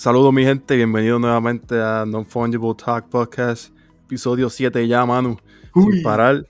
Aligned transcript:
Saludos 0.00 0.32
mi 0.32 0.44
gente, 0.44 0.76
bienvenidos 0.76 1.20
nuevamente 1.20 1.78
a 1.78 2.06
Non 2.06 2.24
Fungible 2.24 2.74
Talk 2.74 3.10
Podcast, 3.10 3.70
episodio 4.06 4.48
7 4.48 4.88
ya, 4.88 5.04
Manu, 5.04 5.36
sin 5.74 6.02
parar. 6.02 6.46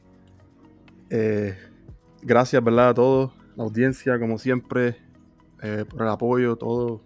Eh, 1.11 1.59
gracias, 2.23 2.63
¿verdad? 2.63 2.91
A 2.91 2.95
todos, 2.95 3.33
la 3.57 3.65
audiencia, 3.65 4.21
como 4.21 4.39
siempre, 4.39 4.99
eh, 5.63 5.85
por 5.85 6.03
el 6.03 6.09
apoyo, 6.11 6.55
todo, 6.55 7.03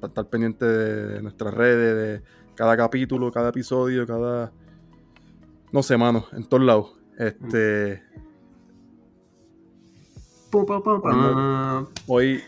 para 0.00 0.08
estar 0.08 0.28
pendiente 0.28 0.64
de 0.64 1.22
nuestras 1.22 1.54
redes, 1.54 1.94
de 1.94 2.28
cada 2.56 2.76
capítulo, 2.76 3.30
cada 3.30 3.50
episodio, 3.50 4.04
cada... 4.04 4.50
No 5.70 5.84
sé, 5.84 5.96
mano, 5.96 6.24
en 6.32 6.44
todos 6.44 6.64
lados. 6.64 6.98
Este... 7.16 8.02
Hoy, 12.08 12.42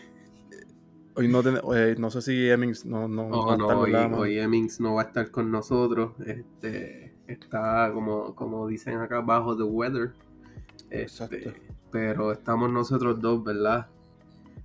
hoy 1.15 1.27
no, 1.27 1.41
no 1.41 2.09
sé 2.11 2.21
si 2.21 2.49
Emmings 2.49 2.85
no, 2.85 3.07
no, 3.07 3.29
va 3.29 3.53
a 3.53 3.55
estar 3.55 3.75
hoy, 3.75 3.93
hoy 3.93 4.39
Emmings 4.39 4.79
no 4.79 4.95
va 4.95 5.03
a 5.03 5.05
estar 5.05 5.31
con 5.31 5.51
nosotros. 5.51 6.13
Este, 6.25 7.13
está 7.27 7.91
como, 7.93 8.35
como 8.35 8.67
dicen 8.67 8.99
acá 8.99 9.21
bajo 9.21 9.55
the 9.55 9.63
weather. 9.63 10.13
Este, 10.89 11.53
pero 11.91 12.31
estamos 12.31 12.71
nosotros 12.71 13.19
dos, 13.21 13.43
¿verdad? 13.43 13.87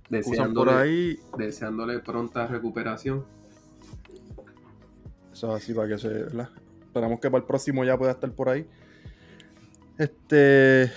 Deseándole, 0.09 0.71
por 0.71 0.81
ahí... 0.81 1.19
deseándole 1.37 1.99
pronta 1.99 2.47
recuperación. 2.47 3.25
Eso 5.33 5.55
es 5.55 5.63
así 5.63 5.73
para 5.73 5.89
que 5.89 5.97
se. 5.97 6.07
¿verdad? 6.09 6.49
Esperamos 6.81 7.19
que 7.19 7.29
para 7.29 7.41
el 7.41 7.47
próximo 7.47 7.83
ya 7.83 7.97
pueda 7.97 8.11
estar 8.11 8.31
por 8.31 8.49
ahí. 8.49 8.65
Este. 9.97 10.91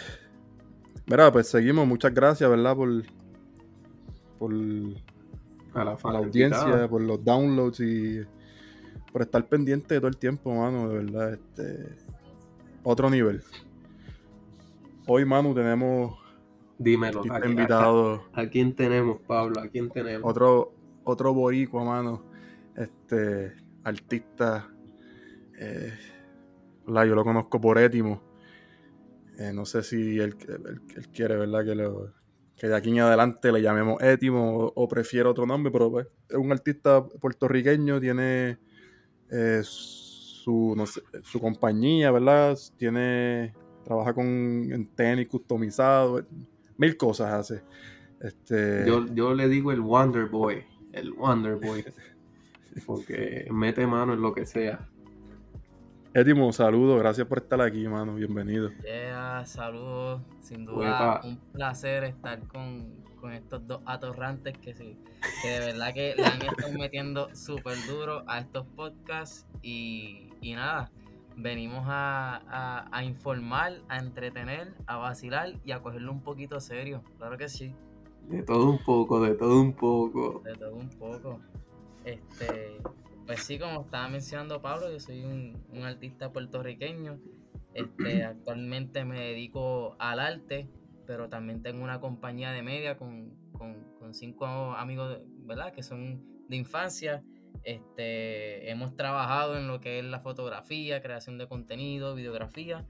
Mira, 1.07 1.33
pues 1.33 1.49
seguimos. 1.49 1.87
Muchas 1.87 2.15
gracias, 2.15 2.49
¿verdad? 2.49 2.77
Por. 2.77 3.03
Por. 4.39 4.53
A 5.75 5.85
la, 5.85 6.19
audiencia, 6.19 6.89
por 6.89 7.01
los 7.01 7.25
downloads 7.25 7.81
y. 7.81 8.21
Por 9.13 9.23
estar 9.23 9.47
pendiente 9.49 9.95
de 9.95 10.01
todo 10.01 10.09
el 10.09 10.17
tiempo, 10.17 10.55
mano, 10.55 10.89
de 10.89 11.05
verdad. 11.05 11.35
Este. 11.35 11.97
Otro 12.83 13.11
nivel. 13.11 13.43
Hoy, 15.07 15.25
Manu, 15.25 15.55
tenemos. 15.55 16.19
Dímelo, 16.79 17.23
¿a, 17.31 17.47
invitado. 17.47 18.25
A, 18.33 18.47
quién 18.47 18.75
tenemos, 18.75 19.21
Pablo? 19.27 19.61
¿A 19.61 19.69
quién 19.69 19.91
tenemos? 19.91 20.29
Otro, 20.29 20.73
otro 21.05 21.35
boricua, 21.35 21.85
mano. 21.85 22.23
Este. 22.77 23.53
Artista. 23.85 24.69
Eh, 25.59 25.93
yo 26.87 27.15
lo 27.15 27.25
conozco 27.25 27.61
por 27.61 27.79
Étimo. 27.79 28.23
Eh, 29.39 29.53
no 29.55 29.65
sé 29.65 29.83
si 29.83 30.19
él, 30.19 30.37
quiere, 31.13 31.37
¿verdad? 31.37 31.65
Que, 31.65 31.75
lo, 31.75 32.13
que 32.61 32.69
de 32.69 32.77
aquí 32.77 32.91
en 32.91 33.01
adelante 33.01 33.51
le 33.51 33.63
llamemos 33.63 34.03
Étimo 34.03 34.71
o, 34.75 34.87
prefiere 34.87 35.27
otro 35.27 35.47
nombre, 35.47 35.73
pero 35.73 35.91
pues, 35.91 36.07
es 36.29 36.37
un 36.37 36.53
artista 36.53 37.03
puertorriqueño, 37.03 37.99
tiene 37.99 38.59
eh, 39.31 39.63
su, 39.63 40.77
su 41.23 41.41
compañía, 41.41 42.11
¿verdad? 42.11 42.59
Tiene, 42.77 43.55
trabaja 43.83 44.13
con 44.13 44.27
en 44.27 44.87
tenis 44.95 45.27
customizado, 45.29 46.23
mil 46.77 46.99
cosas 46.99 47.33
hace. 47.33 47.63
Este... 48.21 48.85
Yo, 48.87 49.07
yo 49.07 49.33
le 49.33 49.49
digo 49.49 49.73
el 49.73 49.81
Wonder 49.81 50.27
Boy, 50.27 50.63
el 50.93 51.15
Wonder 51.15 51.57
Boy, 51.57 51.83
porque 52.85 53.49
mete 53.51 53.87
mano 53.87 54.13
en 54.13 54.21
lo 54.21 54.35
que 54.35 54.45
sea. 54.45 54.87
Étimo, 56.13 56.53
saludos, 56.53 56.99
gracias 56.99 57.25
por 57.29 57.39
estar 57.39 57.61
aquí, 57.61 57.87
mano, 57.87 58.17
bienvenido. 58.17 58.71
Yeah, 58.83 59.45
saludos, 59.47 60.21
sin 60.41 60.65
duda, 60.65 61.21
un 61.23 61.37
placer 61.53 62.03
estar 62.03 62.41
con, 62.49 63.05
estos 63.33 63.65
dos 63.69 63.81
atorrantes 63.87 64.59
que 64.59 64.75
sí, 64.75 64.99
que 65.41 65.49
de 65.49 65.61
verdad 65.61 65.95
que 65.95 66.17
le 66.17 66.25
han 66.25 66.43
estado 66.43 66.73
metiendo 66.73 67.33
súper 67.37 67.77
duro 67.87 68.25
a 68.27 68.41
estos 68.41 68.67
podcasts 68.75 69.47
y, 69.63 70.31
nada, 70.43 70.91
venimos 71.37 71.85
a, 71.87 72.89
a, 72.91 73.05
informar, 73.05 73.75
a 73.89 73.99
entretener, 73.99 74.75
a 74.89 74.97
vacilar 74.97 75.53
y 75.65 75.71
a 75.71 75.79
cogerlo 75.79 76.11
un 76.11 76.23
poquito 76.23 76.59
serio, 76.59 77.05
claro 77.19 77.39
que 77.39 77.49
sí. 77.49 77.73
De 78.29 78.43
todo 78.43 78.69
un 78.69 78.83
poco, 78.83 79.21
de 79.21 79.37
todo 79.37 79.61
un 79.61 79.75
poco. 79.75 80.43
De 80.45 80.55
todo 80.55 80.75
un 80.75 80.89
poco. 80.89 81.41
Este, 82.05 82.79
pues 83.31 83.45
sí, 83.45 83.61
como 83.61 83.83
estaba 83.83 84.09
mencionando 84.09 84.61
Pablo, 84.61 84.91
yo 84.91 84.99
soy 84.99 85.23
un, 85.23 85.85
artista 85.85 86.33
puertorriqueño. 86.33 87.21
Este, 87.75 88.25
actualmente 88.25 89.05
me 89.05 89.21
dedico 89.21 89.95
al 90.01 90.19
arte, 90.19 90.69
pero 91.07 91.29
también 91.29 91.63
tengo 91.63 91.85
una 91.85 92.01
compañía 92.01 92.51
de 92.51 92.63
media 92.65 92.99
con, 92.99 93.39
cinco 94.11 94.47
amigos, 94.47 95.21
¿verdad? 95.45 95.73
Que 95.73 95.85
son 95.85 96.25
de 96.49 96.57
infancia. 96.57 97.23
Este, 97.63 98.69
hemos 98.69 98.97
trabajado 98.97 99.57
en 99.57 99.69
lo 99.69 99.81
que 99.81 100.01
es 100.01 100.05
la 100.05 100.19
fotografía, 100.19 101.01
creación 101.01 101.39
de 101.39 101.47
contenido, 101.47 102.17
videografía. 102.17 102.85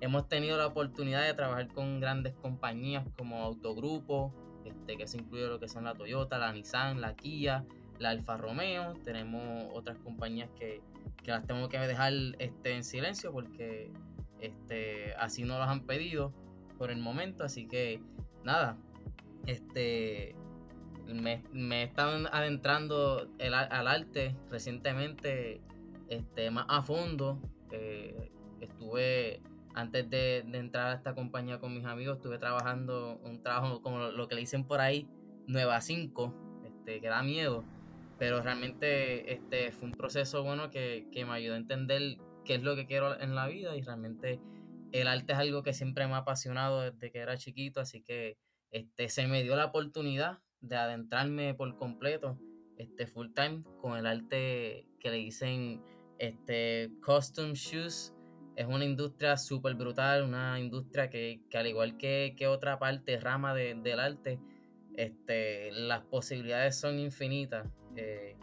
Hemos 0.00 0.26
tenido 0.26 0.58
la 0.58 0.66
oportunidad 0.66 1.24
de 1.24 1.34
trabajar 1.34 1.68
con 1.68 2.00
grandes 2.00 2.34
compañías 2.34 3.06
como 3.16 3.44
Autogrupo, 3.44 4.34
este, 4.64 4.96
que 4.96 5.06
se 5.06 5.18
incluye 5.18 5.46
lo 5.46 5.60
que 5.60 5.68
son 5.68 5.84
la 5.84 5.94
Toyota, 5.94 6.36
la 6.38 6.52
Nissan, 6.52 7.00
la 7.00 7.14
Kia, 7.14 7.64
la 7.98 8.10
Alfa 8.10 8.36
Romeo, 8.36 8.94
tenemos 9.04 9.68
otras 9.72 9.98
compañías 9.98 10.48
que, 10.58 10.82
las 11.24 11.46
tengo 11.46 11.70
que 11.70 11.78
dejar 11.78 12.12
este, 12.38 12.74
en 12.74 12.84
silencio 12.84 13.32
porque 13.32 13.90
este, 14.40 15.14
así 15.14 15.44
no 15.44 15.58
las 15.58 15.70
han 15.70 15.86
pedido 15.86 16.34
por 16.76 16.90
el 16.90 16.98
momento, 16.98 17.44
así 17.44 17.66
que 17.66 18.02
nada, 18.44 18.76
este, 19.46 20.34
me, 21.06 21.42
me 21.52 21.80
he 21.80 21.84
estado 21.84 22.28
adentrando 22.30 23.30
al 23.40 23.88
arte 23.88 24.36
recientemente 24.50 25.62
este, 26.08 26.50
más 26.50 26.66
a 26.68 26.82
fondo, 26.82 27.40
eh, 27.70 28.30
estuve 28.60 29.40
antes 29.74 30.08
de, 30.08 30.38
entrar 30.38 30.92
a 30.92 30.94
esta 30.94 31.14
compañía 31.14 31.58
con 31.58 31.74
mis 31.74 31.84
amigos, 31.84 32.16
estuve 32.16 32.38
trabajando 32.38 33.18
un 33.24 33.42
trabajo 33.42 33.82
como 33.82 33.98
lo, 33.98 34.28
que 34.28 34.34
le 34.34 34.42
dicen 34.42 34.64
por 34.64 34.80
ahí, 34.80 35.08
Nueva 35.46 35.80
5, 35.80 36.62
este, 36.64 37.00
que 37.00 37.08
da 37.08 37.22
miedo 37.22 37.64
pero 38.18 38.40
realmente 38.40 39.32
este, 39.32 39.72
fue 39.72 39.88
un 39.88 39.94
proceso 39.94 40.42
bueno 40.42 40.70
que, 40.70 41.08
me 41.14 41.32
ayudó 41.32 41.54
a 41.54 41.58
entender 41.58 42.18
qué 42.44 42.56
es 42.56 42.62
lo 42.62 42.76
que 42.76 42.86
quiero 42.86 43.18
en 43.20 43.34
la 43.34 43.46
vida 43.46 43.76
y 43.76 43.82
realmente 43.82 44.40
el 44.92 45.08
arte 45.08 45.32
es 45.32 45.38
algo 45.38 45.62
que 45.62 45.72
siempre 45.72 46.06
me 46.06 46.14
ha 46.14 46.18
apasionado 46.18 46.82
desde 46.82 47.10
que 47.10 47.18
era 47.18 47.36
chiquito, 47.36 47.80
así 47.80 48.02
que 48.02 48.38
este, 48.70 49.08
se 49.08 49.26
me 49.26 49.42
dio 49.42 49.56
la 49.56 49.66
oportunidad 49.66 50.38
de 50.60 50.76
adentrarme 50.76 51.54
por 51.54 51.76
completo 51.76 52.38
este, 52.78 53.06
full 53.06 53.28
time 53.34 53.62
con 53.80 53.96
el 53.96 54.06
arte 54.06 54.86
que 54.98 55.10
le 55.10 55.16
dicen 55.16 55.82
este, 56.18 56.90
custom 57.04 57.52
shoes. 57.52 58.14
Es 58.56 58.66
una 58.66 58.84
industria 58.84 59.36
súper 59.36 59.74
brutal, 59.74 60.22
una 60.22 60.60
industria 60.60 61.10
que, 61.10 61.40
al 61.54 61.66
igual 61.66 61.96
que, 61.96 62.36
otra 62.48 62.78
parte, 62.78 63.18
rama 63.18 63.52
del 63.52 63.98
arte, 63.98 64.38
este, 64.96 65.72
las 65.72 66.02
posibilidades 66.02 66.78
son 66.78 67.00
infinitas. 67.00 67.66
Eh, 67.96 68.36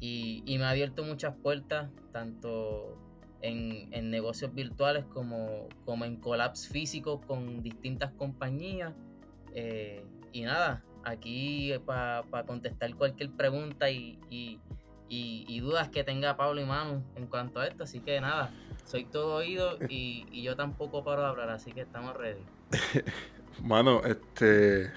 y, 0.00 0.56
me 0.58 0.64
ha 0.64 0.70
abierto 0.70 1.04
muchas 1.04 1.34
puertas, 1.36 1.90
tanto 2.12 2.96
en, 3.42 4.10
negocios 4.10 4.54
virtuales 4.54 5.04
como, 5.06 5.68
como 5.84 6.04
en 6.04 6.16
collabs 6.16 6.68
físicos 6.68 7.20
con 7.26 7.62
distintas 7.62 8.12
compañías. 8.12 8.94
Eh, 9.54 10.04
y 10.32 10.42
nada, 10.42 10.82
aquí 11.04 11.72
para 11.84 12.24
contestar 12.46 12.94
cualquier 12.94 13.30
pregunta 13.30 13.90
y, 13.90 14.58
dudas 15.60 15.88
que 15.90 16.02
tenga 16.04 16.36
Pablo 16.36 16.60
y 16.60 16.64
Manu 16.64 17.02
en 17.16 17.26
cuanto 17.26 17.60
a 17.60 17.66
esto. 17.66 17.84
Así 17.84 18.00
que 18.00 18.20
nada, 18.20 18.50
soy 18.84 19.04
todo 19.04 19.36
oído 19.36 19.76
y, 19.88 20.42
yo 20.42 20.56
tampoco 20.56 21.04
paro 21.04 21.22
de 21.22 21.28
hablar, 21.28 21.50
así 21.50 21.72
que 21.72 21.82
estamos 21.82 22.16
ready. 22.16 22.42
Mano, 23.62 24.02
este. 24.04 24.92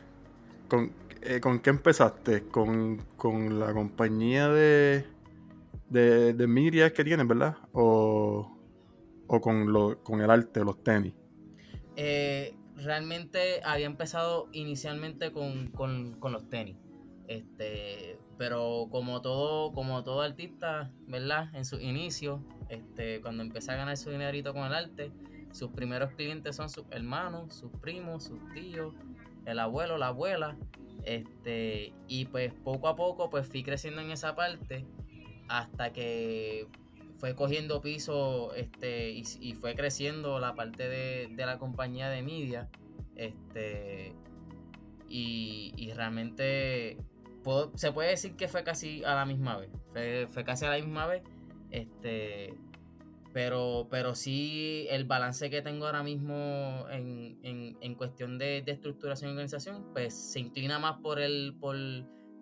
Con, 0.70 0.94
eh, 1.26 1.40
¿con 1.40 1.60
qué 1.60 1.70
empezaste? 1.70 2.44
¿Con, 2.44 3.00
la 3.60 3.74
compañía 3.74 4.50
de, 4.50 5.06
de, 5.90 6.34
de 6.34 6.94
que 6.94 7.04
tienes, 7.04 7.28
verdad? 7.28 7.58
¿O, 7.74 8.58
con, 9.28 9.72
lo, 9.72 10.04
con 10.04 10.22
el 10.22 10.30
arte, 10.30 10.64
los 10.64 10.84
tenis? 10.84 11.14
Eh, 11.96 12.56
realmente 12.76 13.62
había 13.64 13.86
empezado 13.86 14.50
inicialmente 14.52 15.32
con, 15.32 15.72
los 16.22 16.50
tenis. 16.50 16.78
Este, 17.28 18.20
pero 18.38 18.88
como 18.92 19.22
todo, 19.22 19.72
como 19.72 20.04
todo 20.04 20.22
artista, 20.22 20.92
¿verdad? 21.08 21.54
En 21.56 21.66
su 21.66 21.80
inicio, 21.80 22.44
este, 22.70 23.22
cuando 23.22 23.44
empecé 23.44 23.72
a 23.72 23.76
ganar 23.76 23.98
su 23.98 24.10
dinerito 24.12 24.54
con 24.54 24.64
el 24.64 24.74
arte, 24.74 25.12
sus 25.52 25.72
primeros 25.72 26.12
clientes 26.14 26.56
son 26.56 26.70
sus 26.70 26.86
hermanos, 26.92 27.54
sus 27.54 27.72
primos, 27.80 28.26
sus 28.26 28.40
tíos, 28.54 28.94
el 29.46 29.60
abuelo, 29.60 29.98
la 29.98 30.08
abuela. 30.08 30.58
Este, 31.06 31.94
y 32.08 32.26
pues 32.26 32.54
poco 32.54 32.88
a 32.88 32.96
poco 32.96 33.30
pues 33.30 33.48
fui 33.48 33.64
creciendo 33.64 34.02
en 34.02 34.12
esa 34.12 34.36
parte 34.36 34.86
hasta 35.50 35.92
que 35.92 36.68
fue 37.18 37.36
cogiendo 37.36 37.82
piso 37.82 38.54
este, 38.54 39.12
y, 39.12 39.54
fue 39.54 39.76
creciendo 39.76 40.40
la 40.40 40.56
parte 40.56 40.90
de, 40.90 41.30
la 41.38 41.58
compañía 41.58 42.10
de 42.10 42.22
media. 42.22 42.70
Este, 43.16 44.14
y, 45.08 45.92
realmente 45.96 46.98
se 47.76 47.92
puede 47.92 48.10
decir 48.10 48.36
que 48.36 48.48
fue 48.48 48.64
casi 48.64 49.04
a 49.04 49.16
la 49.16 49.26
misma 49.26 49.58
vez. 49.58 49.70
fue, 49.92 50.28
fue 50.32 50.44
casi 50.44 50.66
a 50.66 50.72
la 50.72 50.78
misma 50.78 51.06
vez. 51.08 51.24
Este, 51.72 52.54
pero, 53.34 53.88
pero 53.90 54.14
sí, 54.14 54.86
el 54.92 55.06
balance 55.06 55.50
que 55.50 55.64
tengo 55.64 55.88
ahora 55.88 56.04
mismo 56.04 56.86
en, 56.92 57.40
en, 57.42 57.78
en 57.82 57.96
cuestión 57.96 58.38
de, 58.38 58.62
de, 58.62 58.72
estructuración 58.72 59.30
y 59.30 59.34
organización, 59.34 59.92
pues 59.92 60.14
se 60.14 60.40
inclina 60.40 60.78
más 60.78 61.00
por 61.02 61.20
el, 61.20 61.58
por, 61.60 61.76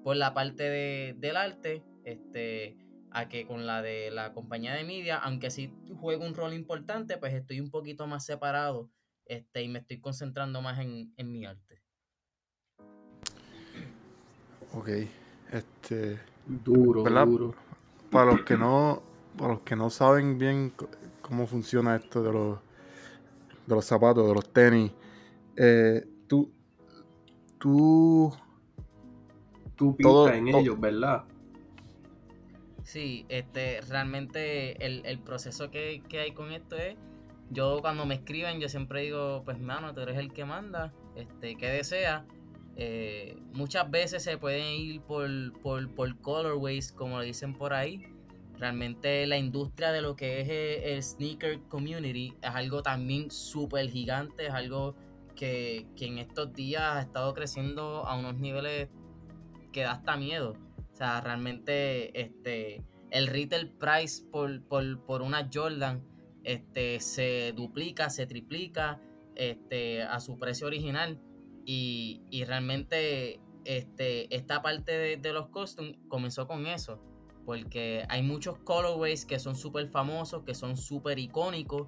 por 0.03 0.17
la 0.17 0.33
parte 0.33 0.63
de, 0.63 1.15
del 1.17 1.37
arte, 1.37 1.81
este, 2.03 2.77
a 3.09 3.29
que 3.29 3.47
con 3.47 3.65
la 3.65 3.81
de 3.81 4.11
la 4.11 4.33
compañía 4.33 4.73
de 4.73 4.83
media, 4.83 5.17
aunque 5.17 5.49
sí 5.49 5.73
juego 5.99 6.25
un 6.25 6.35
rol 6.35 6.53
importante, 6.53 7.17
pues 7.17 7.33
estoy 7.33 7.61
un 7.61 7.71
poquito 7.71 8.05
más 8.05 8.25
separado, 8.25 8.91
este, 9.25 9.63
y 9.63 9.69
me 9.69 9.79
estoy 9.79 10.01
concentrando 10.01 10.61
más 10.61 10.79
en, 10.79 11.13
en 11.15 11.31
mi 11.31 11.45
arte. 11.45 11.81
Ok, 14.73 14.89
este. 15.51 16.19
Duro, 16.45 17.03
duro. 17.03 17.55
Para 18.09 18.31
los 18.31 18.41
que 18.41 18.57
no 18.57 19.10
para 19.37 19.53
los 19.53 19.61
que 19.61 19.75
no 19.75 19.89
saben 19.89 20.37
bien 20.37 20.73
cómo 21.21 21.47
funciona 21.47 21.95
esto 21.95 22.21
de 22.21 22.31
los, 22.31 22.59
de 23.65 23.75
los 23.75 23.85
zapatos, 23.85 24.27
de 24.27 24.33
los 24.33 24.51
tenis, 24.51 24.91
eh, 25.55 26.05
tú, 26.27 26.51
tú, 27.57 28.33
tú 29.75 29.95
piensas 29.95 30.35
en 30.35 30.47
ellos, 30.49 30.79
¿verdad? 30.79 31.23
Sí, 32.83 33.25
este, 33.29 33.79
realmente 33.81 34.85
el, 34.85 35.05
el 35.05 35.19
proceso 35.19 35.71
que, 35.71 36.03
que, 36.09 36.19
hay 36.19 36.31
con 36.33 36.51
esto 36.51 36.75
es, 36.75 36.95
yo 37.49 37.79
cuando 37.81 38.05
me 38.05 38.15
escriben, 38.15 38.59
yo 38.59 38.67
siempre 38.67 39.01
digo, 39.03 39.43
pues 39.45 39.59
mano, 39.59 39.93
tú 39.93 40.01
eres 40.01 40.17
el 40.17 40.33
que 40.33 40.45
manda, 40.45 40.93
este, 41.15 41.55
¿qué 41.55 41.67
desea? 41.67 42.25
Eh, 42.75 43.37
muchas 43.53 43.89
veces 43.91 44.23
se 44.23 44.37
pueden 44.37 44.65
ir 44.65 45.01
por, 45.01 45.29
por, 45.61 45.89
por 45.93 46.17
colorways, 46.19 46.91
como 46.91 47.19
le 47.19 47.27
dicen 47.27 47.53
por 47.53 47.73
ahí, 47.73 48.05
realmente 48.61 49.25
la 49.25 49.39
industria 49.39 49.91
de 49.91 50.03
lo 50.03 50.15
que 50.15 50.39
es 50.39 50.47
eh, 50.47 50.93
el, 50.93 51.01
sneaker 51.01 51.61
community 51.67 52.35
es 52.43 52.49
algo 52.51 52.83
también 52.83 53.31
súper 53.31 53.89
gigante, 53.89 54.45
es 54.45 54.53
algo 54.53 54.95
que, 55.35 55.87
en 55.99 56.19
estos 56.19 56.53
días 56.53 56.83
ha 56.83 57.01
estado 57.01 57.33
creciendo 57.33 58.05
a 58.05 58.15
unos 58.15 58.35
niveles 58.35 58.89
que 59.73 59.81
da 59.81 59.93
hasta 59.93 60.15
miedo. 60.15 60.53
O 60.93 60.95
sea, 60.95 61.21
realmente 61.21 62.21
este, 62.21 62.83
el 63.09 63.25
retail 63.25 63.71
price 63.71 64.23
por, 64.31 64.61
por, 64.67 65.23
una 65.23 65.49
Jordan 65.51 66.05
este, 66.43 66.99
se 66.99 67.53
duplica, 67.53 68.11
se 68.11 68.27
triplica 68.27 69.01
este, 69.33 70.03
a 70.03 70.19
su 70.19 70.37
precio 70.37 70.67
original. 70.67 71.19
Y, 71.65 72.43
realmente 72.45 73.39
este, 73.65 74.35
esta 74.35 74.61
parte 74.61 74.91
de, 74.91 75.17
de 75.17 75.33
los 75.33 75.47
costumes 75.49 75.97
comenzó 76.07 76.47
con 76.47 76.67
eso 76.67 77.01
porque 77.45 78.05
hay 78.09 78.23
muchos 78.23 78.57
colorways 78.59 79.25
que 79.25 79.39
son 79.39 79.55
súper 79.55 79.87
famosos, 79.89 80.43
que 80.43 80.55
son 80.55 80.77
súper 80.77 81.19
icónicos 81.19 81.87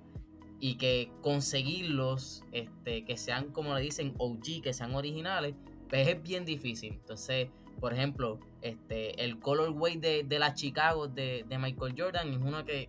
y 0.60 0.76
que 0.76 1.12
conseguirlos, 1.22 2.44
este, 2.52 3.06
que 3.06 3.18
sean 3.18 3.52
como 3.52 3.76
le 3.76 3.82
dicen 3.82 4.14
OG, 4.18 4.62
que 4.64 4.74
sean 4.74 4.96
originales, 4.96 5.56
pues 5.90 6.08
es 6.08 6.24
bien 6.24 6.46
difícil. 6.46 6.94
Entonces, 6.94 7.50
por 7.80 7.94
ejemplo, 7.94 8.40
este, 8.62 9.24
el 9.24 9.40
colorway 9.40 9.98
de, 9.98 10.24
de 10.24 10.40
la 10.40 10.54
Chicago 10.54 11.10
de, 11.10 11.46
Michael 11.50 11.96
Jordan 11.98 12.30
es 12.30 12.38
uno 12.38 12.64
que, 12.64 12.88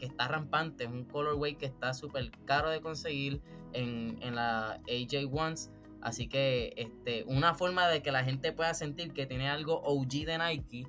está 0.00 0.26
rampante, 0.26 0.84
es 0.84 0.90
un 0.90 1.04
colorway 1.04 1.54
que 1.54 1.66
está 1.66 1.94
súper 1.94 2.32
caro 2.44 2.70
de 2.70 2.80
conseguir 2.80 3.40
en, 3.72 4.18
en 4.20 4.34
la 4.34 4.80
AJ 4.88 5.32
Ones. 5.32 5.70
Así 6.02 6.28
que 6.28 6.72
este, 6.76 7.24
una 7.28 7.54
forma 7.54 7.88
de 7.88 8.02
que 8.02 8.10
la 8.10 8.24
gente 8.24 8.52
pueda 8.52 8.74
sentir 8.74 9.12
que 9.12 9.26
tiene 9.26 9.48
algo 9.48 9.80
OG 9.82 10.26
de 10.26 10.38
Nike 10.38 10.86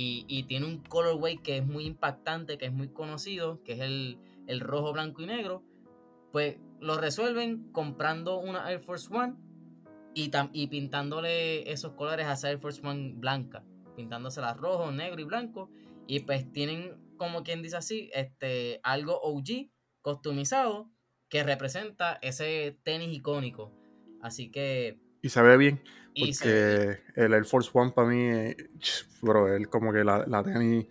y, 0.00 0.42
tiene 0.44 0.66
un 0.66 0.78
colorway 0.78 1.38
que 1.38 1.58
es 1.58 1.66
muy 1.66 1.84
impactante, 1.84 2.56
que 2.56 2.66
es 2.66 2.72
muy 2.72 2.88
conocido, 2.88 3.62
que 3.64 3.72
es 3.72 3.80
el, 3.80 4.60
rojo, 4.60 4.92
blanco 4.92 5.22
y 5.22 5.26
negro. 5.26 5.64
Pues 6.30 6.56
lo 6.80 6.98
resuelven 6.98 7.72
comprando 7.72 8.38
una 8.38 8.70
Air 8.70 8.80
Force 8.80 9.12
One 9.12 9.34
y, 10.14 10.30
y 10.52 10.66
pintándole 10.68 11.70
esos 11.72 11.94
colores 11.94 12.26
a 12.26 12.34
esa 12.34 12.50
Air 12.50 12.60
Force 12.60 12.80
One 12.86 13.14
blanca, 13.16 13.64
pintándoselas 13.96 14.56
rojo, 14.56 14.92
negro 14.92 15.20
y 15.20 15.24
blanco. 15.24 15.68
Y 16.06 16.20
pues 16.20 16.50
tienen, 16.52 16.96
como 17.16 17.42
quien 17.42 17.62
dice 17.62 17.76
así, 17.76 18.08
este, 18.14 18.80
algo 18.84 19.20
OG, 19.20 19.70
customizado, 20.00 20.90
que 21.28 21.42
representa 21.42 22.18
ese 22.22 22.78
tenis 22.84 23.16
icónico. 23.16 23.72
Así 24.22 24.50
que... 24.50 25.00
Y 25.22 25.30
se 25.30 25.42
ve 25.42 25.56
bien. 25.56 25.82
Porque 26.18 26.98
el 27.14 27.34
Air 27.34 27.44
Force 27.44 27.70
One 27.72 27.92
para 27.92 28.08
mí, 28.08 28.30
bro, 29.22 29.54
es 29.54 29.66
como 29.68 29.92
que 29.92 30.04
la, 30.04 30.24
la 30.26 30.42
tenis 30.42 30.86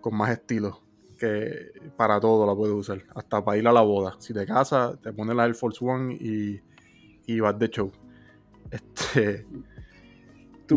con 0.00 0.16
más 0.16 0.30
estilo. 0.30 0.80
Que 1.18 1.72
para 1.96 2.18
todo 2.20 2.46
la 2.46 2.54
puedes 2.54 2.74
usar. 2.74 3.02
Hasta 3.14 3.44
para 3.44 3.58
ir 3.58 3.66
a 3.68 3.72
la 3.72 3.82
boda. 3.82 4.16
Si 4.18 4.34
te 4.34 4.44
casas, 4.46 5.00
te 5.00 5.12
pones 5.12 5.36
la 5.36 5.46
Air 5.46 5.54
Force 5.54 5.84
One 5.84 6.14
y, 6.14 6.60
y 7.26 7.40
vas 7.40 7.58
de 7.58 7.68
show. 7.68 7.92
Este. 8.70 9.46
Tú, 10.66 10.76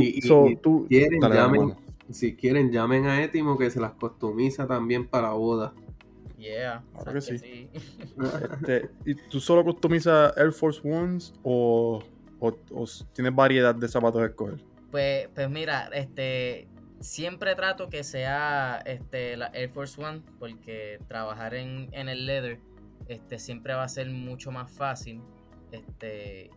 tú 0.61 0.85
quieren, 0.89 1.21
llamen, 1.21 1.75
si 2.09 2.35
quieren, 2.35 2.71
llamen 2.71 3.05
a 3.05 3.23
Etimo 3.23 3.57
que 3.57 3.71
se 3.71 3.79
las 3.79 3.93
customiza 3.93 4.67
también 4.67 5.07
para 5.07 5.31
boda. 5.31 5.73
Yeah, 6.37 6.83
claro 6.93 7.13
que 7.13 7.21
sí. 7.21 7.69
Este, 8.51 8.89
¿Y 9.05 9.15
tú 9.15 9.39
solo 9.39 9.63
customizas 9.63 10.35
Air 10.37 10.51
Force 10.51 10.81
Ones 10.87 11.33
o 11.43 12.03
o, 12.39 12.51
tienes 13.13 13.33
variedad 13.35 13.73
de 13.75 13.87
zapatos 13.87 14.21
a 14.21 14.25
escoger? 14.25 14.63
Pues, 14.91 15.29
pues 15.33 15.49
mira, 15.49 15.89
este 15.93 16.67
siempre 16.99 17.55
trato 17.55 17.89
que 17.89 18.03
sea 18.03 18.81
este 18.85 19.37
la 19.37 19.47
Air 19.53 19.69
Force 19.69 20.01
One 20.03 20.21
porque 20.39 20.99
trabajar 21.07 21.53
en, 21.53 21.89
el 21.93 22.25
leather 22.25 22.59
este 23.07 23.39
siempre 23.39 23.73
va 23.73 23.83
a 23.83 23.89
ser 23.89 24.09
mucho 24.09 24.51
más 24.51 24.71
fácil. 24.71 25.21
Este, 25.71 26.49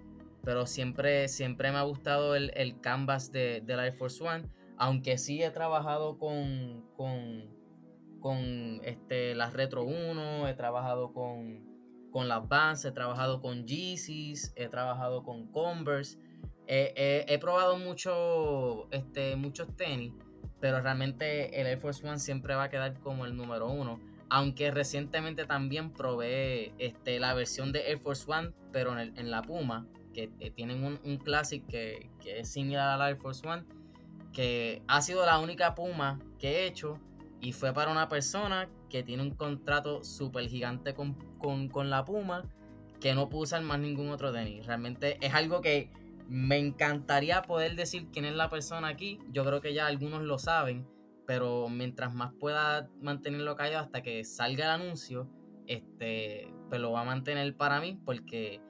pero 0.43 0.67
siempre, 0.67 1.29
siempre 1.29 1.71
me 1.71 1.79
ha 1.79 1.83
gustado 1.83 2.35
el, 2.35 2.81
canvas 2.81 3.31
de, 3.31 3.62
la 3.67 3.87
Air 3.87 3.94
Force 3.94 4.23
One. 4.23 4.49
Aunque 4.76 5.19
sí 5.19 5.43
he 5.43 5.50
trabajado 5.50 6.19
con, 6.19 6.87
con, 6.97 7.50
con 8.21 8.81
este, 8.83 9.35
las 9.35 9.53
Retro 9.53 9.85
1, 9.85 10.49
he 10.49 10.54
trabajado 10.54 11.12
con, 11.12 11.70
con 12.11 12.29
las 12.29 12.49
Vans, 12.49 12.85
he 12.85 12.93
trabajado 12.93 13.40
con 13.40 13.67
Yeezys, 13.67 14.52
he 14.57 14.69
trabajado 14.69 15.23
con 15.23 15.47
Converse. 15.52 16.19
he 16.67 17.38
probado 17.40 17.76
mucho, 17.79 18.88
este, 18.93 19.37
muchos 19.37 19.75
tenis, 19.76 20.12
pero 20.61 20.81
realmente 20.81 21.61
el 21.61 21.67
Air 21.67 21.79
Force 21.79 22.07
One 22.07 22.19
siempre 22.19 22.55
va 22.55 22.64
a 22.64 22.71
quedar 22.71 22.99
como 23.00 23.25
el 23.25 23.37
número 23.37 23.69
uno. 23.69 23.99
Aunque 24.29 24.71
recientemente 24.71 25.45
también 25.45 25.93
probé 25.93 26.73
este, 26.79 27.19
la 27.19 27.35
versión 27.35 27.73
de 27.73 27.90
Air 27.90 27.99
Force 27.99 28.31
One, 28.31 28.52
pero 28.71 28.97
en, 28.99 29.31
la 29.31 29.43
Puma, 29.43 29.87
que, 30.14 30.29
tienen 30.55 30.85
un, 30.85 31.00
un 31.02 31.19
Classic 31.19 31.67
que, 31.67 32.11
que, 32.21 32.40
es 32.40 32.52
similar 32.52 33.00
al 33.00 33.09
Air 33.09 33.17
Force 33.17 33.47
One, 33.47 33.64
que 34.33 34.83
ha 34.87 35.02
sido 35.02 35.26
la 35.26 35.38
única 35.38 35.75
Puma 35.75 36.21
que 36.38 36.49
he 36.49 36.67
hecho 36.67 37.00
y 37.40 37.52
fue 37.52 37.73
para 37.73 37.90
una 37.90 38.09
persona 38.09 38.69
que 38.90 39.02
tiene 39.02 39.23
un 39.23 39.30
contrato 39.30 40.04
súper 40.04 40.49
gigante 40.49 40.94
con, 40.94 41.90
la 41.90 42.04
Puma 42.04 42.44
que 43.00 43.14
no 43.14 43.30
pudo 43.30 43.42
usar 43.42 43.62
más 43.62 43.78
ningún 43.78 44.11
otro 44.11 44.32
tenis. 44.32 44.66
Realmente 44.66 45.16
es 45.23 45.32
algo 45.32 45.62
que 45.62 45.90
me 46.28 46.59
encantaría 46.59 47.40
poder 47.42 47.75
decir 47.76 48.09
quién 48.12 48.26
es 48.26 48.35
la 48.35 48.50
persona 48.50 48.88
aquí. 48.88 49.18
Yo 49.32 49.44
creo 49.44 49.62
que 49.62 49.73
ya 49.73 49.87
algunos 49.87 50.23
lo 50.23 50.38
saben, 50.38 50.87
pero 51.26 51.70
mientras 51.70 52.14
más 52.14 52.35
pueda 52.35 52.90
mantenerlo 53.00 53.56
callado 53.56 53.85
hasta 53.85 54.02
que 54.02 54.23
salga 54.25 54.66
el 54.66 54.82
anuncio, 54.82 55.30
este, 55.66 56.52
pues 56.68 56.80
lo 56.80 56.92
va 56.92 57.00
a 57.00 57.04
mantener 57.04 57.56
para 57.56 57.80
mí 57.80 57.99
porque 58.04 58.61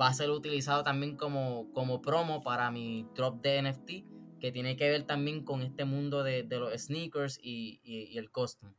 va 0.00 0.06
a 0.06 0.14
ser 0.14 0.30
utilizado 0.30 0.84
también 0.84 1.16
como, 1.16 1.72
como 1.72 2.00
promo 2.00 2.42
para 2.42 2.70
mi 2.70 3.08
drop 3.14 3.42
de 3.42 3.62
NFT 3.62 4.12
que 4.42 4.50
tiene 4.50 4.74
que 4.74 4.90
ver 4.90 5.04
también 5.04 5.44
con 5.44 5.62
este 5.62 5.84
mundo 5.84 6.24
de, 6.24 6.44
los 6.50 6.72
sneakers 6.72 7.38
y, 7.40 7.80
el 8.18 8.28
costume. 8.32 8.74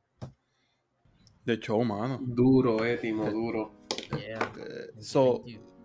De 1.45 1.53
hecho, 1.53 1.77
mano. 1.79 2.19
Duro, 2.21 2.85
étimo, 2.85 3.29
duro. 3.29 3.73
Yeah. 4.17 4.51
Eh, 4.57 5.01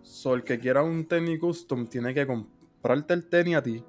so, 0.03 0.33
el 0.33 0.43
que 0.43 0.59
quiera 0.59 0.83
un 0.83 1.05
tenis 1.07 1.39
custom 1.39 1.87
tiene 1.87 2.13
que 2.13 2.25
comprarte 2.25 3.13
el 3.13 3.27
tenis 3.27 3.55
a 3.55 3.63
ti, 3.63 3.83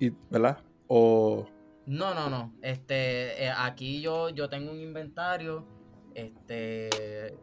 y, 0.00 0.10
¿verdad? 0.30 0.58
O... 0.88 1.46
No, 1.86 2.14
no, 2.14 2.28
no. 2.28 2.54
Este, 2.62 3.44
eh, 3.44 3.52
aquí 3.56 4.00
yo, 4.00 4.28
yo 4.30 4.48
tengo 4.48 4.72
un 4.72 4.80
inventario. 4.80 5.66
Este, 6.14 6.90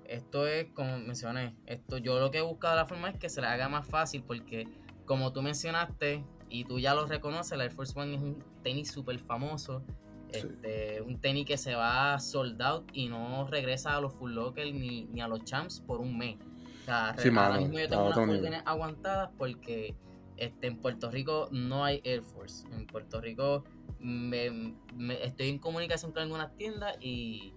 esto 0.06 0.48
es 0.48 0.68
como 0.74 1.00
mencioné. 1.00 1.56
Esto, 1.66 1.98
yo 1.98 2.20
lo 2.20 2.32
que 2.32 2.40
he 2.40 2.42
buscado 2.42 2.76
de 2.76 2.82
la 2.82 2.86
forma 2.86 3.10
es 3.10 3.18
que 3.18 3.30
se 3.30 3.42
le 3.42 3.48
haga 3.48 3.68
más 3.70 3.88
fácil 3.88 4.24
porque, 4.24 4.68
como 5.06 5.34
tú 5.34 5.42
mencionaste, 5.42 6.24
y 6.50 6.66
tú 6.66 6.80
ya 6.80 6.94
lo 6.94 7.06
reconoces, 7.06 7.54
el 7.54 7.62
Air 7.62 7.72
Force 7.72 7.98
One 8.00 8.16
es 8.16 8.22
un 8.22 8.44
tenis 8.64 8.92
súper 8.92 9.20
famoso. 9.20 9.84
Este, 10.32 11.02
Un 11.02 11.20
tenis 11.20 11.46
que 11.46 11.58
se 11.58 11.76
va 11.76 12.20
sold 12.20 12.62
out 12.62 12.90
y 12.94 13.08
no 13.08 13.48
regresa 13.48 13.96
a 13.96 14.02
los 14.02 14.14
Full 14.14 14.34
Locker 14.34 14.74
ni, 14.74 15.06
ni 15.06 15.22
a 15.22 15.28
los 15.28 15.44
Champs 15.44 15.82
por 15.82 16.00
un 16.00 16.18
mes. 16.18 16.38
O 16.82 16.86
sea, 16.86 17.10
ahora 17.10 17.58
mismo 17.60 17.80
yo 17.80 17.90
tengo 17.90 18.06
unas 18.06 18.18
órdenes 18.18 18.62
aguantadas 18.66 19.30
porque 19.38 19.96
este, 20.38 20.68
en 20.68 20.78
Puerto 20.78 21.12
Rico 21.12 21.50
no 21.52 21.84
hay 21.84 22.02
Air 22.04 22.24
Force. 22.24 22.66
En 22.72 22.88
Puerto 22.88 23.20
Rico 23.20 23.64
me, 24.00 24.76
estoy 25.22 25.50
en 25.50 25.60
comunicación 25.60 26.12
con 26.12 26.24
algunas 26.24 26.56
tiendas 26.56 26.98
y, 27.02 27.54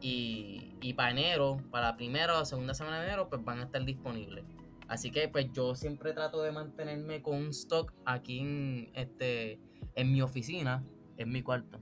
y, 0.00 0.94
para 0.94 1.10
enero, 1.10 1.58
para 1.70 1.88
la 1.88 1.96
primera 1.96 2.38
o 2.38 2.44
segunda 2.44 2.74
semana 2.74 3.00
de 3.00 3.08
enero, 3.08 3.28
pues 3.28 3.44
van 3.44 3.60
a 3.60 3.64
estar 3.64 3.84
disponibles. 3.84 4.44
Así 4.88 5.10
que 5.10 5.28
pues 5.28 5.46
yo 5.52 5.74
siempre 5.74 6.12
trato 6.12 6.42
de 6.42 6.52
mantenerme 6.52 7.22
con 7.22 7.36
un 7.36 7.48
stock 7.48 7.92
aquí 8.04 8.40
en, 8.40 8.90
este, 8.94 9.60
en 9.94 10.12
mi 10.12 10.22
oficina, 10.22 10.84
en 11.16 11.30
mi 11.30 11.42
cuarto. 11.42 11.78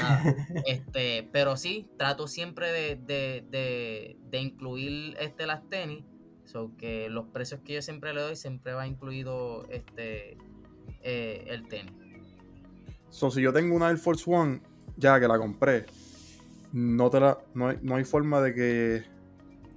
este, 0.66 1.28
pero 1.32 1.56
sí, 1.56 1.88
trato 1.96 2.28
siempre 2.28 2.72
de, 2.96 4.16
incluir 4.32 5.16
este, 5.20 5.46
las 5.46 5.68
tenis. 5.68 6.04
So 6.44 6.72
que 6.78 7.10
los 7.10 7.26
precios 7.26 7.60
que 7.60 7.74
yo 7.74 7.82
siempre 7.82 8.14
le 8.14 8.22
doy 8.22 8.36
siempre 8.36 8.72
va 8.72 8.86
incluido 8.86 9.66
este 9.68 10.38
eh, 11.02 11.44
el 11.48 11.68
tenis. 11.68 11.92
So, 13.10 13.30
si 13.30 13.42
yo 13.42 13.52
tengo 13.52 13.74
una 13.74 13.90
Air 13.90 13.98
Force 13.98 14.24
One, 14.30 14.60
ya 14.96 15.18
que 15.20 15.28
la 15.28 15.38
compré, 15.38 15.86
no 16.72 17.10
te 17.10 17.20
la, 17.20 17.38
no 17.54 17.68
hay, 17.68 17.78
no 17.82 17.96
hay 17.96 18.04
forma 18.04 18.40
de 18.40 18.54
que 18.54 19.18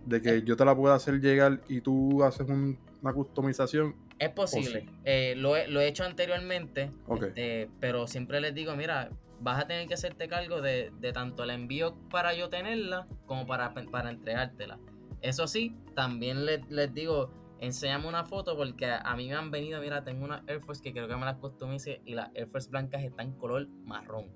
de 0.06 0.22
que 0.22 0.42
yo 0.44 0.56
te 0.56 0.66
la 0.66 0.76
pueda 0.76 0.96
hacer 0.96 1.20
llegar 1.20 1.62
y 1.68 1.82
tú 1.82 2.24
haces 2.24 2.48
una 2.48 3.14
customización. 3.14 3.96
Es 4.20 4.30
posible. 4.30 4.88
Eh, 5.04 5.34
lo, 5.38 5.56
he, 5.56 5.68
lo, 5.68 5.80
he, 5.80 5.88
hecho 5.88 6.04
anteriormente, 6.04 6.92
este, 7.22 7.70
pero 7.80 8.08
siempre 8.08 8.40
les 8.42 8.54
digo, 8.54 8.76
mira, 8.76 9.10
vas 9.42 9.64
a 9.64 9.68
tener 9.68 9.88
que 9.88 9.96
hacerte 9.96 10.28
cargo 10.28 10.62
de, 10.62 10.92
tanto 11.14 11.44
el 11.44 11.50
envío 11.50 11.96
para 12.10 12.34
yo 12.34 12.50
tenerla 12.50 13.08
como 13.26 13.46
para, 13.46 13.74
para 13.74 14.10
entregártela. 14.10 14.80
Eso 15.22 15.48
sí, 15.48 15.76
también 15.96 16.46
les, 16.46 16.94
digo, 16.94 17.32
enséñame 17.60 18.08
una 18.08 18.24
foto 18.24 18.56
porque 18.58 18.86
a 18.86 19.16
mí 19.16 19.28
me 19.28 19.36
han 19.36 19.52
venido, 19.52 19.82
mira, 19.82 20.04
tengo 20.04 20.26
una 20.26 20.44
Air 20.48 20.62
Force 20.62 20.82
que 20.82 20.92
creo 20.92 21.08
que 21.08 21.16
me 21.16 21.26
las 21.26 21.38
customice 21.38 22.02
y 22.06 22.16
las 22.16 22.30
Air 22.34 22.48
Force 22.48 22.70
blancas 22.70 23.04
están 23.04 23.28
en 23.28 23.34
color 23.34 23.68
marrón. 23.86 24.30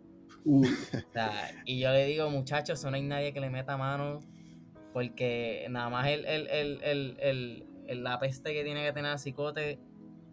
y 1.65 1.79
yo 1.79 1.91
le 1.91 2.05
digo, 2.05 2.29
muchachos, 2.29 2.83
no 2.83 2.91
hay 2.91 3.01
nadie 3.01 3.33
que 3.33 3.39
le 3.39 3.49
meta 3.49 3.77
mano 3.77 4.19
porque 4.95 5.67
nada 5.69 5.89
más 5.89 6.07
el, 6.07 6.25
el, 6.25 8.03
la 8.03 8.17
peste 8.17 8.53
que 8.53 8.63
tiene 8.63 8.85
que 8.85 8.93
tener 8.93 9.11
el 9.11 9.19
cicote, 9.19 9.77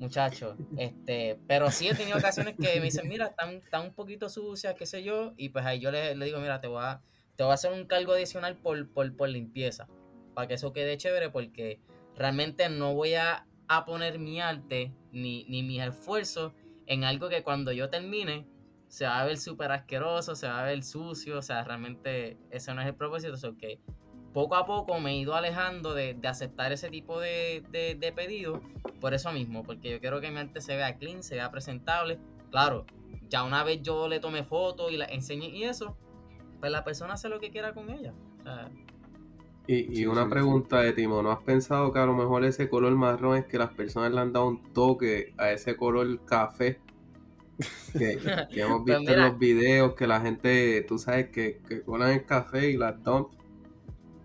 muchacho. 0.02 0.56
Este, 0.76 1.38
pero 1.46 1.70
sí 1.70 1.88
he 1.88 1.94
tenido 1.94 2.18
ocasiones 2.18 2.56
que 2.60 2.78
me 2.80 2.86
dicen, 2.86 3.08
mira, 3.08 3.26
están, 3.26 3.54
están 3.54 3.86
un 3.86 3.94
poquito 3.94 4.28
sucias, 4.28 4.74
qué 4.74 4.84
sé 4.84 5.02
yo. 5.02 5.32
Y 5.36 5.50
pues 5.50 5.64
ahí 5.64 5.80
yo 5.80 5.90
le, 5.90 6.14
digo, 6.16 6.40
mira, 6.40 6.60
te 6.60 6.66
voy, 6.66 6.82
a, 6.82 7.00
te 7.36 7.44
voy 7.44 7.52
a 7.52 7.54
hacer 7.54 7.72
un 7.72 7.86
cargo 7.86 8.12
adicional 8.12 8.56
por, 8.56 8.90
por, 8.92 9.28
limpieza. 9.28 9.88
Para 10.34 10.48
que 10.48 10.54
eso 10.54 10.72
quede 10.72 10.96
chévere, 10.96 11.30
porque 11.30 11.80
realmente 12.16 12.68
no 12.68 12.94
voy 12.94 13.14
a, 13.14 13.46
poner 13.86 14.18
mi 14.18 14.38
arte 14.38 14.92
ni, 15.12 15.44
ni 15.44 15.62
mis 15.62 15.80
esfuerzos 15.80 16.52
en 16.84 17.04
algo 17.04 17.30
que 17.30 17.42
cuando 17.42 17.72
yo 17.72 17.88
termine 17.88 18.46
se 18.86 19.06
va 19.06 19.18
a 19.18 19.24
ver 19.24 19.38
súper 19.38 19.72
asqueroso, 19.72 20.36
se 20.36 20.46
va 20.46 20.60
a 20.60 20.64
ver 20.66 20.82
sucio, 20.82 21.38
o 21.38 21.42
sea, 21.42 21.64
realmente 21.64 22.36
ese 22.50 22.74
no 22.74 22.82
es 22.82 22.86
el 22.88 22.94
propósito, 22.94 23.32
eso 23.32 23.56
que 23.56 23.80
poco 24.32 24.56
a 24.56 24.66
poco 24.66 24.98
me 24.98 25.12
he 25.12 25.16
ido 25.16 25.34
alejando 25.34 25.94
de, 25.94 26.16
aceptar 26.24 26.72
ese 26.72 26.88
tipo 26.88 27.20
de, 27.20 27.62
de, 27.70 28.12
pedidos 28.12 28.60
por 29.00 29.14
eso 29.14 29.32
mismo, 29.32 29.62
porque 29.62 29.90
yo 29.90 30.00
quiero 30.00 30.20
que 30.20 30.30
mi 30.30 30.38
arte 30.38 30.60
se 30.60 30.76
vea 30.76 30.96
clean, 30.96 31.22
se 31.22 31.34
vea 31.34 31.50
presentable. 31.50 32.18
Claro, 32.50 32.86
ya 33.28 33.44
una 33.44 33.64
vez 33.64 33.82
yo 33.82 34.08
le 34.08 34.20
tomé 34.20 34.44
fotos 34.44 34.90
y 34.92 34.96
la 34.96 35.06
enseñé 35.06 35.48
y 35.48 35.64
eso, 35.64 35.96
pues 36.60 36.72
la 36.72 36.84
persona 36.84 37.14
hace 37.14 37.28
lo 37.28 37.40
que 37.40 37.50
quiera 37.50 37.74
con 37.74 37.90
ella. 37.90 38.14
y, 39.66 40.06
una 40.06 40.28
pregunta 40.28 40.80
de 40.80 40.92
Timo, 40.92 41.22
¿no 41.22 41.30
has 41.30 41.42
pensado 41.42 41.92
que 41.92 41.98
a 41.98 42.06
lo 42.06 42.14
mejor 42.14 42.44
ese 42.44 42.68
color 42.68 42.94
marrón 42.94 43.36
es 43.36 43.46
que 43.46 43.58
las 43.58 43.72
personas 43.72 44.12
le 44.12 44.20
han 44.20 44.32
dado 44.32 44.48
un 44.48 44.72
toque 44.72 45.34
a 45.36 45.50
ese 45.50 45.76
color 45.76 46.24
café? 46.24 46.80
Que, 47.92 48.12
hemos 48.52 48.82
pues 48.84 48.98
visto 48.98 49.12
en 49.12 49.20
los 49.20 49.38
videos 49.38 49.94
que 49.94 50.06
la 50.06 50.20
gente, 50.20 50.82
tú 50.88 50.98
sabes, 50.98 51.28
que, 51.28 51.60
que 51.68 51.82
colan 51.82 52.12
el 52.12 52.24
café 52.24 52.70
y 52.70 52.76
la 52.76 52.92
dump 52.92 53.41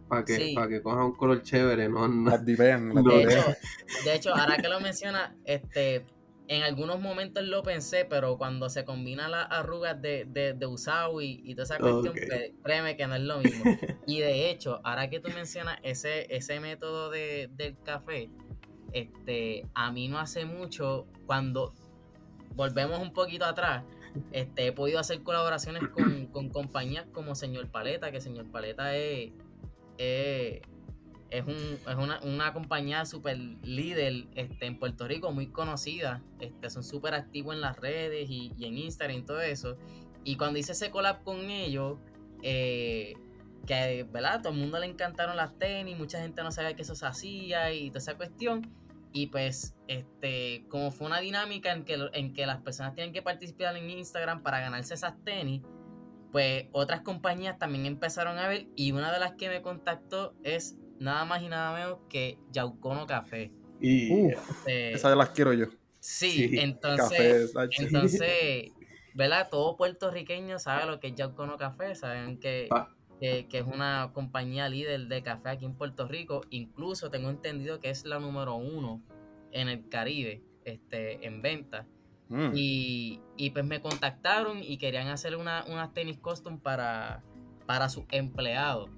para 0.08 0.26
que, 0.26 0.54
para 0.56 0.68
que 0.68 0.82
coja 0.82 1.04
un 1.04 1.16
color 1.16 1.42
chévere, 1.42 1.90
no, 1.90 2.08
de, 2.46 4.16
hecho, 4.16 4.36
ahora 4.36 4.58
que 4.58 4.70
lo 4.70 4.80
menciona, 4.80 5.36
este, 5.46 6.06
en 6.48 6.64
algunos 6.64 7.02
momentos 7.02 7.44
lo 7.44 7.62
pensé, 7.62 8.06
pero 8.06 8.38
cuando 8.38 8.70
se 8.70 8.86
combinan 8.86 9.32
las 9.32 9.48
arrugas 9.50 10.02
de, 10.02 10.26
de, 10.26 10.54
de 10.54 10.66
Usawi 10.66 11.42
y, 11.44 11.56
toda 11.56 11.64
esa 11.64 11.78
cuestión, 11.78 12.14
pues, 12.14 12.52
créeme 12.64 12.96
que 12.96 13.08
no 13.08 13.16
es 13.16 13.22
lo 13.22 13.40
mismo. 13.40 13.66
Y 14.08 14.20
de 14.22 14.50
hecho, 14.50 14.80
ahora 14.86 15.10
que 15.10 15.20
tú 15.20 15.30
mencionas 15.34 15.80
ese, 15.84 16.34
ese 16.34 16.62
método 16.62 17.10
de, 17.10 17.50
del 17.58 17.78
café, 17.84 18.30
este, 18.94 19.66
a 19.74 19.92
mí 19.92 20.08
no 20.08 20.20
hace 20.20 20.46
mucho, 20.46 21.08
cuando 21.26 21.74
volvemos 22.56 23.00
un 23.00 23.12
poquito 23.12 23.44
atrás, 23.44 23.84
este, 24.32 24.68
he 24.68 24.72
podido 24.72 25.00
hacer 25.00 25.22
colaboraciones 25.24 25.84
con, 25.90 26.28
con 26.28 26.50
compañías 26.50 27.06
como 27.12 27.36
Señor 27.36 27.68
Paleta, 27.70 28.12
que 28.12 28.22
Señor 28.22 28.50
Paleta 28.50 28.96
es 28.96 29.32
eh, 29.98 30.62
es, 31.30 31.46
un, 31.46 31.54
es 31.56 31.96
una, 31.96 32.20
una, 32.22 32.54
compañía 32.54 33.06
super 33.06 33.38
líder 33.38 34.28
este, 34.36 34.66
en 34.66 34.80
Puerto 34.80 35.08
Rico, 35.08 35.32
muy 35.32 35.48
conocida. 35.48 36.22
Este, 36.40 36.70
son 36.70 36.84
súper 36.84 37.14
activos 37.14 37.56
en 37.56 37.62
las 37.62 37.78
redes 37.78 38.30
y, 38.30 38.54
en 38.60 38.78
Instagram 38.78 39.18
y 39.18 39.22
todo 39.24 39.42
eso. 39.42 39.78
Y 40.24 40.36
cuando 40.38 40.60
hice 40.60 40.74
ese 40.74 40.90
collab 40.92 41.24
con 41.24 41.50
ellos, 41.50 41.98
eh, 42.44 43.16
que 43.66 44.08
¿verdad? 44.10 44.42
todo 44.42 44.54
el 44.54 44.60
mundo 44.60 44.80
le 44.80 44.86
encantaron 44.86 45.36
las 45.36 45.58
tenis, 45.58 45.98
mucha 45.98 46.20
gente 46.20 46.42
no 46.44 46.52
sabía 46.52 46.76
que 46.76 46.84
eso 46.84 46.96
se 46.96 47.06
hacía 47.06 47.74
y 47.74 47.90
toda 47.90 48.00
esa 48.00 48.16
cuestión. 48.16 48.62
Y 49.14 49.28
pues, 49.28 49.76
este, 49.88 50.66
como 50.70 50.92
fue 50.92 51.08
una 51.08 51.20
dinámica 51.20 51.72
en 51.72 51.84
que, 51.86 51.98
en 52.14 52.34
que 52.34 52.46
las 52.46 52.62
personas 52.62 52.94
tienen 52.94 53.14
que 53.14 53.22
participar 53.22 53.76
en 53.76 53.90
Instagram 53.90 54.44
para 54.44 54.60
ganarse 54.60 54.94
esas 54.94 55.22
tenis, 55.24 55.64
pues 56.32 56.66
otras 56.72 57.02
compañías 57.02 57.58
también 57.58 57.86
empezaron 57.86 58.38
a 58.38 58.48
ver 58.48 58.68
y 58.76 58.92
una 58.92 59.12
de 59.12 59.20
las 59.20 59.34
que 59.34 59.50
me 59.50 59.62
contactó 59.62 60.36
es 60.44 60.78
nada 61.00 61.26
más 61.26 61.42
y 61.42 61.48
nada 61.48 61.74
menos 61.74 62.00
que 62.10 62.38
Yaucono 62.52 63.06
Café. 63.08 63.52
Y 63.80 64.28
este, 64.30 64.94
esas 64.94 65.16
las 65.16 65.30
quiero 65.30 65.54
yo. 65.54 65.68
Sí, 66.00 66.52
entonces, 66.60 67.54
entonces, 67.80 68.72
¿verdad? 69.14 69.50
Todo 69.50 69.78
puertorriqueño 69.78 70.60
sabe 70.60 70.86
lo 70.86 71.00
que 71.00 71.08
es 71.08 71.16
Yaucono 71.16 71.58
Café, 71.58 71.96
saben 71.96 72.40
que, 72.40 72.70
que, 73.20 73.48
que, 73.48 73.60
es 73.60 73.66
una 73.66 74.12
compañía 74.14 74.70
líder 74.70 75.08
de 75.08 75.22
café 75.22 75.50
aquí 75.50 75.66
en 75.66 75.76
Puerto 75.76 76.08
Rico. 76.08 76.42
Incluso 76.50 77.10
tengo 77.10 77.30
entendido 77.30 77.80
que 77.80 77.90
es 77.90 78.06
la 78.06 78.20
número 78.20 78.56
uno 78.56 79.02
en 79.52 79.70
el 79.70 79.90
Caribe 79.90 80.44
este, 80.66 81.26
en 81.26 81.42
venta. 81.42 81.88
Mm. 82.30 82.52
Y, 82.54 83.50
pues 83.52 83.66
me 83.66 83.82
contactaron 83.82 84.64
y 84.64 84.78
querían 84.78 85.08
hacer 85.08 85.36
una, 85.36 85.64
unas 85.68 85.94
tenis 85.94 86.18
custom 86.18 86.60
para, 86.60 87.24
para 87.66 87.90
sus 87.90 88.06
empleados. 88.12 88.90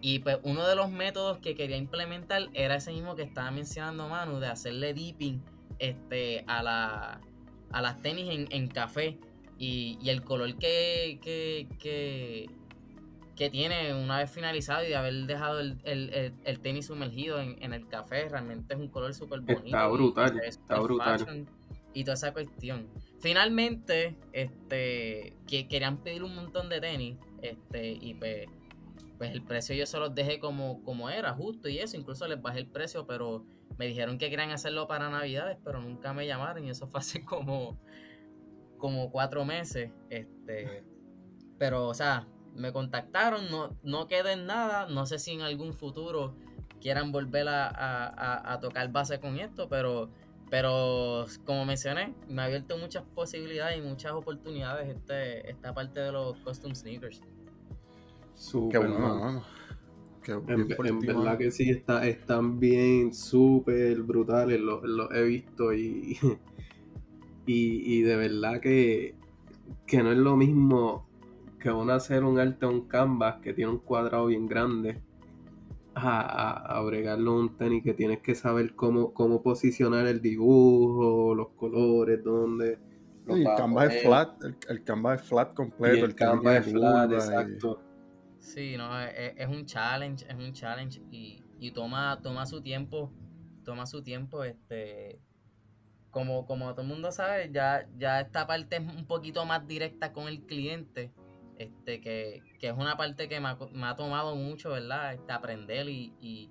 Y 0.00 0.20
pues 0.20 0.38
uno 0.44 0.66
de 0.66 0.76
los 0.76 0.90
métodos 0.90 1.38
que 1.38 1.54
quería 1.56 1.76
implementar 1.76 2.48
era 2.54 2.76
ese 2.76 2.92
mismo 2.92 3.16
que 3.16 3.22
estaba 3.22 3.50
mencionando 3.50 4.08
Manu, 4.08 4.38
de 4.38 4.46
hacerle 4.46 4.94
dipping 4.94 5.42
este, 5.80 6.44
a, 6.46 6.62
la, 6.62 7.20
a 7.72 7.82
las 7.82 8.00
tenis 8.00 8.46
en, 8.50 8.68
café. 8.68 9.18
Y, 9.58 9.98
el 10.08 10.22
color 10.22 10.54
que, 10.56 11.18
que, 11.20 11.66
que, 11.80 13.50
tiene 13.50 13.92
una 13.94 14.18
vez 14.18 14.30
finalizado 14.30 14.84
y 14.84 14.88
de 14.88 14.96
haber 14.96 15.14
dejado 15.26 15.58
el, 15.60 16.60
tenis 16.62 16.86
sumergido 16.86 17.40
en, 17.40 17.72
el 17.72 17.88
café, 17.88 18.28
realmente 18.28 18.74
es 18.74 18.80
un 18.80 18.88
color 18.88 19.14
súper 19.14 19.40
bonito. 19.40 19.66
Está 19.66 19.88
brutal, 19.88 20.40
está 20.44 20.78
brutal 20.78 21.48
y 21.98 22.04
toda 22.04 22.14
esa 22.14 22.32
cuestión. 22.32 22.88
Finalmente, 23.18 24.16
este, 24.32 25.36
que 25.48 25.66
querían 25.66 25.96
pedir 26.04 26.22
un 26.22 26.32
montón 26.32 26.68
de 26.68 26.80
tenis, 26.80 27.16
este, 27.42 27.88
y 27.90 28.14
pues, 28.14 28.46
pues 29.18 29.32
el 29.32 29.42
precio 29.42 29.74
yo 29.74 29.84
se 29.84 29.98
los 29.98 30.14
dejé 30.14 30.38
como, 30.38 30.80
como 30.84 31.10
era, 31.10 31.34
justo 31.34 31.68
y 31.68 31.80
eso, 31.80 31.96
incluso 31.96 32.28
les 32.28 32.40
bajé 32.40 32.60
el 32.60 32.68
precio, 32.68 33.04
pero 33.04 33.44
me 33.78 33.86
dijeron 33.86 34.16
que 34.16 34.30
querían 34.30 34.52
hacerlo 34.52 34.86
para 34.86 35.10
navidades, 35.10 35.58
pero 35.64 35.80
nunca 35.80 36.12
me 36.12 36.24
llamaron 36.24 36.64
y 36.64 36.70
eso 36.70 36.86
fue 36.86 37.00
hace 37.00 37.24
como, 37.24 37.80
como 38.76 39.10
cuatro 39.10 39.44
meses, 39.44 39.90
este, 40.08 40.84
pero 41.58 41.88
o 41.88 41.94
sea, 41.94 42.28
me 42.54 42.72
contactaron, 42.72 43.50
no, 43.50 43.76
no 43.82 44.06
quedé 44.06 44.34
en 44.34 44.46
nada, 44.46 44.86
no 44.86 45.04
sé 45.04 45.18
si 45.18 45.32
en 45.32 45.40
algún 45.40 45.74
futuro 45.74 46.36
quieran 46.80 47.10
volver 47.10 47.48
a, 47.48 48.52
a 48.52 48.60
tocar 48.60 48.92
base 48.92 49.18
con 49.18 49.36
esto, 49.40 49.68
pero 49.68 50.12
pero 50.50 51.26
como 51.44 51.64
mencioné, 51.64 52.14
me 52.28 52.42
ha 52.42 52.46
abierto 52.46 52.76
muchas 52.78 53.04
posibilidades 53.14 53.78
y 53.78 53.82
muchas 53.82 54.12
oportunidades 54.12 54.88
este, 54.88 55.50
esta 55.50 55.74
parte 55.74 56.00
de 56.00 56.12
los 56.12 56.38
custom 56.38 56.74
sneakers. 56.74 57.20
Qué 58.70 58.78
bueno, 58.78 59.44
en, 60.26 61.00
verdad 61.00 61.38
que 61.38 61.50
sí, 61.50 61.70
está, 61.70 62.06
están 62.06 62.60
bien 62.60 63.14
súper 63.14 64.02
brutales, 64.02 64.60
los 64.60 64.82
lo 64.82 65.12
he 65.12 65.24
visto 65.24 65.72
y, 65.74 66.18
y, 67.46 68.02
de 68.02 68.16
verdad 68.16 68.60
que, 68.60 69.14
que 69.86 70.02
no 70.02 70.12
es 70.12 70.18
lo 70.18 70.36
mismo 70.36 71.08
que 71.58 71.70
uno 71.70 71.92
hacer 71.92 72.24
un 72.24 72.38
arte 72.38 72.66
un 72.66 72.86
canvas 72.86 73.40
que 73.42 73.52
tiene 73.52 73.72
un 73.72 73.78
cuadrado 73.78 74.26
bien 74.26 74.46
grande 74.46 75.00
a, 76.04 76.78
a, 76.78 76.80
bregarlo 76.82 77.38
un 77.38 77.56
tenis 77.56 77.82
que 77.82 77.94
tienes 77.94 78.20
que 78.20 78.34
saber 78.34 78.74
cómo, 78.74 79.12
cómo 79.12 79.42
posicionar 79.42 80.06
el 80.06 80.20
dibujo, 80.20 81.34
los 81.34 81.48
colores, 81.50 82.22
dónde. 82.22 82.78
el 83.26 83.44
canvas 83.56 83.94
es 83.94 84.02
flat, 84.02 84.42
el, 84.68 84.84
canvas 84.84 85.22
es 85.22 85.28
flat 85.28 85.54
completo. 85.54 86.04
el, 86.04 86.14
canvas 86.14 86.66
es 86.66 86.72
flat, 86.72 87.12
exacto. 87.12 87.82
Sí, 88.38 88.76
no, 88.76 89.00
es, 89.00 89.34
es, 89.36 89.48
un 89.48 89.66
challenge, 89.66 90.26
es 90.28 90.34
un 90.34 90.52
challenge 90.52 91.02
y, 91.10 91.42
y 91.58 91.70
toma, 91.72 92.20
toma 92.22 92.46
su 92.46 92.62
tiempo, 92.62 93.12
toma 93.64 93.86
su 93.86 94.02
tiempo, 94.02 94.44
este, 94.44 95.20
como, 96.10 96.46
como 96.46 96.70
todo 96.72 96.82
el 96.82 96.88
mundo 96.88 97.12
sabe, 97.12 97.50
ya, 97.52 97.86
ya 97.96 98.20
esta 98.20 98.46
parte 98.46 98.76
es 98.76 98.82
un 98.82 99.06
poquito 99.06 99.44
más 99.44 99.66
directa 99.66 100.12
con 100.12 100.28
el 100.28 100.40
cliente, 100.42 101.12
este, 101.58 102.00
que, 102.00 102.42
es 102.60 102.72
una 102.72 102.96
parte 102.96 103.28
que 103.28 103.40
me 103.40 103.48
ha, 103.48 103.96
tomado 103.96 104.36
mucho, 104.36 104.70
¿verdad? 104.70 105.14
Este, 105.14 105.32
aprender 105.32 105.88
y, 105.88 106.12
y, 106.20 106.50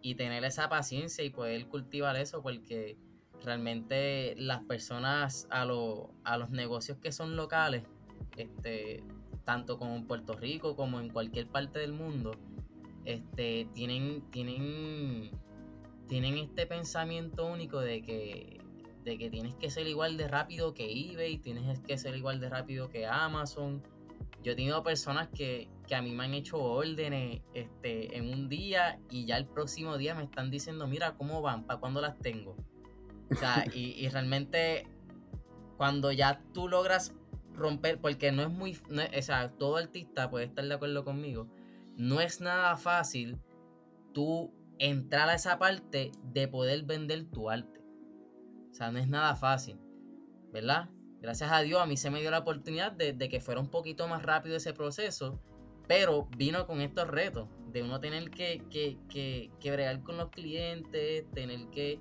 y, 0.00 0.14
tener 0.14 0.44
esa 0.44 0.68
paciencia 0.68 1.24
y 1.24 1.30
poder 1.30 1.66
cultivar 1.66 2.16
eso, 2.16 2.42
porque 2.42 2.96
realmente 3.42 4.34
las 4.36 4.62
personas 4.64 5.48
a, 5.50 5.62
a 5.62 6.38
los 6.38 6.50
negocios 6.50 6.98
que 6.98 7.10
son 7.10 7.36
locales, 7.36 7.82
este, 8.36 9.02
tanto 9.44 9.78
como 9.78 9.96
en 9.96 10.06
Puerto 10.06 10.34
Rico 10.34 10.76
como 10.76 11.00
en 11.00 11.10
cualquier 11.10 11.48
parte 11.48 11.80
del 11.80 11.92
mundo, 11.92 12.32
este, 13.04 13.68
tienen, 13.74 14.22
tienen, 14.30 15.30
tienen 16.08 16.38
este 16.38 16.66
pensamiento 16.66 17.46
único 17.46 17.80
de 17.80 18.02
que, 18.02 18.63
de 19.04 19.18
que 19.18 19.30
tienes 19.30 19.54
que 19.54 19.70
ser 19.70 19.86
igual 19.86 20.16
de 20.16 20.28
rápido 20.28 20.74
que 20.74 20.90
eBay, 20.90 21.38
tienes 21.38 21.80
que 21.80 21.98
ser 21.98 22.16
igual 22.16 22.40
de 22.40 22.48
rápido 22.48 22.88
que 22.88 23.06
Amazon. 23.06 23.82
Yo 24.42 24.52
he 24.52 24.54
tenido 24.54 24.82
personas 24.82 25.28
que, 25.28 25.70
a 25.94 26.02
mí 26.02 26.12
me 26.12 26.24
han 26.24 26.34
hecho 26.34 26.58
órdenes 26.58 27.42
este, 27.52 28.16
en 28.16 28.32
un 28.32 28.48
día 28.48 28.98
y 29.10 29.26
ya 29.26 29.36
el 29.36 29.46
próximo 29.46 29.96
día 29.98 30.14
me 30.14 30.24
están 30.24 30.50
diciendo, 30.50 30.86
mira, 30.86 31.14
¿cómo 31.16 31.42
van? 31.42 31.64
¿Para 31.64 31.80
cuándo 31.80 32.00
las 32.00 32.18
tengo? 32.18 32.56
O 33.30 33.34
sea, 33.34 33.64
y, 33.72 34.08
realmente 34.08 34.86
cuando 35.76 36.12
ya 36.12 36.42
tú 36.52 36.68
logras 36.68 37.14
romper, 37.52 38.00
porque 38.00 38.32
no 38.32 38.42
es 38.42 38.50
muy, 38.50 38.78
o 38.90 39.22
sea, 39.22 39.50
todo 39.50 39.76
artista 39.76 40.30
puede 40.30 40.46
estar 40.46 40.64
de 40.64 40.74
acuerdo 40.74 41.04
conmigo, 41.04 41.48
no 41.96 42.20
es 42.20 42.40
nada 42.40 42.76
fácil 42.76 43.38
tú 44.12 44.52
entrar 44.78 45.28
a 45.28 45.34
esa 45.34 45.58
parte 45.58 46.12
de 46.32 46.48
poder 46.48 46.84
vender 46.84 47.24
tu 47.30 47.50
arte. 47.50 47.83
O 48.74 48.76
sea, 48.76 48.90
no 48.90 48.98
es 48.98 49.06
nada 49.06 49.36
fácil, 49.36 49.78
¿verdad? 50.52 50.88
Gracias 51.20 51.52
a 51.52 51.60
Dios 51.60 51.80
a 51.80 51.86
mí 51.86 51.96
se 51.96 52.10
me 52.10 52.20
dio 52.20 52.32
la 52.32 52.40
oportunidad 52.40 52.90
de, 52.90 53.16
que 53.28 53.40
fuera 53.40 53.60
un 53.60 53.68
poquito 53.68 54.08
más 54.08 54.24
rápido 54.24 54.56
ese 54.56 54.72
proceso, 54.72 55.40
pero 55.86 56.26
vino 56.36 56.66
con 56.66 56.80
estos 56.80 57.06
retos 57.06 57.48
de 57.70 57.84
uno 57.84 58.00
tener 58.00 58.30
que, 58.30 58.64
que, 58.72 58.98
que, 59.60 59.70
bregar 59.70 60.02
con 60.02 60.16
los 60.16 60.30
clientes, 60.30 61.24
tener 61.30 61.68
que, 61.70 62.00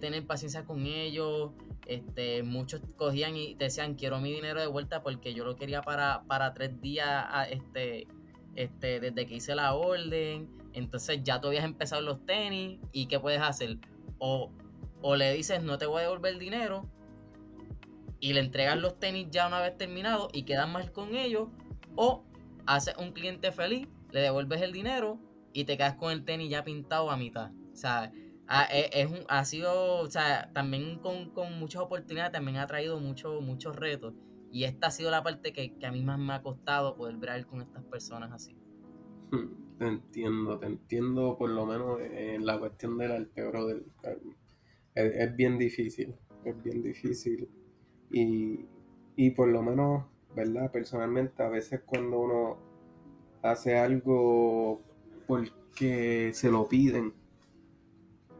tener 0.00 0.26
paciencia 0.26 0.64
con 0.64 0.86
ellos. 0.86 1.50
Este, 1.84 2.42
muchos 2.42 2.80
cogían 2.96 3.36
y 3.36 3.54
decían 3.56 3.94
quiero 3.94 4.18
mi 4.18 4.32
dinero 4.32 4.62
de 4.62 4.66
vuelta 4.66 5.02
porque 5.02 5.34
yo 5.34 5.44
lo 5.44 5.56
quería 5.56 5.82
para, 5.82 6.22
para 6.26 6.54
tres 6.54 6.80
días 6.80 7.26
este, 7.50 8.06
este, 8.54 8.98
desde 8.98 9.26
que 9.26 9.34
hice 9.34 9.54
la 9.54 9.74
orden. 9.74 10.48
Entonces 10.72 11.20
ya 11.22 11.38
tú 11.38 11.48
habías 11.48 11.66
empezado 11.66 12.00
los 12.00 12.24
tenis 12.24 12.80
y 12.92 13.08
¿qué 13.08 13.20
puedes 13.20 13.42
hacer? 13.42 13.76
O, 14.16 14.50
o 15.06 15.16
le 15.16 15.34
dices 15.34 15.62
no 15.62 15.76
te 15.76 15.84
voy 15.84 15.98
a 15.98 16.04
devolver 16.04 16.32
el 16.32 16.38
dinero 16.38 16.88
y 18.20 18.32
le 18.32 18.40
entregas 18.40 18.78
los 18.78 18.98
tenis 18.98 19.26
ya 19.30 19.46
una 19.46 19.60
vez 19.60 19.76
terminado 19.76 20.28
y 20.32 20.44
quedas 20.44 20.66
mal 20.66 20.92
con 20.92 21.14
ellos. 21.14 21.50
O 21.94 22.24
haces 22.64 22.94
un 22.96 23.12
cliente 23.12 23.52
feliz, 23.52 23.86
le 24.12 24.20
devuelves 24.20 24.62
el 24.62 24.72
dinero 24.72 25.18
y 25.52 25.64
te 25.64 25.76
quedas 25.76 25.96
con 25.96 26.10
el 26.10 26.24
tenis 26.24 26.48
ya 26.48 26.64
pintado 26.64 27.10
a 27.10 27.18
mitad. 27.18 27.50
O 27.70 27.76
sea, 27.76 28.10
ha, 28.46 28.64
e, 28.72 28.88
es, 28.94 29.10
un, 29.10 29.26
ha 29.28 29.44
sido, 29.44 29.98
o 29.98 30.10
sea, 30.10 30.50
también 30.54 31.00
con, 31.00 31.30
muchas 31.58 31.82
oportunidades, 31.82 32.32
también 32.32 32.56
ha 32.56 32.66
traído 32.66 32.98
muchos 32.98 33.42
muchos 33.42 33.76
retos. 33.76 34.14
Y 34.50 34.64
esta 34.64 34.86
ha 34.86 34.90
sido 34.90 35.10
la 35.10 35.22
parte 35.22 35.52
que, 35.52 35.76
a 35.84 35.92
mí 35.92 36.02
más 36.02 36.18
me 36.18 36.32
ha 36.32 36.40
costado 36.40 36.96
poder 36.96 37.18
ver 37.18 37.44
con 37.44 37.60
estas 37.60 37.84
personas 37.84 38.32
así. 38.32 38.56
Hmm, 39.32 39.76
te 39.76 39.86
entiendo, 39.86 40.58
te 40.58 40.64
entiendo 40.64 41.36
por 41.36 41.50
lo 41.50 41.66
menos 41.66 42.00
en 42.00 42.46
la 42.46 42.58
cuestión 42.58 42.96
del 42.96 43.12
arte, 43.12 43.46
brother. 43.46 43.82
Es, 44.94 45.34
bien 45.36 45.58
difícil, 45.58 46.14
es 46.44 46.62
bien 46.62 46.82
difícil. 46.82 47.48
Y, 48.10 48.66
y 49.16 49.30
por 49.30 49.48
lo 49.48 49.62
menos, 49.62 50.04
¿verdad? 50.34 50.70
Personalmente, 50.70 51.42
a 51.42 51.48
veces 51.48 51.82
cuando 51.84 52.20
uno 52.20 52.58
hace 53.42 53.76
algo 53.76 54.80
porque 55.26 56.30
se 56.32 56.50
lo 56.50 56.68
piden, 56.68 57.12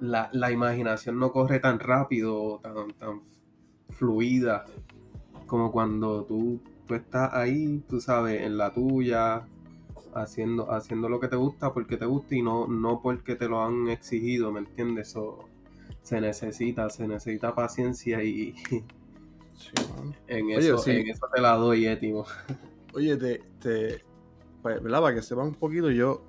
la, 0.01 0.31
la 0.33 0.53
imaginación 0.53 1.19
no 1.19 1.33
corre 1.33 1.61
tan 1.61 1.79
rápido, 1.79 2.61
tan, 2.63 2.93
tan 2.93 3.23
fluida 3.91 4.65
como 5.47 5.73
cuando 5.73 6.25
tú, 6.25 6.61
tú 6.87 6.95
estás 6.95 7.33
ahí, 7.35 7.83
tú 7.89 8.01
sabes, 8.01 8.43
en 8.43 8.57
la 8.57 8.73
tuya, 8.73 9.47
haciendo, 10.15 10.73
haciendo 10.73 11.09
lo 11.09 11.21
que 11.21 11.29
te 11.29 11.37
gusta 11.37 11.73
porque 11.73 11.97
te 11.97 12.07
gusta 12.07 12.35
y 12.35 12.43
no, 12.43 12.67
no 12.67 13.01
porque 13.03 13.35
te 13.37 13.49
lo 13.49 13.63
han 13.63 13.89
exigido, 13.89 14.53
¿me 14.53 14.61
entiendes? 14.61 15.09
Eso 15.09 15.49
se 16.05 16.21
necesita, 16.21 16.89
se 16.91 17.09
necesita 17.09 17.53
paciencia 17.55 18.23
y 18.23 18.55
en, 20.29 20.51
eso, 20.51 20.87
en 20.89 21.09
eso 21.09 21.27
te 21.35 21.41
la 21.41 21.55
doy, 21.57 21.87
étimo. 21.87 22.25
Oye, 22.95 23.17
te, 23.17 23.43
te 23.61 24.05
pues, 24.63 24.81
¿verdad? 24.83 25.01
Para 25.01 25.17
que 25.17 25.23
sepa 25.23 25.43
un 25.43 25.55
poquito, 25.55 25.91
yo 25.91 26.23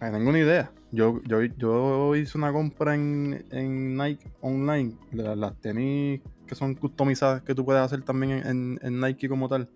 no 0.00 0.10
tengo 0.10 0.32
ni 0.32 0.40
idea. 0.40 0.72
Yo, 0.90 1.22
yo, 1.22 1.42
yo 1.42 2.16
hice 2.16 2.36
una 2.36 2.52
compra 2.52 2.96
en, 2.96 3.46
en 3.50 3.96
Nike 3.96 4.32
online, 4.40 4.96
las, 5.12 5.38
las 5.38 5.60
tenis 5.60 6.20
que 6.46 6.56
son 6.56 6.74
customizadas 6.74 7.42
que 7.42 7.54
tú 7.54 7.64
puedes 7.64 7.80
hacer 7.80 8.02
también 8.02 8.42
en, 8.82 9.00
Nike 9.00 9.28
como 9.28 9.48
tal. 9.48 9.70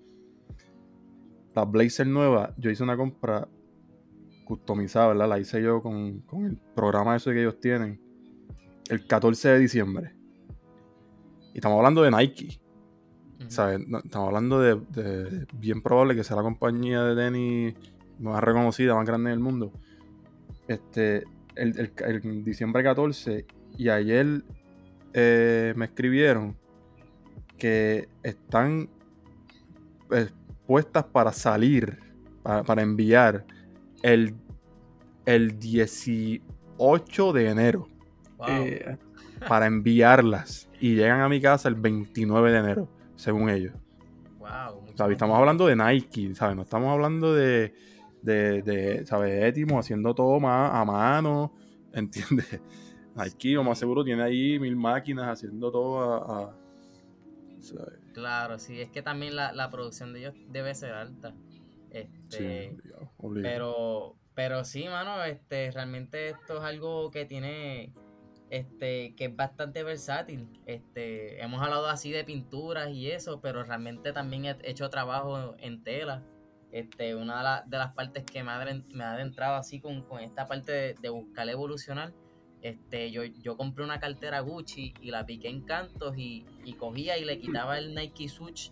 La 1.55 1.65
Blazer 1.65 2.07
nueva, 2.07 2.53
yo 2.57 2.69
hice 2.69 2.83
una 2.83 2.97
compra 2.97 3.47
customizada, 4.45 5.09
¿verdad? 5.09 5.29
La 5.29 5.39
hice 5.39 5.63
yo 5.63 5.81
con, 5.81 6.25
el 6.45 6.59
programa 6.75 7.15
ese 7.15 7.33
que 7.33 7.43
ellos 7.43 7.61
tienen. 7.61 8.01
El 8.89 9.07
14 9.07 9.49
de 9.51 9.59
diciembre. 9.59 10.15
Y 11.53 11.59
estamos 11.59 11.79
hablando 11.79 12.03
de 12.03 12.11
Nike. 12.11 12.61
¿Sabes? 13.49 13.81
estamos 13.81 14.29
hablando 14.29 14.61
de, 14.61 15.47
bien 15.55 15.83
probable 15.83 16.15
que 16.17 16.25
sea 16.25 16.37
la 16.37 16.43
compañía 16.43 17.05
de 17.05 17.15
tenis 17.15 17.75
más 18.19 18.43
reconocida, 18.43 18.95
más 18.95 19.07
grande 19.07 19.31
en 19.31 19.35
el 19.35 19.41
mundo. 19.41 19.73
Este, 20.67 21.25
el, 21.55 21.93
el, 21.99 22.45
diciembre 22.45 22.83
14 22.83 23.47
y 23.77 23.89
ayer 23.89 24.43
eh, 25.13 25.75
me 25.77 25.85
escribieron 25.87 26.57
que 27.59 28.09
están 28.23 28.89
eh, 30.11 30.29
puestas 30.67 31.05
para 31.05 31.33
salir, 31.33 31.99
para, 32.43 32.83
enviar 32.83 33.45
el, 34.03 34.35
el 35.27 35.59
18 35.59 37.33
de 37.33 37.49
enero. 37.49 37.89
Eh, 38.49 38.97
para 39.49 39.67
enviarlas. 39.67 40.69
Y 40.81 40.95
llegan 40.95 41.21
a 41.21 41.29
mi 41.29 41.41
casa 41.41 41.69
el 41.69 41.75
29 41.75 42.53
de 42.53 42.59
enero, 42.59 42.89
según 43.17 43.51
ellos. 43.51 43.75
Wow, 44.39 45.11
estamos 45.11 45.39
hablando 45.39 45.67
de 45.67 45.77
Nike, 45.77 46.35
¿sabes? 46.35 46.57
No 46.57 46.63
estamos 46.63 46.93
hablando 46.93 47.35
de, 47.35 47.75
de, 48.23 48.63
de 48.63 49.07
¿sabes? 49.07 49.45
Étimo 49.45 49.79
haciendo 49.79 50.15
todo 50.15 50.37
a 50.47 50.85
mano, 50.85 51.55
¿entiendes? 51.93 52.61
Nike, 53.17 53.53
lo 53.53 53.65
más 53.65 53.79
seguro, 53.79 54.05
tiene 54.05 54.23
ahí 54.23 54.59
mil 54.59 54.77
máquinas 54.77 55.29
haciendo 55.29 55.71
todo 55.71 56.01
a 56.01 56.55
Claro, 58.13 58.59
sí, 58.59 58.81
es 58.81 58.91
que 58.91 59.03
también 59.03 59.35
la, 59.37 59.71
producción 59.71 60.13
de 60.13 60.21
ellos 60.21 60.35
debe 60.49 60.75
ser 60.75 60.93
alta. 60.93 61.35
Este, 61.91 62.77
Pero, 63.43 64.17
pero 64.35 64.65
sí, 64.65 64.85
mano, 64.89 65.23
este, 65.25 65.71
realmente 65.71 66.31
esto 66.31 66.59
es 66.59 66.63
algo 66.63 67.11
que 67.11 67.25
tiene, 67.25 67.93
este, 68.57 69.15
que 69.17 69.27
es 69.27 69.37
bastante 69.37 69.83
versátil. 69.83 70.49
Este, 70.67 71.43
hemos 71.43 71.63
hablado 71.63 71.89
así 71.89 72.11
de 72.11 72.25
pinturas 72.25 72.91
y 72.91 73.11
eso, 73.11 73.41
pero 73.41 73.65
realmente 73.65 74.13
también 74.13 74.45
he 74.45 74.57
hecho 74.63 74.89
trabajo 74.91 75.55
en 75.59 75.83
tela. 75.83 76.23
Este, 76.73 77.15
una 77.15 77.63
de, 77.67 77.79
las 77.79 77.95
partes 77.95 78.25
que 78.25 78.43
me 78.43 78.51
ha, 78.51 79.13
adentrado 79.13 79.55
así 79.55 79.81
con, 79.81 80.05
esta 80.21 80.47
parte 80.47 80.73
de, 80.73 80.95
de 81.01 81.09
buscar 81.09 81.49
evolucionar 81.49 82.13
este, 82.65 83.11
yo, 83.11 83.57
compré 83.59 83.85
una 83.85 84.01
cartera 84.01 84.41
Gucci 84.41 84.95
y 85.03 85.11
la 85.11 85.27
piqué 85.27 85.49
en 85.49 85.61
cantos 85.61 86.15
y, 86.17 86.47
cogía 86.79 87.19
y 87.19 87.27
le 87.27 87.39
quitaba 87.39 87.79
el 87.79 87.95
Nike 87.95 88.27
Switch 88.27 88.71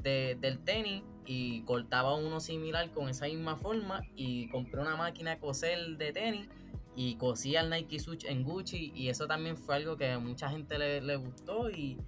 del 0.00 0.60
tenis 0.60 1.02
y 1.26 1.62
cortaba 1.62 2.14
uno 2.14 2.38
similar 2.38 2.92
con 2.92 3.08
esa 3.08 3.26
misma 3.26 3.56
forma 3.56 4.02
y 4.14 4.48
compré 4.48 4.80
una 4.80 4.94
máquina 4.94 5.32
de 5.32 5.38
coser 5.40 5.96
de 5.96 6.12
tenis 6.12 6.48
y 6.94 7.16
cosía 7.16 7.62
el 7.62 7.70
Nike 7.70 7.98
Switch 7.98 8.24
en 8.24 8.44
Gucci 8.44 8.92
y 8.94 9.08
eso 9.08 9.26
también 9.26 9.56
fue 9.56 9.76
algo 9.76 9.96
que 9.96 10.10
a 10.10 10.18
mucha 10.18 10.50
gente 10.50 10.78
le, 10.78 11.16
gustó 11.16 11.70
y, 11.70 11.98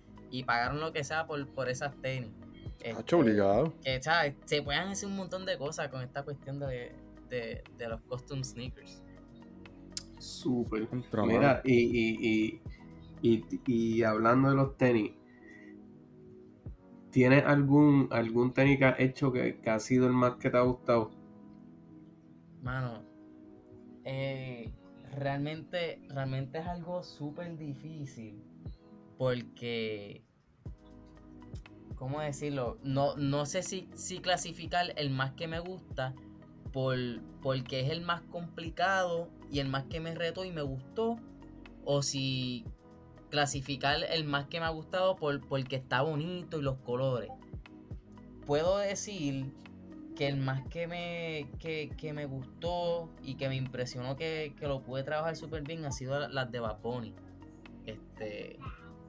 pagaron 0.47 0.81
lo 0.81 0.93
que 0.93 1.05
sea 1.05 1.27
por, 1.27 1.47
por 1.49 1.69
esas 1.69 1.95
tenis. 2.03 2.31
Este, 2.81 3.15
obligado. 3.15 3.73
Que, 3.83 4.01
Se 4.45 4.63
pueden 4.63 4.89
hacer 4.89 5.09
un 5.09 5.17
montón 5.17 5.47
de 5.47 5.57
cosas 5.57 5.89
con 5.89 6.03
esta 6.03 6.23
cuestión 6.23 6.59
de, 6.59 6.93
de, 7.31 7.89
los 7.89 8.01
custom 8.03 8.43
sneakers. 8.45 9.03
Súper. 10.19 10.89
Mira, 11.27 11.63
y, 11.65 12.61
y, 13.23 14.03
hablando 14.03 14.51
de 14.51 14.57
los 14.57 14.77
tenis, 14.77 15.13
¿tienes 17.11 17.45
algún, 17.45 18.09
algún 18.11 18.53
tenis 18.53 18.79
que 18.79 18.85
has 18.85 19.01
hecho 19.01 19.33
que, 19.33 19.61
ha 19.67 19.79
sido 19.79 20.07
el 20.07 20.13
más 20.13 20.37
que 20.37 20.51
te 20.51 20.57
ha 20.57 20.63
gustado? 20.63 21.11
Mano, 22.63 23.03
eh, 24.05 24.73
realmente, 25.13 26.01
realmente 26.09 26.59
es 26.59 26.67
algo 26.67 27.03
súper 27.03 27.57
difícil 27.57 28.43
porque 29.19 30.25
¿cómo 31.97 32.21
decirlo? 32.21 32.79
No, 32.83 33.17
no 33.17 33.47
sé 33.47 33.63
si, 33.63 33.89
si 33.95 34.19
clasificar 34.19 34.93
el 34.97 35.11
más 35.11 35.33
que 35.33 35.49
me 35.49 35.59
gusta 35.59 36.15
por, 36.73 36.97
porque 37.41 37.81
es 37.81 37.91
el 37.91 38.03
más 38.03 38.21
complicado 38.23 39.31
y 39.51 39.61
el 39.61 39.69
más 39.69 39.85
que 39.85 40.01
me 40.01 40.15
reto 40.15 40.45
y 40.45 40.51
me 40.51 40.63
gustó. 40.63 41.17
O 41.85 42.03
si 42.03 42.65
clasificar 43.31 44.05
el 44.11 44.25
más 44.25 44.47
que 44.47 44.61
me 44.61 44.67
ha 44.67 44.71
gustado 44.71 45.17
por, 45.17 45.41
porque 45.47 45.77
está 45.77 46.03
bonito 46.03 46.59
y 46.59 46.63
los 46.63 46.77
colores. 46.79 47.31
Puedo 48.47 48.79
decir 48.79 49.53
que 50.15 50.29
el 50.29 50.37
más 50.37 50.67
que 50.69 50.87
me, 50.87 51.49
que, 51.59 52.13
me 52.13 52.27
gustó 52.27 53.11
y 53.23 53.35
que 53.35 53.49
me 53.49 53.57
impresionó 53.57 54.17
que, 54.17 54.55
lo 54.61 54.83
pude 54.83 55.03
trabajar 55.03 55.37
súper 55.37 55.63
bien 55.63 55.85
ha 55.85 55.93
sido 55.93 56.29
las 56.29 56.51
de 56.51 56.61
Baponi. 56.61 57.15
Este, 57.87 58.59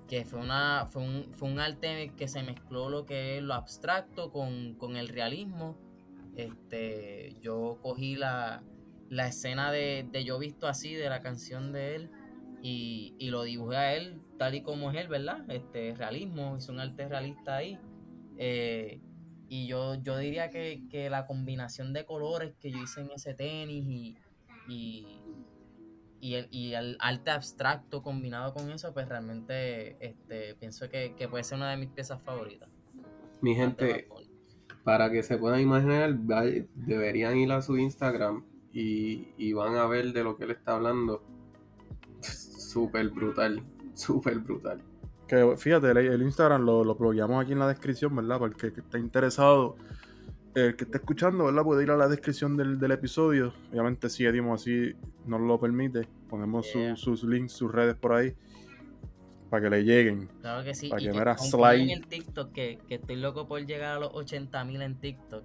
que 0.08 0.26
fue 0.26 0.40
una 0.40 0.88
fue 0.90 1.02
un, 1.02 1.34
fue 1.34 1.50
un 1.50 1.60
arte 1.60 2.12
que 2.18 2.28
se 2.28 2.44
mezcló 2.44 2.90
lo 2.90 3.06
que 3.06 3.38
es 3.38 3.44
lo 3.44 3.54
abstracto 3.54 4.32
con, 4.32 4.96
el 4.96 5.08
realismo. 5.10 5.78
Este, 6.36 7.36
yo 7.42 7.80
cogí 7.82 8.16
la, 8.16 8.64
escena 9.10 9.72
de, 9.72 10.08
Yo 10.26 10.40
Visto 10.40 10.68
Así, 10.68 10.94
de 10.94 11.10
la 11.10 11.22
canción 11.22 11.72
de 11.72 11.96
él, 11.96 12.10
y, 12.62 13.30
lo 13.30 13.44
dibujé 13.44 13.78
a 13.78 13.96
él 13.96 14.22
tal 14.40 14.56
y 14.56 14.62
como 14.62 14.90
es 14.92 14.98
él, 14.98 15.08
¿verdad? 15.08 15.46
Este, 15.50 15.94
realismo, 15.94 16.58
hizo 16.58 16.72
un 16.72 16.80
arte 16.80 17.08
realista 17.08 17.58
ahí. 17.58 17.80
Eh, 18.38 19.00
y 19.48 19.68
yo, 19.68 19.96
yo 19.96 20.18
diría 20.18 20.50
que, 20.50 21.08
la 21.10 21.26
combinación 21.26 21.94
de 21.94 22.06
colores 22.06 22.54
que 22.60 22.72
yo 22.72 22.82
hice 22.82 23.02
en 23.02 23.12
ese 23.12 23.34
tenis 23.34 24.18
y 24.68 25.22
y 26.26 26.34
el, 26.34 26.48
y 26.50 26.74
el 26.74 26.98
arte 27.00 27.30
abstracto 27.30 28.02
combinado 28.02 28.52
con 28.52 28.72
eso, 28.72 28.92
pues 28.96 29.08
realmente 29.08 29.96
este, 30.04 30.56
pienso 30.56 30.90
que, 30.90 31.14
puede 31.30 31.44
ser 31.44 31.58
una 31.58 31.70
de 31.70 31.78
mis 31.78 31.90
piezas 31.90 32.20
favoritas. 32.24 32.68
Mi 33.42 33.54
gente, 33.54 34.08
para 34.84 35.12
que 35.12 35.22
se 35.22 35.38
puedan 35.38 35.62
imaginar, 35.62 36.18
deberían 36.74 37.38
ir 37.38 37.52
a 37.52 37.62
su 37.62 37.78
Instagram 37.78 38.44
y, 38.74 39.54
van 39.54 39.76
a 39.76 39.86
ver 39.86 40.14
de 40.14 40.24
lo 40.24 40.36
que 40.36 40.46
él 40.46 40.52
está 40.52 40.76
hablando. 40.76 41.24
Súper 42.22 43.10
brutal, 43.12 43.64
súper 43.94 44.40
brutal. 44.40 44.82
Que 45.28 45.56
fíjate, 45.58 45.92
el, 45.92 46.22
Instagram 46.22 46.64
lo, 46.64 46.84
lo 46.84 47.40
aquí 47.40 47.52
en 47.52 47.60
la 47.60 47.68
descripción, 47.68 48.16
¿verdad? 48.16 48.38
Porque 48.38 48.68
el 48.68 48.74
que 48.74 48.82
está 48.82 49.00
interesado 49.00 49.76
el 50.56 50.76
que 50.76 50.86
está 50.86 50.98
escuchando, 50.98 51.46
¿verdad? 51.46 51.64
Puede 51.64 51.84
ir 51.84 51.92
a 51.92 51.98
la 51.98 52.08
descripción 52.08 52.56
del, 52.56 52.92
episodio. 52.92 53.54
Obviamente, 53.72 54.10
si 54.10 54.26
Edimo 54.26 54.54
así 54.54 54.94
nos 55.26 55.42
lo 55.42 55.60
permite, 55.60 56.08
ponemos 56.30 56.68
sus 56.96 57.24
links, 57.24 57.52
sus 57.52 57.72
redes 57.72 57.96
por 57.96 58.14
ahí 58.14 58.34
para 59.50 59.64
que 59.64 59.70
le 59.70 59.84
lleguen. 59.84 60.30
Claro 60.42 60.64
que 60.64 60.74
sí. 60.74 60.90
Para 60.90 61.02
que, 61.02 61.12
me 61.12 61.38
slide. 61.38 61.84
en 61.84 61.90
el 61.90 62.08
TikTok, 62.08 62.52
que, 62.52 62.80
que, 62.88 62.96
estoy 62.96 63.18
loco 63.18 63.48
por 63.48 63.66
llegar 63.66 63.98
a 63.98 64.00
los 64.00 64.12
80.000 64.14 64.82
en 64.82 64.96
TikTok. 65.00 65.44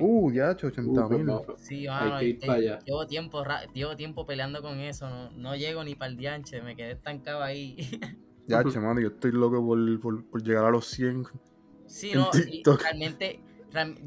Uh, 0.00 0.32
ya, 0.32 0.50
80 0.50 1.08
mil. 1.08 1.30
sí, 1.56 1.86
llevo 2.84 3.06
tiempo, 3.06 3.44
llevo 3.72 3.96
tiempo 3.96 4.26
peleando 4.26 4.60
con 4.60 4.80
eso. 4.80 5.08
No, 5.08 5.30
no 5.30 5.56
llego 5.56 5.84
ni 5.84 5.94
para 5.94 6.10
el 6.10 6.16
dianche, 6.16 6.60
me 6.62 6.74
quedé 6.74 6.92
estancado 6.92 7.42
ahí. 7.42 7.76
ya, 8.46 8.64
che, 8.64 8.78
mano, 8.80 9.00
yo 9.00 9.08
estoy 9.08 9.32
loco 9.32 9.64
por, 9.64 10.00
por, 10.00 10.24
por 10.26 10.42
llegar 10.42 10.64
a 10.64 10.70
los 10.70 10.86
100. 10.86 11.26
Sí, 11.86 12.12
no, 12.14 12.30
realmente 12.76 13.40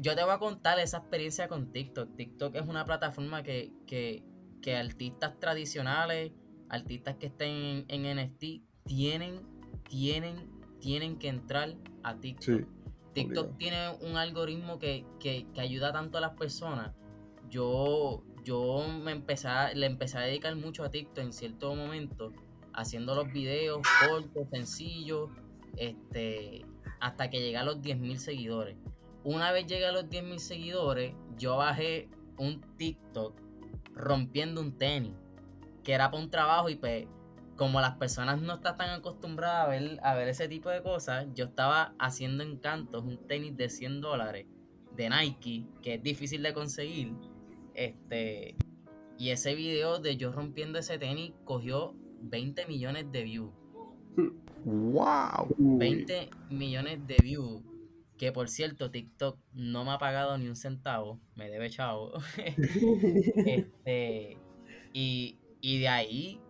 yo 0.00 0.14
te 0.14 0.22
voy 0.22 0.32
a 0.32 0.38
contar 0.38 0.78
esa 0.78 0.98
experiencia 0.98 1.48
con 1.48 1.70
TikTok. 1.72 2.16
TikTok 2.16 2.54
es 2.56 2.66
una 2.66 2.84
plataforma 2.84 3.42
que, 3.42 4.22
artistas 4.76 5.38
tradicionales, 5.38 6.32
artistas 6.68 7.16
que 7.16 7.26
estén 7.26 7.84
en, 7.88 8.16
NFT, 8.16 8.62
tienen, 8.84 9.42
tienen, 9.88 10.50
tienen 10.80 11.18
que 11.18 11.28
entrar 11.28 11.76
a 12.02 12.18
TikTok. 12.18 12.66
TikTok 13.14 13.56
tiene 13.56 13.96
un 14.00 14.16
algoritmo 14.16 14.78
que, 14.78 15.04
ayuda 15.56 15.92
tanto 15.92 16.18
a 16.18 16.20
las 16.20 16.34
personas. 16.34 16.94
Yo, 17.50 18.24
yo 18.44 18.86
me 19.02 19.12
empecé 19.12 19.48
le 19.74 19.86
empecé 19.86 20.18
a 20.18 20.22
dedicar 20.22 20.54
mucho 20.56 20.84
a 20.84 20.90
TikTok 20.90 21.24
en 21.24 21.32
cierto 21.32 21.74
momento, 21.74 22.32
haciendo 22.74 23.14
los 23.14 23.32
videos 23.32 23.80
cortos, 24.08 24.48
sencillos, 24.50 25.30
este, 25.76 26.64
hasta 27.00 27.30
que 27.30 27.40
llegué 27.40 27.56
a 27.56 27.64
los 27.64 27.80
10.000 27.80 28.16
seguidores 28.16 28.76
una 29.24 29.52
vez 29.52 29.66
llegué 29.66 29.86
a 29.86 29.92
los 29.92 30.04
10.000 30.04 30.38
seguidores, 30.38 31.14
yo 31.36 31.56
bajé 31.56 32.08
un 32.38 32.62
TikTok 32.78 33.38
rompiendo 33.94 34.60
un 34.60 34.78
tenis, 34.78 35.12
que 35.84 35.92
era 35.92 36.10
para 36.10 36.22
un 36.22 36.30
trabajo 36.30 36.70
y 36.70 36.76
pues 36.76 37.06
como 37.56 37.80
las 37.80 37.96
personas 37.96 38.40
no 38.40 38.54
están 38.54 38.76
tan 38.76 38.90
acostumbradas 38.90 39.66
a 39.66 39.68
ver, 39.68 40.00
a 40.02 40.14
ver 40.14 40.28
ese 40.28 40.48
tipo 40.48 40.70
de 40.70 40.82
cosas, 40.82 41.26
yo 41.34 41.46
estaba 41.46 41.94
haciendo 41.98 42.44
encantos, 42.44 43.04
un 43.04 43.26
tenis 43.26 43.56
de 43.56 43.68
100 43.68 44.00
dólares 44.00 44.46
de 44.96 45.10
Nike, 45.10 45.66
que 45.82 45.94
es 45.94 46.02
difícil 46.02 46.42
de 46.42 46.54
conseguir. 46.54 47.12
Este, 47.74 48.56
y 49.18 49.30
ese 49.30 49.54
video 49.54 49.98
de 49.98 50.16
yo 50.16 50.32
rompiendo 50.32 50.78
ese 50.78 50.98
tenis 50.98 51.32
cogió 51.44 51.94
20 52.20 52.66
millones 52.66 53.10
de 53.12 53.22
views. 53.22 53.52
¡Wow! 54.64 55.54
20 55.58 56.30
millones 56.50 57.06
de 57.06 57.16
views. 57.22 57.62
Que 58.16 58.32
por 58.32 58.48
cierto, 58.48 58.90
TikTok 58.90 59.38
no 59.54 59.84
me 59.84 59.92
ha 59.92 59.98
pagado 59.98 60.36
ni 60.38 60.48
un 60.48 60.56
centavo, 60.56 61.20
me 61.36 61.48
debe 61.48 61.70
chavo. 61.70 62.12
este, 63.46 64.36
y, 64.92 65.38
de 65.62 65.88
ahí, 65.88 66.40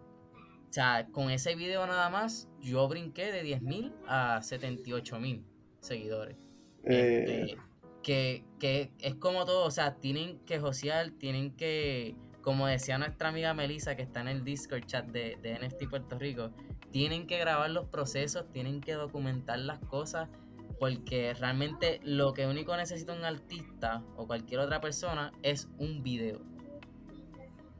o 0.68 0.72
sea, 0.72 1.08
con 1.12 1.30
ese 1.30 1.54
video 1.54 1.86
nada 1.86 2.08
más, 2.08 2.48
yo 2.60 2.88
brinqué 2.88 3.30
de 3.32 3.44
10.000 3.44 3.92
a 4.06 4.40
78.000 4.40 5.44
seguidores. 5.80 6.36
Eh. 6.84 7.46
Este, 7.50 7.58
que, 8.02 8.44
que, 8.58 8.90
es 9.00 9.14
como 9.16 9.44
todo, 9.44 9.66
o 9.66 9.70
sea, 9.70 9.96
tienen 9.96 10.38
que 10.46 10.58
josear, 10.58 11.10
tienen 11.10 11.54
que, 11.54 12.16
como 12.48 12.66
decía 12.66 12.96
nuestra 12.96 13.28
amiga 13.28 13.52
Melissa, 13.52 13.94
que 13.94 14.00
está 14.00 14.22
en 14.22 14.28
el 14.28 14.42
Discord 14.42 14.86
chat 14.86 15.04
de, 15.04 15.36
NFT 15.60 15.86
Puerto 15.90 16.18
Rico, 16.18 16.50
tienen 16.90 17.26
que 17.26 17.36
grabar 17.36 17.68
los 17.68 17.84
procesos, 17.88 18.50
tienen 18.50 18.80
que 18.80 18.94
documentar 18.94 19.58
las 19.58 19.80
cosas 19.80 20.30
porque 20.78 21.34
realmente 21.34 22.00
lo 22.04 22.32
que 22.32 22.46
único 22.46 22.74
necesita 22.74 23.12
un 23.12 23.26
artista 23.26 24.02
o 24.16 24.26
cualquier 24.26 24.60
otra 24.60 24.80
persona 24.80 25.30
es 25.42 25.68
un 25.76 26.02
video. 26.02 26.40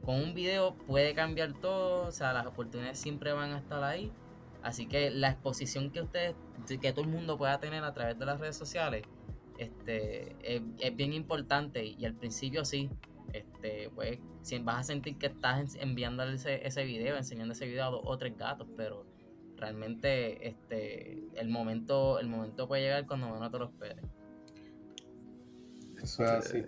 Con 0.03 0.17
un 0.17 0.35
video 0.35 0.75
puede 0.75 1.15
cambiar 1.15 1.53
todo, 1.53 2.05
o 2.05 2.11
sea, 2.11 2.31
las 2.31 2.45
oportunidades 2.45 2.99
siempre 2.99 3.33
van 3.33 3.53
a 3.53 3.57
estar 3.57 3.83
ahí. 3.83 4.11
Así 4.61 4.85
que 4.85 5.09
la 5.09 5.31
exposición 5.31 5.89
que 5.89 6.01
ustedes, 6.01 6.35
que 6.79 6.93
todo 6.93 7.01
el 7.01 7.09
mundo 7.09 7.39
pueda 7.39 7.59
tener 7.59 7.83
a 7.83 7.95
través 7.95 8.19
de 8.19 8.25
las 8.27 8.39
redes 8.39 8.55
sociales, 8.55 9.01
este, 9.57 10.35
es, 10.43 10.95
bien 10.95 11.11
importante 11.11 11.83
y 11.83 12.05
al 12.05 12.13
principio 12.13 12.63
sí, 12.65 12.91
este, 13.33 13.89
pues, 13.95 14.19
vas 14.63 14.79
a 14.79 14.83
sentir 14.83 15.17
que 15.17 15.27
estás 15.27 15.75
enviando 15.75 16.23
ese, 16.23 16.65
ese 16.65 16.83
video, 16.83 17.17
enseñando 17.17 17.53
ese 17.53 17.67
video 17.67 17.85
a 17.85 17.89
dos 17.89 18.01
o 18.03 18.17
tres 18.17 18.37
gatos, 18.37 18.67
pero 18.75 19.05
realmente 19.57 20.47
este 20.47 21.27
el 21.35 21.49
momento 21.49 22.17
el 22.19 22.29
momento 22.29 22.67
puede 22.67 22.83
llegar 22.83 23.05
cuando 23.05 23.29
menos 23.29 23.51
te 23.51 23.59
lo 23.59 23.65
esperes. 23.65 24.05
Eso 26.01 26.23
es 26.23 26.29
así. 26.29 26.63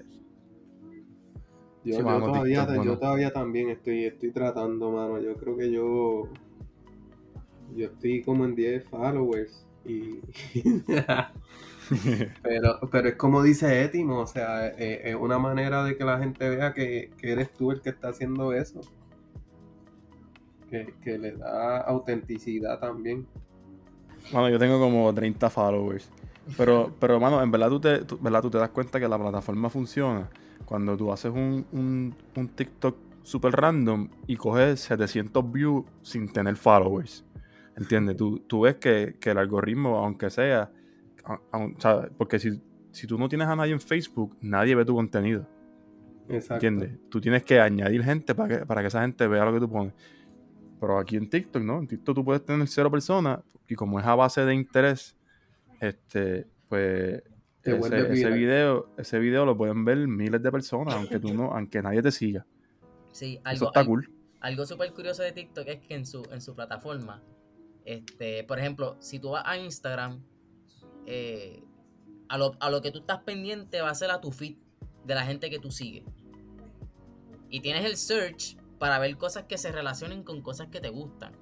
Yo, 1.83 1.97
todavía, 2.03 2.67
yo 2.83 2.99
todavía 2.99 3.31
también 3.31 3.69
estoy 3.69 4.05
estoy 4.05 4.31
tratando 4.31 4.91
mano. 4.91 5.19
Yo 5.19 5.35
creo 5.35 5.57
que 5.57 5.71
yo 5.71 6.27
yo 7.75 7.85
estoy 7.87 8.21
como 8.21 8.45
en 8.45 8.55
10 8.55 8.83
followers 8.85 9.65
y 9.85 10.19
pero 12.43 12.79
pero 12.91 13.09
es 13.09 13.15
como 13.15 13.43
dice 13.43 13.83
Etimo 13.83 14.19
o 14.19 14.27
sea 14.27 14.67
eh, 14.67 15.01
es, 15.03 15.15
una 15.15 15.39
manera 15.39 15.83
de 15.83 15.97
que 15.97 16.05
la 16.05 16.19
gente 16.19 16.49
vea 16.49 16.73
que, 16.73 17.11
que 17.17 17.31
eres 17.31 17.51
tú 17.51 17.71
el 17.71 17.81
que 17.81 17.89
está 17.89 18.09
haciendo 18.09 18.53
eso 18.53 18.81
que, 21.03 21.17
le 21.17 21.33
da 21.33 21.79
autenticidad 21.81 22.79
también. 22.79 23.27
Bueno, 24.31 24.49
yo 24.49 24.59
tengo 24.59 24.79
como 24.79 25.13
30 25.13 25.49
followers. 25.49 26.09
Pero, 26.57 26.93
pero 26.99 27.19
mano, 27.19 27.41
en 27.41 27.51
verdad 27.51 27.69
tú, 27.69 27.79
te, 27.79 28.01
¿verdad? 28.19 28.41
tú 28.41 28.49
te 28.49 28.57
das 28.57 28.69
cuenta 28.69 28.99
que 28.99 29.07
la 29.07 29.17
plataforma 29.17 29.69
funciona 29.69 30.29
cuando 30.65 30.95
tú 30.95 31.11
haces 31.11 31.31
un, 31.31 31.65
un, 31.73 32.47
TikTok 32.47 32.95
super 33.23 33.51
random 33.51 34.09
y 34.27 34.37
coges 34.37 34.79
700 34.81 35.51
views 35.51 35.85
sin 36.01 36.31
tener 36.31 36.55
followers. 36.55 37.25
¿Entiendes? 37.75 38.17
Tú, 38.17 38.39
tú 38.39 38.61
ves 38.61 38.75
que, 38.75 39.17
el 39.21 39.37
algoritmo, 39.37 39.97
aunque 39.97 40.29
sea, 40.29 40.71
porque 42.17 42.39
si, 42.39 42.61
si 42.91 43.07
tú 43.07 43.17
no 43.17 43.29
tienes 43.29 43.47
a 43.47 43.55
nadie 43.55 43.73
en 43.73 43.81
Facebook, 43.81 44.37
nadie 44.41 44.75
ve 44.75 44.85
tu 44.85 44.95
contenido. 44.95 45.47
¿Entiendes? 46.27 46.97
Tú 47.09 47.19
tienes 47.19 47.43
que 47.43 47.59
añadir 47.59 48.03
gente 48.03 48.33
para 48.33 48.59
que, 48.59 48.65
para 48.65 48.81
que 48.81 48.87
esa 48.87 49.01
gente 49.01 49.27
vea 49.27 49.45
lo 49.45 49.53
que 49.53 49.59
tú 49.59 49.69
pones. 49.69 49.93
Pero 50.79 50.97
aquí 50.97 51.17
en 51.17 51.29
TikTok, 51.29 51.61
¿no? 51.61 51.79
En 51.79 51.87
TikTok 51.87 52.15
tú 52.15 52.25
puedes 52.25 52.43
tener 52.43 52.67
cero 52.67 52.89
personas 52.89 53.39
y 53.67 53.75
como 53.75 53.99
es 53.99 54.05
a 54.05 54.15
base 54.15 54.43
de 54.45 54.53
interés, 54.53 55.15
este, 55.79 56.47
pues 56.67 57.21
ese, 57.63 58.31
video, 58.31 58.89
ese 58.97 59.19
video 59.19 59.45
lo 59.45 59.55
pueden 59.55 59.85
ver 59.85 59.97
miles 60.07 60.41
de 60.41 60.51
personas, 60.51 60.95
aunque 60.95 61.19
tú 61.19 61.33
no, 61.33 61.53
aunque 61.53 61.81
nadie 61.81 62.01
te 62.01 62.11
siga. 62.11 62.45
Sí, 63.11 63.39
algo, 63.43 63.55
Eso 63.55 63.67
está 63.67 63.85
cool. 63.85 64.09
Algo 64.39 64.65
súper 64.65 64.91
curioso 64.93 65.21
de 65.21 65.31
TikTok 65.31 65.67
es 65.67 65.79
que 65.81 65.93
en 65.93 66.05
su, 66.05 66.27
en 66.31 66.41
su 66.41 66.55
plataforma, 66.55 67.21
este, 67.85 68.43
por 68.43 68.57
ejemplo, 68.57 68.97
si 68.99 69.19
tú 69.19 69.31
vas 69.31 69.43
a 69.45 69.57
Instagram, 69.57 70.23
eh, 71.05 71.63
a, 72.29 72.37
lo, 72.37 72.55
a 72.59 72.69
lo 72.69 72.81
que 72.81 72.91
tú 72.91 72.99
estás 72.99 73.19
pendiente 73.23 73.81
va 73.81 73.89
a 73.89 73.95
ser 73.95 74.11
a 74.11 74.21
tu 74.21 74.31
feed 74.31 74.55
de 75.05 75.15
la 75.15 75.25
gente 75.25 75.49
que 75.49 75.59
tú 75.59 75.71
sigues. 75.71 76.03
Y 77.49 77.59
tienes 77.59 77.85
el 77.85 77.97
search 77.97 78.57
para 78.79 78.97
ver 78.99 79.17
cosas 79.17 79.43
que 79.43 79.57
se 79.57 79.71
relacionen 79.71 80.23
con 80.23 80.41
cosas 80.41 80.67
que 80.67 80.79
te 80.79 80.89
gustan. 80.89 81.33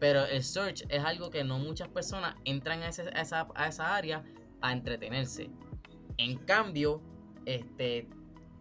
Pero 0.00 0.24
el 0.26 0.42
search 0.42 0.84
es 0.88 1.04
algo 1.04 1.30
que 1.30 1.44
no 1.44 1.58
muchas 1.58 1.88
personas 1.88 2.34
entran 2.44 2.82
a, 2.82 2.88
esa, 2.88 3.48
a 3.54 3.68
esa 3.68 3.96
área 3.96 4.24
a 4.60 4.72
entretenerse. 4.72 5.50
En 6.18 6.38
cambio, 6.38 7.00
este, 7.46 8.08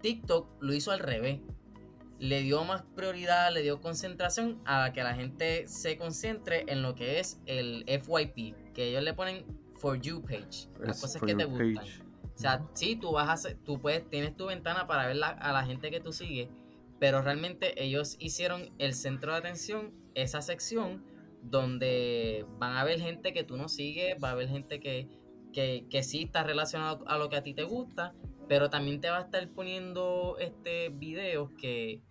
TikTok 0.02 0.62
lo 0.62 0.74
hizo 0.74 0.92
al 0.92 1.00
revés. 1.00 1.40
Le 2.20 2.42
dio 2.42 2.64
más 2.64 2.84
prioridad, 2.96 3.52
le 3.52 3.62
dio 3.62 3.82
concentración 3.82 4.62
a 4.66 4.94
que 4.94 5.04
la 5.04 5.16
gente 5.16 5.68
se 5.68 5.98
concentre 5.98 6.66
en 6.68 6.82
lo 6.82 6.96
que 6.96 7.20
es 7.20 7.42
el 7.46 7.84
FYP, 7.88 8.74
que 8.74 8.90
ellos 8.90 9.04
le 9.04 9.14
ponen 9.14 9.46
For 9.84 10.00
You 10.00 10.22
page, 10.22 10.70
las 10.80 11.02
cosas 11.02 11.22
que 11.22 11.36
te 11.36 11.44
gustan. 11.44 11.86
O 12.24 12.38
sea, 12.38 12.66
sí, 12.72 12.96
tú 12.96 13.12
vas 13.12 13.28
a 13.28 13.34
hacer, 13.34 13.58
tú 13.66 13.82
puedes, 13.82 14.10
tienes 14.10 14.34
tu 14.38 14.46
ventana 14.46 14.88
para 14.88 15.08
ver 15.08 15.22
a 15.22 15.52
la 15.52 15.66
gente 15.66 15.92
que 15.92 16.00
tú 16.00 16.14
sigues, 16.14 16.48
pero 17.00 17.22
realmente 17.22 17.84
ellos 17.84 18.16
hicieron 18.18 18.72
el 18.78 18.94
centro 18.94 19.34
de 19.34 19.40
atención, 19.40 19.92
esa 20.16 20.42
sección, 20.42 21.04
donde 21.42 22.46
van 22.60 22.78
a 22.78 22.86
ver 22.86 23.02
gente 23.02 23.34
que 23.34 23.44
tú 23.44 23.58
no 23.58 23.68
sigues, 23.68 24.16
va 24.24 24.30
a 24.30 24.32
haber 24.32 24.48
gente 24.48 24.80
que, 24.80 25.10
que, 25.52 25.86
que 25.90 26.02
sí 26.02 26.24
está 26.24 26.44
relacionado 26.44 27.04
a 27.06 27.18
lo 27.18 27.28
que 27.28 27.36
a 27.36 27.44
ti 27.44 27.54
te 27.54 27.64
gusta, 27.64 28.16
pero 28.48 28.70
también 28.70 29.02
te 29.02 29.10
va 29.10 29.18
a 29.18 29.24
estar 29.24 29.46
poniendo 29.50 30.38
este 30.40 30.88
videos 30.88 31.52
que, 31.58 32.02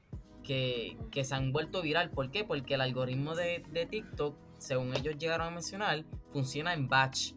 que, 0.45 0.99
que 1.11 1.25
se 1.25 1.35
han 1.35 1.53
vuelto 1.53 1.81
viral. 1.81 2.11
¿Por 2.11 2.31
qué? 2.31 2.45
Porque 2.45 2.75
el 2.75 2.83
algoritmo 2.83 3.35
de, 3.35 3.65
de 3.73 3.87
TikTok, 3.87 4.37
según 4.59 4.95
ellos 4.95 5.17
llegaron 5.17 5.47
a 5.47 5.51
mencionar, 5.51 6.05
funciona 6.35 6.75
en 6.75 6.87
batch. 6.87 7.33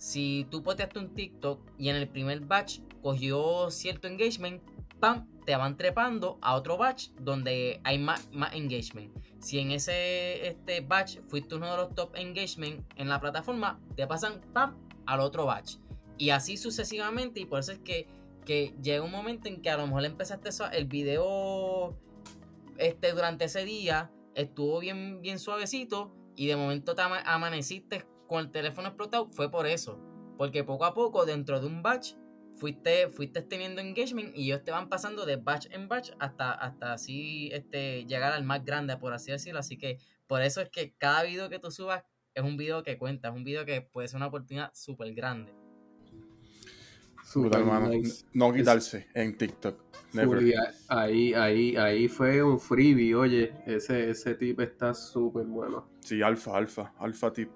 Si 0.00 0.46
tú 0.50 0.62
posteaste 0.62 0.98
un 0.98 1.12
TikTok 1.12 1.60
y 1.76 1.90
en 1.90 1.96
el 1.96 2.08
primer 2.08 2.40
batch 2.40 2.80
cogió 3.02 3.70
cierto 3.70 4.08
engagement, 4.08 4.62
¡pam! 4.98 5.28
te 5.44 5.54
van 5.56 5.76
trepando 5.76 6.38
a 6.40 6.54
otro 6.54 6.78
batch 6.78 7.10
donde 7.20 7.82
hay 7.84 7.98
más, 7.98 8.30
más 8.32 8.54
engagement. 8.54 9.14
Si 9.40 9.58
en 9.58 9.72
ese 9.72 10.48
este 10.48 10.80
batch 10.80 11.18
fuiste 11.28 11.54
uno 11.54 11.70
de 11.70 11.76
los 11.76 11.94
top 11.94 12.16
engagement 12.16 12.82
en 12.96 13.10
la 13.10 13.20
plataforma, 13.20 13.78
te 13.94 14.06
pasan 14.06 14.40
¡pam! 14.54 14.78
al 15.04 15.20
otro 15.20 15.44
batch. 15.44 15.76
Y 16.16 16.30
así 16.30 16.56
sucesivamente. 16.56 17.40
Y 17.40 17.44
por 17.44 17.60
eso 17.60 17.72
es 17.72 17.78
que, 17.80 18.08
que 18.46 18.74
llega 18.82 19.04
un 19.04 19.10
momento 19.10 19.48
en 19.50 19.60
que 19.60 19.68
a 19.68 19.76
lo 19.76 19.86
mejor 19.86 20.06
empezaste 20.06 20.48
el 20.72 20.86
video 20.86 21.94
este, 22.78 23.12
durante 23.12 23.44
ese 23.44 23.66
día, 23.66 24.10
estuvo 24.34 24.78
bien, 24.78 25.20
bien 25.20 25.38
suavecito. 25.38 26.16
Y 26.36 26.46
de 26.46 26.56
momento 26.56 26.94
te 26.94 27.02
amaneciste 27.02 28.06
con 28.30 28.44
el 28.44 28.52
teléfono 28.52 28.86
explotado. 28.86 29.28
Fue 29.32 29.50
por 29.50 29.66
eso. 29.66 29.98
Porque 30.38 30.62
poco 30.62 30.84
a 30.84 30.94
poco, 30.94 31.26
dentro 31.26 31.58
de 31.58 31.66
un 31.66 31.82
batch, 31.82 32.14
fuiste, 32.54 33.08
fuiste 33.08 33.42
teniendo 33.42 33.80
engagement 33.80 34.36
y 34.36 34.44
ellos 34.44 34.62
te 34.62 34.70
van 34.70 34.88
pasando 34.88 35.26
de 35.26 35.34
batch 35.34 35.66
en 35.72 35.88
batch 35.88 36.12
hasta, 36.20 36.52
hasta 36.52 36.92
así 36.92 37.50
este, 37.52 38.06
llegar 38.06 38.32
al 38.32 38.44
más 38.44 38.64
grande, 38.64 38.96
por 38.96 39.12
así 39.12 39.32
decirlo. 39.32 39.58
Así 39.58 39.76
que 39.76 39.98
por 40.28 40.42
eso 40.42 40.60
es 40.60 40.68
que 40.68 40.94
cada 40.96 41.24
video 41.24 41.48
que 41.50 41.58
tú 41.58 41.72
subas 41.72 42.04
es 42.32 42.44
un 42.44 42.56
video 42.56 42.84
que 42.84 42.96
cuenta, 42.96 43.30
es 43.30 43.34
un 43.34 43.42
video 43.42 43.66
que 43.66 43.82
puede 43.82 44.06
ser 44.06 44.18
una 44.18 44.28
oportunidad 44.28 44.70
súper 44.74 45.12
grande. 45.12 45.52
No 48.32 48.52
quitarse 48.52 49.06
en 49.14 49.36
TikTok. 49.36 49.90
Ahí, 50.88 51.34
ahí, 51.34 51.76
ahí 51.76 52.08
fue 52.08 52.42
un 52.42 52.58
freebie, 52.58 53.14
oye, 53.14 53.52
ese, 53.66 54.10
ese 54.10 54.34
tip 54.34 54.58
está 54.60 54.92
súper 54.92 55.46
bueno. 55.46 55.88
Sí, 56.00 56.20
alfa, 56.22 56.56
alfa, 56.56 56.92
alfa 56.98 57.32
tip. 57.32 57.50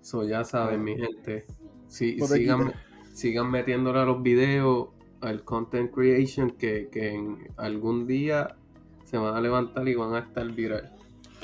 Eso 0.00 0.24
ya 0.28 0.44
saben, 0.44 0.84
mi 0.84 0.96
gente. 0.96 1.46
Sí, 1.88 2.16
sigan, 2.20 2.72
sigan 3.12 3.50
metiéndole 3.50 3.98
a 3.98 4.04
los 4.04 4.22
videos 4.22 4.90
al 5.20 5.44
content 5.44 5.92
creation 5.92 6.50
que, 6.50 6.88
en 6.92 7.48
algún 7.56 8.06
día 8.06 8.56
se 9.04 9.18
van 9.18 9.34
a 9.34 9.40
levantar 9.40 9.86
y 9.88 9.94
van 9.94 10.14
a 10.14 10.20
estar 10.20 10.50
viral. 10.52 10.92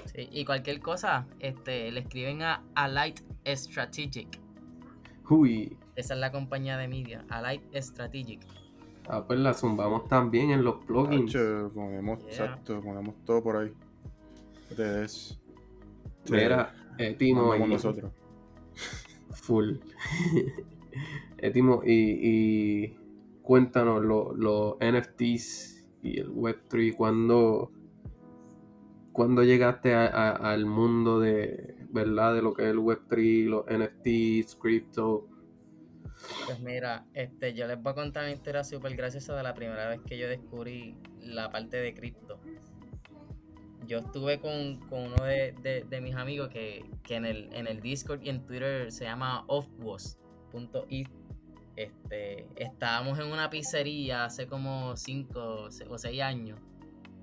Sí, 0.06 0.28
y 0.30 0.44
cualquier 0.44 0.80
cosa, 0.80 1.26
este, 1.40 1.90
le 1.90 2.00
escriben 2.00 2.42
a 2.42 2.62
Alight 2.74 3.20
Strategic. 3.44 4.40
Uy. 5.28 5.76
Esa 5.98 6.14
es 6.14 6.20
la 6.20 6.30
compañía 6.30 6.78
de 6.78 6.86
media, 6.86 7.24
Alight 7.28 7.74
Strategic. 7.74 8.40
Ah, 9.08 9.24
pues 9.26 9.40
la 9.40 9.52
zumbamos 9.52 10.06
también 10.06 10.52
en 10.52 10.62
los 10.62 10.76
plugins. 10.84 11.36
ponemos, 11.74 12.22
exacto, 12.22 12.80
ponemos 12.80 13.16
todo 13.24 13.42
por 13.42 13.56
ahí. 13.56 13.72
Ustedes. 14.70 15.40
Mira, 16.30 16.72
eh, 16.98 17.14
Timo. 17.18 17.52
Y, 17.56 17.66
nosotros. 17.66 18.12
Full. 19.32 19.72
Etimo, 21.38 21.82
y, 21.84 22.96
cuéntanos 23.42 24.04
los 24.04 24.76
NFTs 24.76 25.84
y 26.04 26.20
el 26.20 26.32
Web3, 26.32 26.94
¿cuándo, 26.94 27.72
cuando 29.10 29.42
llegaste 29.42 29.96
al 29.96 30.64
mundo 30.64 31.18
de, 31.18 31.74
¿verdad? 31.90 32.36
De 32.36 32.42
lo 32.42 32.54
que 32.54 32.62
es 32.62 32.68
el 32.68 32.78
Web3, 32.78 33.46
los 33.48 33.64
NFTs, 33.66 34.54
crypto. 34.54 35.27
Pues 36.46 36.60
mira, 36.60 37.06
este, 37.14 37.54
yo 37.54 37.66
les 37.66 37.80
voy 37.82 37.92
a 37.92 37.94
contar 37.94 38.24
una 38.24 38.32
historia 38.32 38.64
súper 38.64 38.96
graciosa 38.96 39.36
de 39.36 39.42
la 39.42 39.54
primera 39.54 39.88
vez 39.88 40.00
que 40.06 40.18
yo 40.18 40.28
descubrí 40.28 40.96
la 41.20 41.50
parte 41.50 41.76
de 41.76 41.94
cripto 41.94 42.40
yo 43.88 43.98
estuve 43.98 44.38
con, 44.38 44.80
uno 44.90 45.24
de, 45.24 46.00
mis 46.02 46.14
amigos 46.14 46.50
que, 46.50 46.84
en, 47.08 47.24
el, 47.24 47.48
en 47.54 47.66
el 47.66 47.80
Discord 47.80 48.22
y 48.22 48.28
en 48.28 48.44
Twitter 48.44 48.92
se 48.92 49.04
llama 49.04 49.44
offwas.it. 49.48 51.08
Este, 51.74 52.46
estábamos 52.56 53.18
en 53.18 53.28
una 53.28 53.48
pizzería 53.50 54.26
hace 54.26 54.46
como 54.46 54.94
5 54.94 55.68
o 55.88 55.98
6 55.98 56.22
años. 56.22 56.60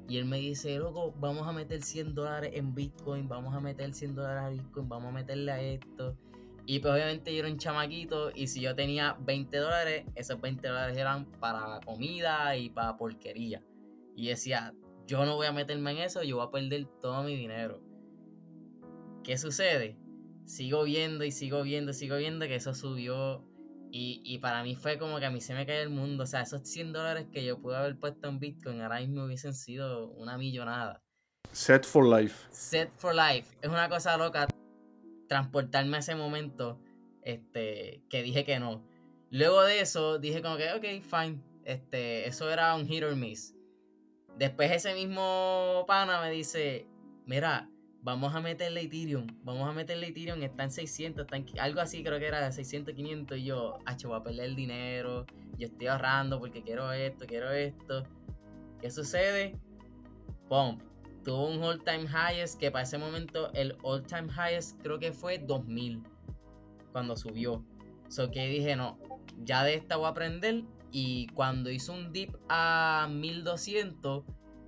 Y 0.08 0.18
él 0.18 0.26
me 0.26 0.38
dice, 0.38 0.78
loco, 0.78 1.14
vamos 1.20 1.48
a 1.48 1.52
meter 1.52 1.84
100 1.84 2.16
dólares 2.16 2.52
en 2.54 2.74
Bitcoin, 2.74 3.28
vamos 3.28 3.54
a 3.56 3.60
meter 3.60 3.94
100 3.94 4.16
dólares 4.16 4.44
a 4.44 4.50
Bitcoin, 4.50 4.90
vamos 4.90 5.10
a 5.10 5.12
meterle 5.12 5.52
a 5.52 5.62
esto. 5.62 6.18
Y 6.68 6.80
pues 6.80 6.94
obviamente 6.94 7.32
yo 7.34 7.40
era 7.40 7.50
un 7.50 7.58
chamaquito 7.58 8.32
y 8.34 8.48
si 8.48 8.62
yo 8.62 8.76
tenía 8.76 9.16
20 9.20 9.58
dólares, 9.58 10.06
esos 10.16 10.42
20 10.42 10.68
dólares 10.68 10.98
eran 10.98 11.26
para 11.40 11.80
comida 11.86 12.58
y 12.58 12.70
para 12.70 12.98
porquería. 12.98 13.64
Y 14.16 14.30
decía, 14.30 14.74
yo 15.06 15.26
no 15.26 15.36
voy 15.36 15.46
a 15.46 15.52
meterme 15.52 15.92
en 15.92 15.98
eso, 16.00 16.24
yo 16.24 16.38
voy 16.38 16.48
a 16.48 16.52
perder 16.52 16.88
todo 17.02 17.24
mi 17.24 17.36
dinero. 17.36 17.82
¿Qué 19.24 19.38
sucede? 19.38 19.98
Sigo 20.46 20.84
viendo 20.84 21.24
y 21.24 21.32
sigo 21.32 21.62
viendo 21.62 21.92
y 21.92 21.94
sigo 21.94 22.18
viendo 22.18 22.48
que 22.48 22.56
eso 22.56 22.74
subió. 22.74 23.44
Y, 23.98 24.40
para 24.40 24.62
mí 24.62 24.76
fue 24.76 24.98
como 24.98 25.20
que 25.20 25.26
a 25.26 25.32
mí 25.32 25.40
se 25.40 25.54
me 25.54 25.66
cae 25.66 25.82
el 25.82 25.90
mundo. 25.90 26.24
O 26.24 26.28
sea, 26.28 26.42
esos 26.42 26.64
100 26.64 26.92
dólares 26.92 27.28
que 27.32 27.46
yo 27.46 27.62
pude 27.62 27.78
haber 27.78 27.98
puesto 27.98 28.28
en 28.28 28.40
Bitcoin 28.40 28.82
ahora 28.82 29.00
mismo 29.00 29.24
hubiesen 29.24 29.54
sido 29.54 30.10
una 30.10 30.38
millonada. 30.38 31.02
Set 31.54 31.86
for 31.86 32.06
life. 32.06 32.46
Set 32.52 32.92
for 32.98 33.16
life. 33.16 33.56
Es 33.62 33.70
una 33.70 33.88
cosa 33.88 34.18
loca 34.18 34.48
transportarme 35.28 35.98
a 35.98 36.00
ese 36.00 36.16
momento 36.16 36.80
este, 37.22 38.02
que 38.10 38.24
dije 38.24 38.46
que 38.46 38.60
no. 38.60 38.84
Luego 39.32 39.64
de 39.64 39.82
eso 39.82 40.20
dije 40.20 40.42
como 40.42 40.58
que, 40.58 40.72
ok, 40.72 41.04
fine. 41.04 41.42
Este, 41.64 42.28
eso 42.28 42.50
era 42.52 42.76
un 42.76 42.86
hit 42.86 43.04
or 43.04 43.16
miss. 43.16 43.56
Después 44.38 44.72
ese 44.72 44.94
mismo 44.94 45.84
pana 45.88 46.22
me 46.22 46.30
dice, 46.30 46.88
mira, 47.26 47.70
vamos 48.02 48.36
a 48.36 48.40
meterle 48.40 48.82
Ethereum, 48.82 49.26
vamos 49.44 49.68
a 49.68 49.74
meterle 49.74 50.08
Ethereum, 50.10 50.44
está 50.44 50.64
en 50.64 50.72
600, 50.72 51.24
está 51.24 51.38
en, 51.38 51.46
algo 51.60 51.82
así 51.82 52.04
creo 52.04 52.20
que 52.20 52.28
era 52.28 52.46
de 52.46 52.52
600, 52.52 52.94
500, 52.94 53.38
y 53.38 53.46
yo, 53.46 53.80
hacho, 53.86 54.10
voy 54.10 54.20
a 54.20 54.24
perder 54.24 54.46
el 54.46 54.56
dinero, 54.56 55.26
yo 55.58 55.68
estoy 55.68 55.88
ahorrando 55.88 56.40
porque 56.40 56.62
quiero 56.62 56.92
esto, 56.92 57.26
quiero 57.26 57.50
esto. 57.52 58.04
¿Qué 58.80 58.92
sucede? 58.92 59.58
Pum, 60.48 60.78
tuvo 61.26 61.50
un 61.50 61.62
all 61.64 61.84
time 61.84 62.06
highest 62.08 62.58
que 62.60 62.72
para 62.72 62.84
ese 62.84 62.98
momento 62.98 63.52
el 63.54 63.76
all 63.84 64.04
time 64.04 64.30
highest 64.32 64.80
creo 64.82 65.00
que 65.00 65.12
fue 65.12 65.40
2000 65.40 66.04
cuando 66.94 67.18
subió. 67.18 67.66
So 68.08 68.32
que 68.32 68.48
dije, 68.48 68.76
no, 68.76 68.98
ya 69.44 69.64
de 69.64 69.74
esta 69.74 69.98
voy 69.98 70.06
a 70.06 70.10
aprender 70.10 70.64
y 70.92 71.28
cuando 71.34 71.70
hizo 71.72 71.92
un 71.92 72.14
dip 72.14 72.36
a 72.48 73.10
1200, 73.12 74.24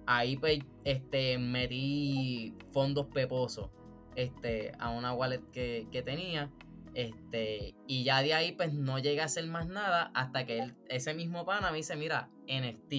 ahí 0.08 0.36
pues 0.36 0.60
este, 0.84 1.38
metí 1.38 2.54
fondos 2.74 3.08
peposos 3.14 3.70
este, 4.16 4.74
a 4.80 4.90
una 4.90 5.14
wallet 5.14 5.44
que, 5.52 6.04
tenía. 6.04 6.52
Este, 6.96 7.76
y 7.86 8.04
ya 8.04 8.24
de 8.24 8.34
ahí 8.34 8.54
pues 8.54 8.74
no 8.74 8.98
llega 8.98 9.22
a 9.22 9.26
hacer 9.28 9.46
más 9.46 9.68
nada 9.68 10.12
hasta 10.16 10.48
que 10.48 10.58
él, 10.60 10.76
ese 10.90 11.14
mismo 11.14 11.46
pana 11.46 11.70
me 11.70 11.78
dice, 11.78 11.96
mira, 11.96 12.30
NFT, 12.48 12.92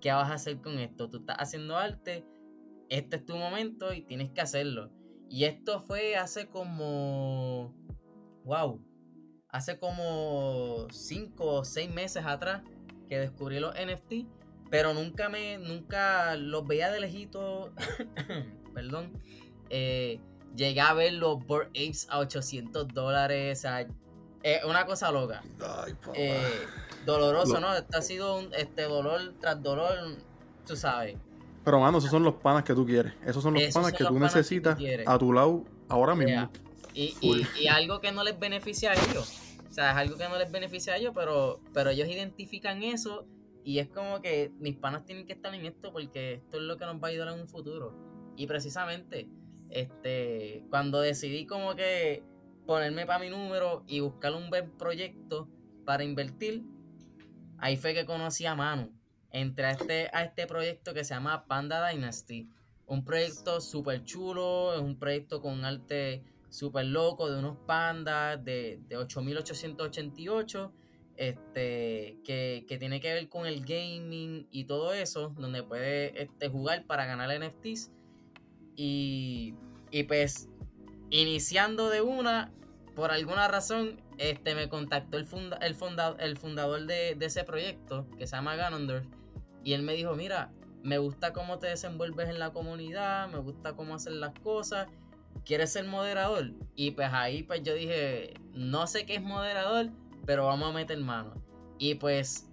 ¿qué 0.00 0.12
vas 0.12 0.30
a 0.30 0.34
hacer 0.34 0.60
con 0.60 0.78
esto? 0.78 1.10
Tú 1.10 1.18
estás 1.18 1.36
haciendo 1.40 1.76
arte, 1.76 2.24
este 2.88 3.16
es 3.16 3.24
tu 3.24 3.36
momento 3.36 3.92
y 3.92 4.02
tienes 4.02 4.30
que 4.32 4.40
hacerlo. 4.40 4.90
Y 5.28 5.44
esto 5.44 5.80
fue 5.80 6.16
hace 6.16 6.48
como, 6.48 7.74
wow, 8.44 8.80
hace 9.48 9.78
como 9.78 10.86
5 10.90 11.44
o 11.44 11.64
6 11.64 11.92
meses 11.92 12.24
atrás 12.24 12.62
que 13.08 13.18
descubrí 13.18 13.58
los 13.58 13.74
NFT, 13.74 14.26
pero 14.70 14.94
nunca 14.94 15.28
me, 15.28 15.58
nunca 15.58 16.36
los 16.36 16.66
veía 16.66 16.90
de 16.90 17.00
lejito, 17.00 17.72
perdón, 18.74 19.12
eh, 19.70 20.20
llegué 20.54 20.80
a 20.80 20.92
ver 20.94 21.14
los 21.14 21.44
Board 21.44 21.68
Apes 21.68 22.06
a 22.10 22.18
800 22.18 22.88
dólares, 22.88 23.58
o 23.58 23.62
sea, 23.62 23.86
es 24.42 24.64
una 24.64 24.86
cosa 24.86 25.10
loca. 25.10 25.42
Eh, 26.14 26.66
doloroso, 27.04 27.58
¿no? 27.60 27.74
Este 27.74 27.96
ha 27.96 28.02
sido 28.02 28.38
un 28.38 28.54
este 28.54 28.82
dolor 28.82 29.34
tras 29.40 29.62
dolor, 29.62 30.18
tú 30.66 30.76
sabes. 30.76 31.16
Pero, 31.66 31.80
mano, 31.80 31.98
esos 31.98 32.12
son 32.12 32.22
los 32.22 32.34
panas 32.34 32.62
que 32.62 32.74
tú 32.74 32.86
quieres. 32.86 33.12
Esos 33.26 33.42
son 33.42 33.54
los 33.54 33.74
panas 33.74 33.92
que 33.92 34.04
tú 34.04 34.16
necesitas 34.20 34.78
a 35.04 35.18
tu 35.18 35.32
lado 35.32 35.64
ahora 35.88 36.14
mismo. 36.14 36.48
Y, 36.94 37.16
y, 37.20 37.66
algo 37.66 38.00
que 38.00 38.12
no 38.12 38.22
les 38.22 38.38
beneficia 38.38 38.92
a 38.92 38.94
ellos. 38.94 39.58
O 39.68 39.72
sea, 39.72 39.90
es 39.90 39.96
algo 39.96 40.16
que 40.16 40.28
no 40.28 40.38
les 40.38 40.48
beneficia 40.52 40.92
a 40.92 40.96
ellos, 40.96 41.10
pero, 41.12 41.58
pero 41.74 41.90
ellos 41.90 42.08
identifican 42.08 42.84
eso 42.84 43.26
y 43.64 43.80
es 43.80 43.88
como 43.88 44.22
que 44.22 44.52
mis 44.60 44.76
panas 44.76 45.04
tienen 45.04 45.26
que 45.26 45.32
estar 45.32 45.52
en 45.52 45.66
esto 45.66 45.92
porque 45.92 46.34
esto 46.34 46.58
es 46.58 46.62
lo 46.62 46.76
que 46.76 46.84
nos 46.84 47.02
va 47.02 47.08
a 47.08 47.10
ayudar 47.10 47.34
en 47.34 47.40
un 47.40 47.48
futuro. 47.48 47.92
Y 48.36 48.46
precisamente, 48.46 49.28
este, 49.68 50.64
cuando 50.70 51.00
decidí 51.00 51.46
como 51.46 51.74
que 51.74 52.22
ponerme 52.64 53.06
para 53.06 53.18
mi 53.18 53.28
número 53.28 53.82
y 53.88 53.98
buscar 53.98 54.32
un 54.34 54.50
buen 54.50 54.70
proyecto 54.78 55.48
para 55.84 56.04
invertir, 56.04 56.62
ahí 57.58 57.76
fue 57.76 57.92
que 57.92 58.06
conocí 58.06 58.46
a 58.46 58.54
Manu. 58.54 58.95
Entré 59.36 59.66
a 59.66 59.70
este, 59.72 60.10
a 60.12 60.24
este 60.24 60.46
proyecto 60.46 60.94
que 60.94 61.04
se 61.04 61.14
llama 61.14 61.46
Panda 61.46 61.86
Dynasty. 61.88 62.48
Un 62.86 63.04
proyecto 63.04 63.60
súper 63.60 64.04
chulo, 64.04 64.74
es 64.74 64.80
un 64.80 64.98
proyecto 64.98 65.42
con 65.42 65.64
arte 65.64 66.24
súper 66.48 66.86
loco 66.86 67.30
de 67.30 67.38
unos 67.38 67.58
pandas 67.66 68.42
de, 68.44 68.80
de 68.88 68.96
8888 68.96 70.72
este, 71.16 72.18
que, 72.24 72.76
tiene 72.78 73.00
que 73.00 73.12
ver 73.12 73.28
con 73.28 73.46
el 73.46 73.60
gaming 73.64 74.46
y 74.50 74.64
todo 74.64 74.92
eso, 74.92 75.34
donde 75.36 75.62
puede 75.62 76.22
este, 76.22 76.48
jugar 76.48 76.84
para 76.86 77.06
ganar 77.06 77.30
NFTs. 77.38 77.90
Y, 78.74 79.54
y 79.90 80.02
pues, 80.04 80.48
iniciando 81.10 81.88
de 81.88 82.02
una, 82.02 82.52
por 82.94 83.10
alguna 83.10 83.48
razón, 83.48 84.00
este, 84.18 84.54
me 84.54 84.68
contactó 84.68 85.16
el, 85.18 85.26
el, 85.60 85.76
el 86.20 86.36
fundador 86.36 86.86
de, 86.86 87.16
ese 87.20 87.44
proyecto, 87.44 88.06
que 88.18 88.26
se 88.26 88.36
llama 88.36 88.56
Ganondorf, 88.56 89.06
y 89.66 89.72
él 89.72 89.82
me 89.82 89.94
dijo, 89.94 90.14
mira, 90.14 90.52
me 90.84 90.98
gusta 90.98 91.32
cómo 91.32 91.58
te 91.58 91.66
desenvuelves 91.66 92.28
en 92.28 92.38
la 92.38 92.52
comunidad, 92.52 93.28
me 93.28 93.38
gusta 93.38 93.74
cómo 93.74 93.96
hacer 93.96 94.12
las 94.12 94.32
cosas, 94.38 94.86
¿quieres 95.44 95.72
ser 95.72 95.86
moderador? 95.86 96.52
Y 96.76 96.92
pues 96.92 97.08
ahí 97.10 97.42
pues 97.42 97.64
yo 97.64 97.74
dije, 97.74 98.34
no 98.52 98.86
sé 98.86 99.06
qué 99.06 99.16
es 99.16 99.22
moderador, 99.22 99.90
pero 100.24 100.46
vamos 100.46 100.70
a 100.70 100.72
meter 100.72 100.96
mano. 100.98 101.34
Y 101.78 101.96
pues, 101.96 102.48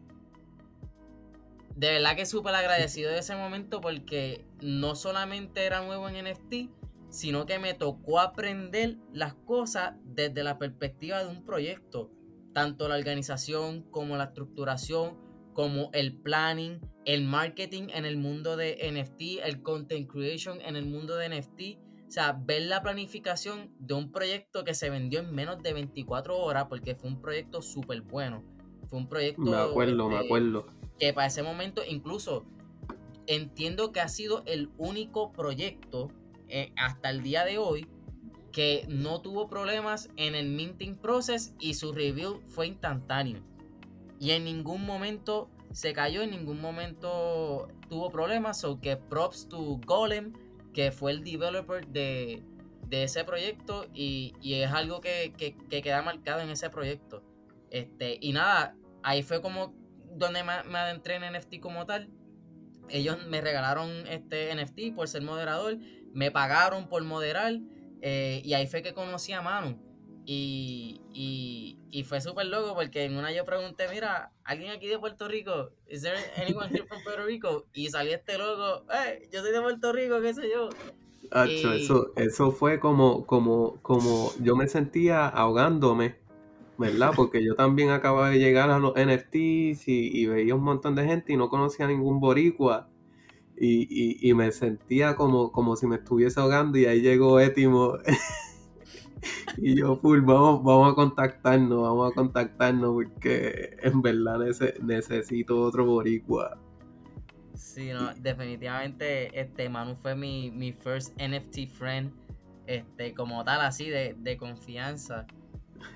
de 1.75 1.91
verdad 1.91 2.15
que 2.15 2.25
súper 2.25 2.55
agradecido 2.55 3.11
de 3.11 3.19
ese 3.19 3.35
momento 3.35 3.79
porque 3.79 4.43
no 4.59 4.95
solamente 4.95 5.67
era 5.67 5.85
nuevo 5.85 6.09
en 6.09 6.25
NFT, 6.25 6.71
sino 7.09 7.45
que 7.45 7.59
me 7.59 7.75
tocó 7.75 8.21
aprender 8.21 8.97
las 9.11 9.35
cosas 9.35 9.93
desde 10.03 10.43
la 10.43 10.57
perspectiva 10.57 11.23
de 11.23 11.29
un 11.29 11.45
proyecto. 11.45 12.09
Tanto 12.53 12.87
la 12.87 12.95
organización 12.95 13.83
como 13.91 14.17
la 14.17 14.23
estructuración, 14.23 15.22
como 15.53 15.89
el 15.93 16.13
planning, 16.13 16.79
el 17.05 17.23
marketing 17.23 17.89
en 17.93 18.05
el 18.05 18.17
mundo 18.17 18.57
de 18.57 18.77
NFT, 18.91 19.43
el 19.43 19.61
content 19.61 20.09
creation 20.09 20.61
en 20.61 20.75
el 20.75 20.85
mundo 20.85 21.15
de 21.15 21.29
NFT. 21.29 21.61
O 22.07 22.11
sea, 22.13 22.33
ver 22.33 22.63
la 22.63 22.81
planificación 22.83 23.71
de 23.79 23.95
un 23.95 24.11
proyecto 24.11 24.63
que 24.63 24.75
se 24.75 24.89
vendió 24.89 25.19
en 25.19 25.33
menos 25.33 25.63
de 25.63 25.73
24 25.73 26.37
horas, 26.37 26.65
porque 26.69 26.95
fue 26.95 27.09
un 27.09 27.21
proyecto 27.21 27.61
súper 27.61 28.01
bueno. 28.01 28.43
Fue 28.87 28.99
un 28.99 29.07
proyecto. 29.07 29.41
Me 29.41 29.57
acuerdo, 29.57 30.09
me 30.09 30.15
este, 30.15 30.25
acuerdo. 30.27 30.67
Que 30.99 31.13
para 31.13 31.27
ese 31.27 31.41
momento, 31.41 31.81
incluso 31.87 32.45
entiendo 33.25 33.91
que 33.91 33.99
ha 33.99 34.09
sido 34.09 34.43
el 34.45 34.69
único 34.77 35.31
proyecto 35.31 36.11
eh, 36.49 36.71
hasta 36.75 37.09
el 37.09 37.23
día 37.23 37.45
de 37.45 37.57
hoy 37.57 37.87
que 38.51 38.85
no 38.87 39.21
tuvo 39.21 39.49
problemas 39.49 40.09
en 40.15 40.35
el 40.35 40.49
minting 40.49 40.95
process 40.95 41.55
y 41.59 41.73
su 41.73 41.91
review 41.91 42.41
fue 42.47 42.67
instantáneo. 42.67 43.43
Y 44.19 44.31
en 44.31 44.45
ningún 44.45 44.85
momento 44.85 45.49
se 45.71 45.93
cayó, 45.93 46.21
en 46.21 46.31
ningún 46.31 46.61
momento 46.61 47.67
tuvo 47.89 48.09
problemas. 48.09 48.63
O 48.63 48.79
que 48.79 48.97
props 48.97 49.47
to 49.47 49.79
Golem, 49.85 50.33
que 50.73 50.91
fue 50.91 51.11
el 51.11 51.23
developer 51.23 51.87
de, 51.87 52.43
ese 52.91 53.23
proyecto 53.23 53.87
y, 53.93 54.33
es 54.43 54.71
algo 54.71 55.01
que, 55.01 55.33
queda 55.69 56.01
marcado 56.01 56.41
en 56.41 56.49
ese 56.49 56.69
proyecto. 56.69 57.23
Este, 57.71 58.19
y 58.21 58.33
nada, 58.33 58.75
ahí 59.01 59.23
fue 59.23 59.41
como 59.41 59.73
donde 60.15 60.43
me, 60.43 60.63
me 60.63 60.77
adentré 60.77 61.15
en 61.15 61.33
NFT 61.33 61.59
como 61.59 61.85
tal. 61.85 62.09
Ellos 62.89 63.25
me 63.27 63.41
regalaron 63.41 63.89
este 64.07 64.53
NFT 64.53 64.93
por 64.95 65.07
ser 65.07 65.23
moderador 65.23 65.79
me 66.13 66.31
pagaron 66.31 66.87
por 66.87 67.03
moderar 67.03 67.59
eh, 68.01 68.41
y 68.45 68.53
ahí 68.53 68.67
fue 68.67 68.81
que 68.81 68.93
conocí 68.93 69.33
a 69.33 69.41
Manu. 69.41 69.77
Y, 70.25 71.01
y, 71.91 72.03
fue 72.03 72.21
súper 72.21 72.47
loco 72.47 72.73
porque 72.75 73.05
en 73.05 73.17
una 73.17 73.31
yo 73.31 73.45
pregunté, 73.45 73.87
mira, 73.89 74.31
¿alguien 74.43 74.71
aquí 74.71 74.87
de 74.87 74.99
Puerto 74.99 75.27
Rico? 75.27 75.71
¿Is 75.87 76.01
there 76.01 76.17
anyone 76.37 76.67
here 76.69 76.85
from 76.85 77.03
Puerto 77.03 77.25
Rico? 77.25 77.65
Y 77.73 77.89
salió 77.89 78.15
este 78.15 78.37
loco, 78.37 78.85
eh, 78.91 79.27
yo 79.31 79.41
soy 79.41 79.51
de 79.51 79.61
Puerto 79.61 79.93
Rico, 79.93 80.21
qué 80.21 80.33
sé 80.33 80.49
yo. 80.49 80.69
eso, 81.45 82.13
eso 82.15 82.51
fue 82.51 82.79
como, 82.79 83.25
como, 83.25 83.77
como 83.81 84.31
yo 84.41 84.55
me 84.55 84.67
sentía 84.67 85.27
ahogándome, 85.27 86.15
¿verdad? 86.77 87.11
Porque 87.15 87.43
yo 87.43 87.55
también 87.55 87.89
acababa 87.89 88.29
de 88.29 88.39
llegar 88.39 88.69
a 88.69 88.79
los 88.79 88.93
NFTs 88.93 89.87
y, 89.87 90.09
y 90.13 90.25
veía 90.25 90.55
un 90.55 90.63
montón 90.63 90.95
de 90.95 91.05
gente 91.05 91.33
y 91.33 91.37
no 91.37 91.49
conocía 91.49 91.85
a 91.85 91.89
ningún 91.89 92.19
boricua 92.19 92.89
y, 93.57 94.33
me 94.33 94.51
sentía 94.51 95.15
como, 95.15 95.51
como 95.51 95.75
si 95.75 95.87
me 95.87 95.97
estuviese 95.97 96.39
ahogando 96.39 96.77
y 96.77 96.85
ahí 96.85 97.01
llegó 97.01 97.39
Etimo 97.39 97.97
y 99.57 99.75
yo 99.75 99.95
full 99.97 100.21
vamos, 100.21 100.63
vamos 100.63 100.91
a 100.91 100.95
contactarnos 100.95 101.81
vamos 101.81 102.11
a 102.11 102.15
contactarnos 102.15 102.93
porque 102.93 103.77
en 103.81 104.01
verdad 104.01 104.39
necesito 104.81 105.61
otro 105.61 105.85
boricua 105.85 106.57
sí 107.53 107.91
no 107.91 108.13
definitivamente 108.15 109.39
este 109.39 109.69
Manu 109.69 109.95
fue 109.95 110.15
mi, 110.15 110.51
mi 110.51 110.73
first 110.73 111.13
NFT 111.21 111.67
friend 111.69 112.23
este 112.67 113.13
como 113.13 113.43
tal 113.43 113.61
así 113.61 113.89
de, 113.89 114.37
confianza. 114.37 115.25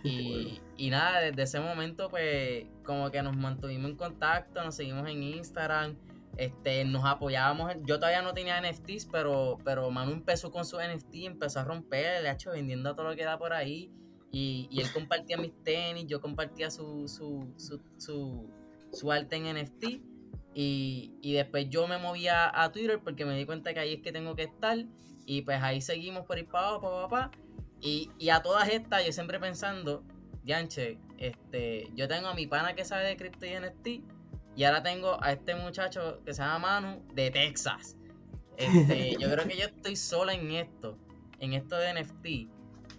Y, 0.04 0.60
y, 0.76 0.90
nada, 0.90 1.22
desde 1.22 1.44
ese 1.44 1.60
momento 1.62 2.10
pues 2.10 2.66
como 2.84 3.10
que 3.10 3.22
nos 3.22 3.38
mantuvimos 3.38 3.92
en 3.92 3.96
contacto, 3.96 4.62
nos 4.62 4.76
seguimos 4.76 5.08
en 5.08 5.24
Instagram, 5.24 5.96
este, 6.38 6.86
nos 6.86 7.04
apoyábamos. 7.04 7.74
Yo 7.84 7.98
todavía 8.00 8.22
no 8.22 8.34
tenía 8.34 8.62
NFTs, 8.62 9.08
pero, 9.12 9.58
pero 9.64 9.90
Manu 9.90 10.12
empezó 10.12 10.52
con 10.52 10.66
su 10.66 10.78
NFT, 10.78 11.26
empezó 11.26 11.60
a 11.60 11.64
romper, 11.64 12.22
le 12.22 12.30
ha 12.30 12.34
hecho 12.34 12.52
vendiendo 12.52 12.96
todo 12.96 13.10
lo 13.10 13.16
que 13.16 13.24
da 13.24 13.38
por 13.38 13.54
ahí. 13.54 13.92
Y, 14.32 14.70
él 14.80 14.92
compartía 14.94 15.38
mis 15.38 15.54
tenis, 15.64 16.06
yo 16.06 16.22
compartía 16.22 16.70
su, 16.70 17.08
su, 17.08 17.54
su, 17.58 18.50
su, 18.92 19.12
arte 19.12 19.38
en 19.38 19.58
NFT. 19.58 20.00
Y, 20.54 21.34
después 21.34 21.70
yo 21.70 21.88
me 21.88 21.98
movía 21.98 22.52
a 22.54 22.72
Twitter 22.72 23.00
porque 23.04 23.26
me 23.26 23.36
di 23.36 23.46
cuenta 23.46 23.74
que 23.74 23.80
ahí 23.80 23.94
es 23.96 24.02
que 24.02 24.12
tengo 24.12 24.36
que 24.36 24.44
estar. 24.44 24.78
Y 25.26 25.42
pues 25.42 25.62
ahí 25.62 25.82
seguimos 25.82 26.26
por 26.26 26.38
ir 26.38 26.48
para 26.48 26.68
abajo, 26.68 27.08
para 27.10 27.32
Y, 27.82 28.12
y 28.20 28.30
a 28.30 28.42
todas 28.42 28.70
estas, 28.70 29.06
yo 29.06 29.12
siempre 29.12 29.40
pensando, 29.40 30.04
Yanche, 30.44 31.00
este, 31.18 31.90
yo 31.96 32.08
tengo 32.08 32.28
a 32.28 32.34
mi 32.34 32.48
pana 32.48 32.76
que 32.76 32.86
sabe 32.86 33.06
de 33.06 33.18
cripto 33.18 33.46
y 33.46 33.56
NFT 33.60 34.17
y 34.58 34.64
ahora 34.64 34.82
tengo 34.82 35.24
a 35.24 35.34
este 35.34 35.54
muchacho 35.54 36.20
que 36.26 36.34
se 36.34 36.42
llama 36.42 36.82
Manu 36.82 37.04
de 37.14 37.30
Texas. 37.30 37.96
Este, 38.58 39.16
yo 39.20 39.30
creo 39.32 39.48
que 39.48 39.56
yo 39.56 39.66
estoy 39.66 39.96
sola 39.96 40.34
en 40.34 40.50
esto, 40.50 40.98
en 41.40 41.54
esto 41.54 41.76
de 41.78 41.94
NFT, 41.94 42.52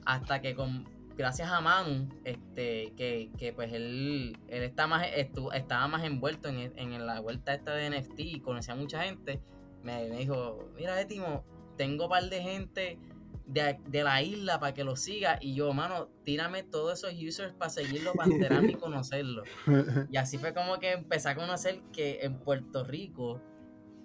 hasta 0.06 0.40
que 0.40 0.54
con 0.54 0.88
gracias 1.16 1.50
a 1.50 1.61
Manu, 1.61 2.09
este, 2.22 2.92
que, 2.96 3.32
que 3.36 3.52
pues 3.52 3.72
él, 3.72 4.38
él 4.46 4.62
está 4.62 4.86
más, 4.86 5.04
estaba 5.12 5.88
más 5.88 6.04
envuelto 6.04 6.48
en, 6.48 6.72
en, 6.76 7.04
la 7.04 7.18
vuelta 7.18 7.54
esta 7.54 7.74
de 7.74 7.90
NFT 7.90 8.20
y 8.20 8.40
conocía 8.40 8.74
a 8.74 8.76
mucha 8.76 9.02
gente, 9.02 9.42
me, 9.82 10.09
me 10.09 10.18
dijo, 10.18 10.70
mira 10.76 11.00
Etimo, 11.00 11.44
tengo 11.76 12.04
un 12.04 12.11
par 12.11 12.22
de 12.30 12.40
gente 12.40 13.00
de, 13.49 14.03
la 14.05 14.22
isla 14.22 14.61
para 14.61 14.74
que 14.74 14.84
lo 14.84 14.96
siga. 14.96 15.38
Y 15.40 15.55
yo, 15.55 15.72
mano, 15.72 16.09
tírame 16.24 16.62
todos 16.62 16.99
esos 16.99 17.14
users 17.20 17.53
para 17.55 17.70
seguirlo, 17.70 18.12
para 18.12 18.32
enterarme 18.32 18.72
y 18.72 18.74
conocerlo. 18.86 19.42
Y 20.11 20.16
así 20.16 20.38
fue 20.38 20.55
como 20.55 20.78
que 20.78 20.92
empecé 20.92 21.30
a 21.30 21.34
conocer 21.34 21.82
que 21.92 22.20
en 22.22 22.38
Puerto 22.38 22.84
Rico 22.84 23.42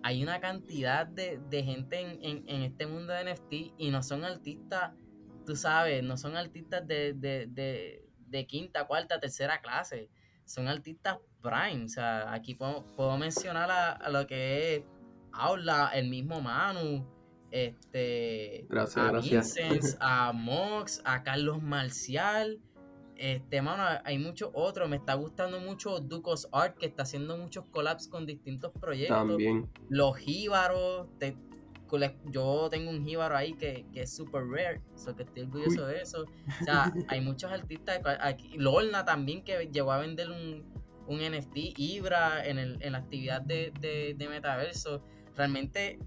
hay 0.01 0.21
una 0.21 0.39
cantidad 0.39 1.05
de, 1.07 1.39
gente 1.63 1.99
en, 1.99 2.63
este 2.63 2.87
mundo 2.87 3.13
de 3.13 3.33
NFT 3.33 3.53
y 3.77 3.89
no 3.89 4.03
son 4.03 4.25
artistas 4.25 4.91
tú 5.45 5.55
sabes, 5.55 6.03
no 6.03 6.17
son 6.17 6.37
artistas 6.37 6.87
de, 6.87 7.13
de, 7.13 7.47
de, 7.47 8.05
de 8.27 8.47
quinta, 8.47 8.85
cuarta, 8.85 9.19
tercera 9.19 9.61
clase. 9.61 10.09
Son 10.45 10.67
artistas 10.67 11.17
prime. 11.41 11.85
O 11.85 11.89
sea, 11.89 12.33
aquí 12.33 12.55
puedo, 12.55 12.85
puedo 12.95 13.17
mencionar 13.17 13.69
a, 13.69 14.09
lo 14.09 14.25
que 14.25 14.75
es 14.75 14.83
Aula, 15.31 15.91
el 15.93 16.09
mismo 16.09 16.41
Manu, 16.41 17.05
este, 17.53 18.65
gracias, 18.67 18.97
a 18.97 19.11
gracias. 19.11 19.97
a 20.01 20.33
Mox, 20.33 21.03
a 21.05 21.21
Carlos 21.21 21.61
Marcial. 21.61 22.59
Este, 23.15 23.61
mano, 23.61 23.83
hay 24.03 24.17
muchos 24.17 24.49
otros. 24.55 24.89
Me 24.89 24.95
está 24.95 25.13
gustando 25.13 25.59
mucho 25.59 25.99
Ducos 25.99 26.49
Art, 26.51 26.75
que 26.79 26.87
está 26.87 27.03
haciendo 27.03 27.37
muchos 27.37 27.65
collabs 27.65 28.07
con 28.07 28.25
distintos 28.25 28.71
proyectos. 28.81 29.15
También. 29.15 29.69
Los 29.87 30.17
Jíbaros. 30.17 31.09
yo 32.31 32.69
tengo 32.71 32.89
un 32.89 33.05
Jíbaro 33.05 33.37
ahí 33.37 33.53
que, 33.53 33.85
que 33.93 34.01
es 34.01 34.15
super 34.15 34.47
rare. 34.47 34.81
So 34.95 35.15
que 35.15 35.21
estoy 35.21 35.43
orgulloso 35.43 35.85
de 35.85 36.01
eso. 36.01 36.25
O 36.59 36.65
sea, 36.65 36.91
hay 37.07 37.21
muchos 37.21 37.51
artistas. 37.51 38.01
Aquí, 38.19 38.57
Lorna 38.57 39.05
también, 39.05 39.43
que 39.43 39.69
llegó 39.71 39.91
a 39.91 39.99
vender 39.99 40.31
un, 40.31 40.63
un 41.05 41.19
NFT, 41.19 41.77
Ibra, 41.77 42.43
en, 42.43 42.57
el, 42.57 42.81
en 42.81 42.93
la 42.93 42.97
actividad 42.97 43.41
de, 43.41 43.71
de, 43.79 44.15
de 44.17 44.27
Metaverso. 44.27 45.03
Realmente, 45.35 45.99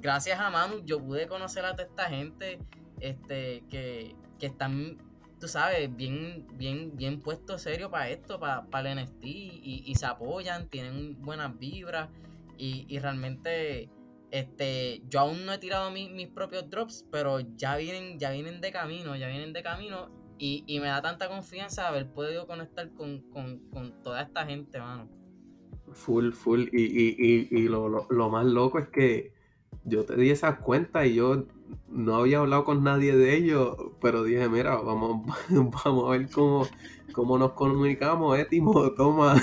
gracias 0.00 0.38
a 0.38 0.50
Manu, 0.50 0.84
yo 0.84 1.02
pude 1.02 1.26
conocer 1.26 1.64
a 1.64 1.72
toda 1.72 1.84
esta 1.84 2.04
gente 2.04 2.58
este, 3.00 3.64
que, 3.68 4.14
que 4.38 4.46
están 4.46 4.98
tú 5.40 5.48
sabes, 5.48 5.94
bien, 5.96 6.46
bien, 6.54 6.92
bien 6.96 7.20
puesto 7.20 7.58
serio 7.58 7.90
para 7.90 8.10
esto, 8.10 8.38
para, 8.38 8.66
para 8.66 8.92
el 8.92 9.02
NFT, 9.02 9.24
y, 9.24 9.94
se 9.96 10.06
apoyan, 10.06 10.68
tienen 10.68 11.20
buenas 11.22 11.58
vibras, 11.58 12.10
y, 12.58 12.98
realmente 12.98 13.88
este, 14.30 15.02
yo 15.08 15.20
aún 15.20 15.46
no 15.46 15.52
he 15.54 15.58
tirado 15.58 15.90
mis 15.90 16.28
propios 16.28 16.68
drops, 16.68 17.06
pero 17.10 17.40
ya 17.56 17.76
vienen, 17.76 18.18
ya 18.18 18.30
vienen 18.30 18.60
de 18.60 18.70
camino, 18.70 19.16
ya 19.16 19.28
vienen 19.28 19.54
de 19.54 19.62
camino, 19.62 20.10
y, 20.38 20.78
me 20.78 20.88
da 20.88 21.00
tanta 21.00 21.28
confianza 21.28 21.88
haber 21.88 22.12
podido 22.12 22.46
conectar 22.46 22.90
con, 22.92 23.24
toda 24.02 24.20
esta 24.20 24.44
gente, 24.44 24.78
mano. 24.78 25.08
Full, 25.92 26.32
full, 26.32 26.68
y, 26.70 27.48
y, 27.50 27.68
lo, 27.68 28.06
lo 28.10 28.28
más 28.28 28.44
loco 28.44 28.78
es 28.78 28.88
que 28.88 29.32
yo 29.84 30.04
te 30.04 30.16
di 30.16 30.30
esa 30.30 30.56
cuenta 30.58 31.06
y 31.06 31.14
yo 31.14 31.44
no 31.88 32.16
había 32.16 32.38
hablado 32.38 32.64
con 32.64 32.84
nadie 32.84 33.16
de 33.16 33.36
ellos, 33.36 33.76
pero 34.00 34.24
dije, 34.24 34.48
mira, 34.48 34.76
vamos, 34.76 35.26
vamos 35.84 36.08
a 36.08 36.10
ver 36.10 36.30
cómo, 36.30 36.66
cómo 37.12 37.38
nos 37.38 37.52
comunicamos, 37.52 38.38
eh, 38.38 38.48
toma. 38.96 39.42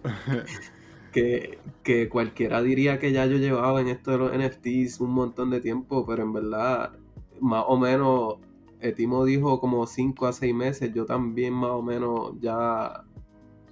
que, 1.12 1.58
que 1.82 2.08
cualquiera 2.08 2.60
diría 2.62 2.98
que 2.98 3.12
ya 3.12 3.26
yo 3.26 3.36
llevaba 3.38 3.80
en 3.80 3.88
esto 3.88 4.10
de 4.10 4.18
los 4.18 4.32
NFTs 4.36 5.00
un 5.00 5.12
montón 5.12 5.50
de 5.50 5.60
tiempo, 5.60 6.04
pero 6.06 6.22
en 6.22 6.32
verdad, 6.32 6.92
más 7.40 7.64
o 7.66 7.78
menos, 7.78 8.36
Etimo 8.80 9.24
dijo 9.24 9.60
como 9.60 9.86
5 9.86 10.26
a 10.26 10.32
6 10.32 10.54
meses, 10.54 10.92
yo 10.92 11.06
también 11.06 11.54
más 11.54 11.70
o 11.70 11.82
menos 11.82 12.32
ya 12.40 13.04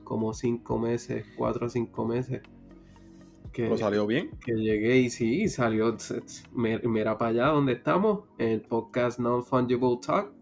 como 0.04 0.32
5 0.32 0.78
meses, 0.78 1.26
4 1.36 1.66
a 1.66 1.68
5 1.68 2.06
meses 2.06 2.42
que, 3.52 3.76
salió 3.76 4.06
bien. 4.06 4.30
Que 4.44 4.52
llegué 4.52 4.96
y 4.96 5.10
sí, 5.10 5.48
salió. 5.48 5.96
Mira 6.54 7.18
para 7.18 7.30
allá 7.30 7.46
donde 7.48 7.74
estamos, 7.74 8.24
en 8.38 8.48
el 8.48 8.62
podcast 8.62 9.18
Non-Fungible 9.18 9.98
Talk. 10.04 10.32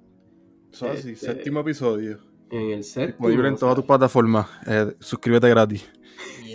Este, 0.72 1.16
séptimo 1.16 1.60
episodio. 1.60 2.20
En 2.50 2.70
el 2.70 2.84
séptimo. 2.84 3.28
Disponible 3.28 3.48
en 3.48 3.56
todas 3.56 3.74
tus 3.74 3.84
plataformas. 3.84 4.46
Eh, 4.66 4.94
suscríbete 5.00 5.48
gratis. 5.48 5.90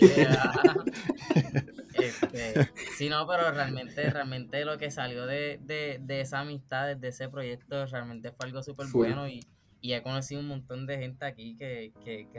este, 1.92 2.70
sí, 2.96 3.08
no, 3.08 3.26
pero 3.26 3.50
realmente, 3.50 4.08
realmente 4.10 4.64
lo 4.64 4.78
que 4.78 4.90
salió 4.90 5.26
de, 5.26 5.60
esa 6.08 6.40
amistad, 6.40 6.96
de 6.96 7.08
ese 7.08 7.28
proyecto, 7.28 7.84
realmente 7.86 8.32
fue 8.32 8.46
algo 8.46 8.62
súper 8.62 8.86
bueno 8.92 9.28
y, 9.28 9.40
he 9.82 10.02
conocido 10.02 10.40
un 10.40 10.48
montón 10.48 10.84
de 10.84 10.98
gente 10.98 11.24
aquí 11.24 11.56
que, 11.56 11.92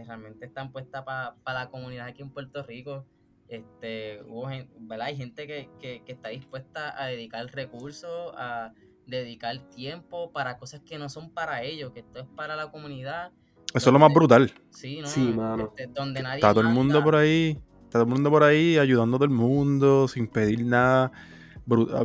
realmente 0.06 0.48
están 0.48 0.74
puestas 0.74 1.04
para 1.06 1.36
la 1.46 1.70
comunidad 1.70 2.08
aquí 2.08 2.22
en 2.22 2.32
Puerto 2.32 2.62
Rico. 2.64 3.06
Este, 3.48 4.22
hubo, 4.28 4.48
¿verdad? 4.80 5.08
Hay 5.08 5.16
gente 5.16 5.48
que, 5.48 5.70
que, 5.80 6.04
está 6.08 6.30
dispuesta 6.30 7.02
a 7.02 7.08
dedicar 7.08 7.46
recursos, 7.54 8.34
a 8.36 8.74
dedicar 9.06 9.58
tiempo 9.70 10.32
para 10.32 10.58
cosas 10.58 10.82
que 10.82 10.98
no 10.98 11.10
son 11.10 11.32
para 11.32 11.64
ellos, 11.64 11.92
que 11.94 12.02
esto 12.02 12.20
es 12.20 12.28
para 12.36 12.56
la 12.56 12.72
comunidad. 12.72 13.32
Eso 13.74 13.90
es 13.90 13.94
lo 13.94 14.00
más 14.00 14.14
brutal. 14.14 14.52
Sí, 14.70 15.00
¿no? 15.02 15.08
Sí, 15.08 15.34
mano. 15.36 15.74
Este, 15.76 15.88
donde 15.88 16.22
nadie 16.22 16.38
está 16.38 16.52
todo 16.54 16.62
el 16.62 16.74
mundo 16.74 17.04
por 17.04 17.16
ahí, 17.16 17.58
está 17.84 18.00
todo 18.00 18.04
el 18.04 18.10
mundo 18.10 18.30
por 18.30 18.44
ahí 18.44 18.78
ayudando 18.78 19.16
a 19.16 19.20
todo 19.20 19.30
el 19.30 19.36
mundo 19.36 20.08
sin 20.08 20.28
pedir 20.28 20.64
nada. 20.66 21.12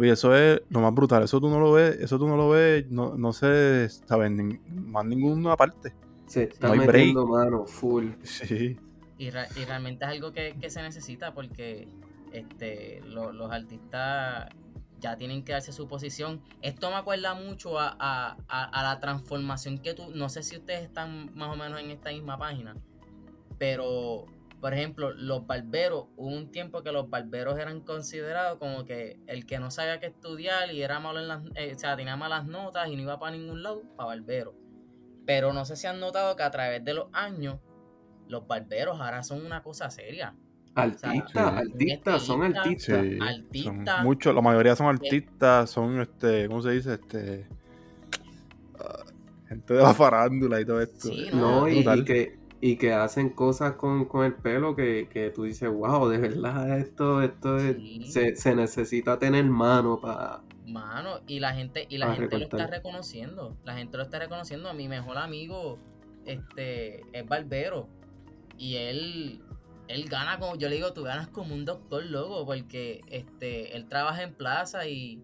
Eso 0.03 0.35
es 0.35 0.61
lo 0.71 0.81
más 0.81 0.95
brutal. 0.95 1.23
Eso 1.23 1.41
tú 1.41 1.49
no 1.49 1.61
lo 1.61 1.73
ves, 1.73 1.97
eso 2.01 2.19
tú 2.19 2.27
no 2.27 2.37
lo 2.37 2.51
ves, 2.51 2.91
no, 2.91 3.17
no 3.17 3.33
sé, 3.33 3.89
¿sabes? 3.89 4.33
Más 4.71 5.05
ninguna 5.05 5.57
parte. 5.57 5.95
Se 6.27 6.45
está 6.45 6.69
no 6.69 6.77
metiendo, 6.77 7.27
mano, 7.27 7.67
full. 7.67 8.11
Sí. 8.23 8.77
Y, 9.23 9.31
realmente 9.31 10.05
es 10.05 10.11
algo 10.11 10.33
que, 10.33 10.57
se 10.69 10.83
necesita 10.83 11.33
porque 11.33 11.87
este, 12.33 13.01
los 13.05 13.53
artistas 13.53 14.49
ya 14.99 15.17
tienen 15.17 15.45
que 15.45 15.53
darse 15.53 15.73
su 15.73 15.87
posición. 15.87 16.43
Esto 16.61 16.91
me 16.91 16.97
acuerda 16.97 17.33
mucho 17.35 17.79
a, 17.79 18.37
la 18.49 18.99
transformación 19.01 19.79
que 19.79 19.95
tú, 19.95 20.11
no 20.13 20.29
sé 20.29 20.43
si 20.43 20.57
ustedes 20.57 20.83
están 20.83 21.33
más 21.37 21.51
o 21.51 21.57
menos 21.57 21.79
en 21.79 21.93
esta 21.93 22.11
misma 22.11 22.37
página, 22.37 22.75
pero 23.59 24.27
por 24.61 24.75
ejemplo, 24.75 25.13
los 25.13 25.47
barberos, 25.47 26.07
hubo 26.17 26.29
un 26.29 26.51
tiempo 26.51 26.83
que 26.83 26.91
los 26.91 27.09
barberos 27.09 27.59
eran 27.61 27.81
considerados 27.81 28.59
como 28.59 28.85
que 28.85 29.21
el 29.29 29.47
que 29.47 29.61
no 29.61 29.71
sabía 29.71 30.01
qué 30.01 30.07
estudiar 30.07 30.73
y 30.73 30.83
era 30.83 30.99
malo 30.99 31.21
en 31.21 31.29
las, 31.29 31.43
eh, 31.55 31.75
o 31.75 31.79
sea, 31.79 31.97
tenía 31.97 32.17
malas 32.17 32.47
notas 32.47 32.89
y 32.89 32.97
no 32.97 33.03
iba 33.03 33.21
para 33.21 33.37
ningún 33.37 33.63
lado, 33.63 33.83
para 33.97 34.09
barbero. 34.09 34.55
Pero 35.27 35.53
no 35.53 35.65
sé 35.65 35.77
si 35.77 35.87
han 35.87 36.01
notado 36.01 36.35
que 36.35 36.43
a 36.43 36.51
través 36.51 36.85
de 36.85 36.95
los 36.95 37.07
años 37.13 37.61
los 38.29 38.47
barberos 38.47 39.01
ahora 39.01 39.23
son 39.23 39.45
una 39.45 39.63
cosa 39.63 39.91
seria. 39.91 40.35
Artistas, 40.75 41.37
artistas, 41.37 42.23
son 42.23 42.43
artistas. 42.43 43.05
artistas. 43.21 44.05
Muchos, 44.05 44.35
la 44.35 44.41
mayoría 44.41 44.75
son 44.75 44.87
artistas, 44.87 45.69
son 45.69 46.01
este, 46.01 46.49
¿cómo 46.49 46.63
se 46.63 46.71
dice? 46.71 46.95
Este 46.95 47.47
ah, 48.81 49.05
gente 49.49 49.75
de 49.75 49.83
la 49.83 49.93
farándula 49.93 50.61
y 50.63 50.65
todo 50.65 50.81
esto. 50.81 51.11
no, 51.35 51.69
y, 51.69 51.85
que, 52.05 52.39
y 52.63 52.77
que 52.77 52.95
hacen 52.95 53.31
cosas 53.31 53.75
con, 53.75 54.09
el 54.25 54.35
pelo 54.35 54.75
que, 54.75 55.09
que, 55.13 55.29
tú 55.29 55.43
dices, 55.43 55.69
wow, 55.69 56.09
de 56.09 56.17
verdad 56.17 56.79
esto, 56.79 57.21
esto 57.21 57.59
se, 58.07 58.35
se, 58.35 58.55
necesita 58.55 59.19
tener 59.19 59.45
mano 59.45 60.01
para. 60.01 60.41
Mano, 60.67 61.21
y 61.27 61.39
la 61.39 61.53
gente, 61.53 61.87
y 61.91 61.99
la 61.99 62.15
gente 62.15 62.39
lo 62.39 62.45
está 62.45 62.67
reconociendo. 62.67 63.59
La 63.65 63.75
gente 63.75 63.99
lo 63.99 64.05
está 64.05 64.21
reconociendo. 64.21 64.71
A 64.71 64.73
mi 64.73 64.89
mejor 64.89 65.19
amigo, 65.19 65.79
este, 66.25 67.03
es 67.13 67.29
barbero 67.29 67.91
y 68.59 68.77
él, 68.77 69.41
él 69.89 70.09
gana 70.09 70.39
como, 70.39 70.57
yo 70.57 70.69
le 70.69 70.77
digo, 70.77 70.93
tú 70.93 71.03
ganas 71.03 71.29
como 71.29 71.55
un 71.55 71.65
doctor 71.65 72.05
loco, 72.05 72.45
porque 72.47 73.03
este, 73.09 73.77
él 73.77 73.89
trabaja 73.89 74.23
en 74.23 74.35
plaza 74.35 74.87
y, 74.87 75.23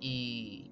y, 0.00 0.70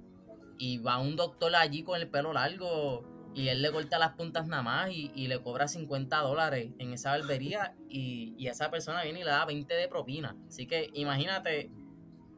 va 0.79 0.99
un 0.99 1.17
doctor 1.17 1.55
allí 1.55 1.83
con 1.83 2.01
el 2.01 2.09
pelo 2.09 2.33
largo 2.33 3.05
y 3.35 3.49
él 3.49 3.63
le 3.63 3.71
corta 3.71 3.99
las 3.99 4.13
puntas 4.13 4.47
nada 4.47 4.63
más 4.63 4.91
y, 4.91 5.29
le 5.29 5.41
cobra 5.43 5.69
50 5.69 6.19
dólares 6.19 6.73
en 6.79 6.93
esa 6.93 7.11
barbería 7.11 7.75
y, 7.89 8.35
y, 8.39 8.49
esa 8.49 8.71
persona 8.71 9.03
viene 9.03 9.21
y 9.21 9.25
le 9.25 9.31
da 9.31 9.45
20 9.45 9.73
de 9.75 9.89
propina. 9.89 10.37
Así 10.49 10.67
que 10.67 10.91
imagínate 10.95 11.71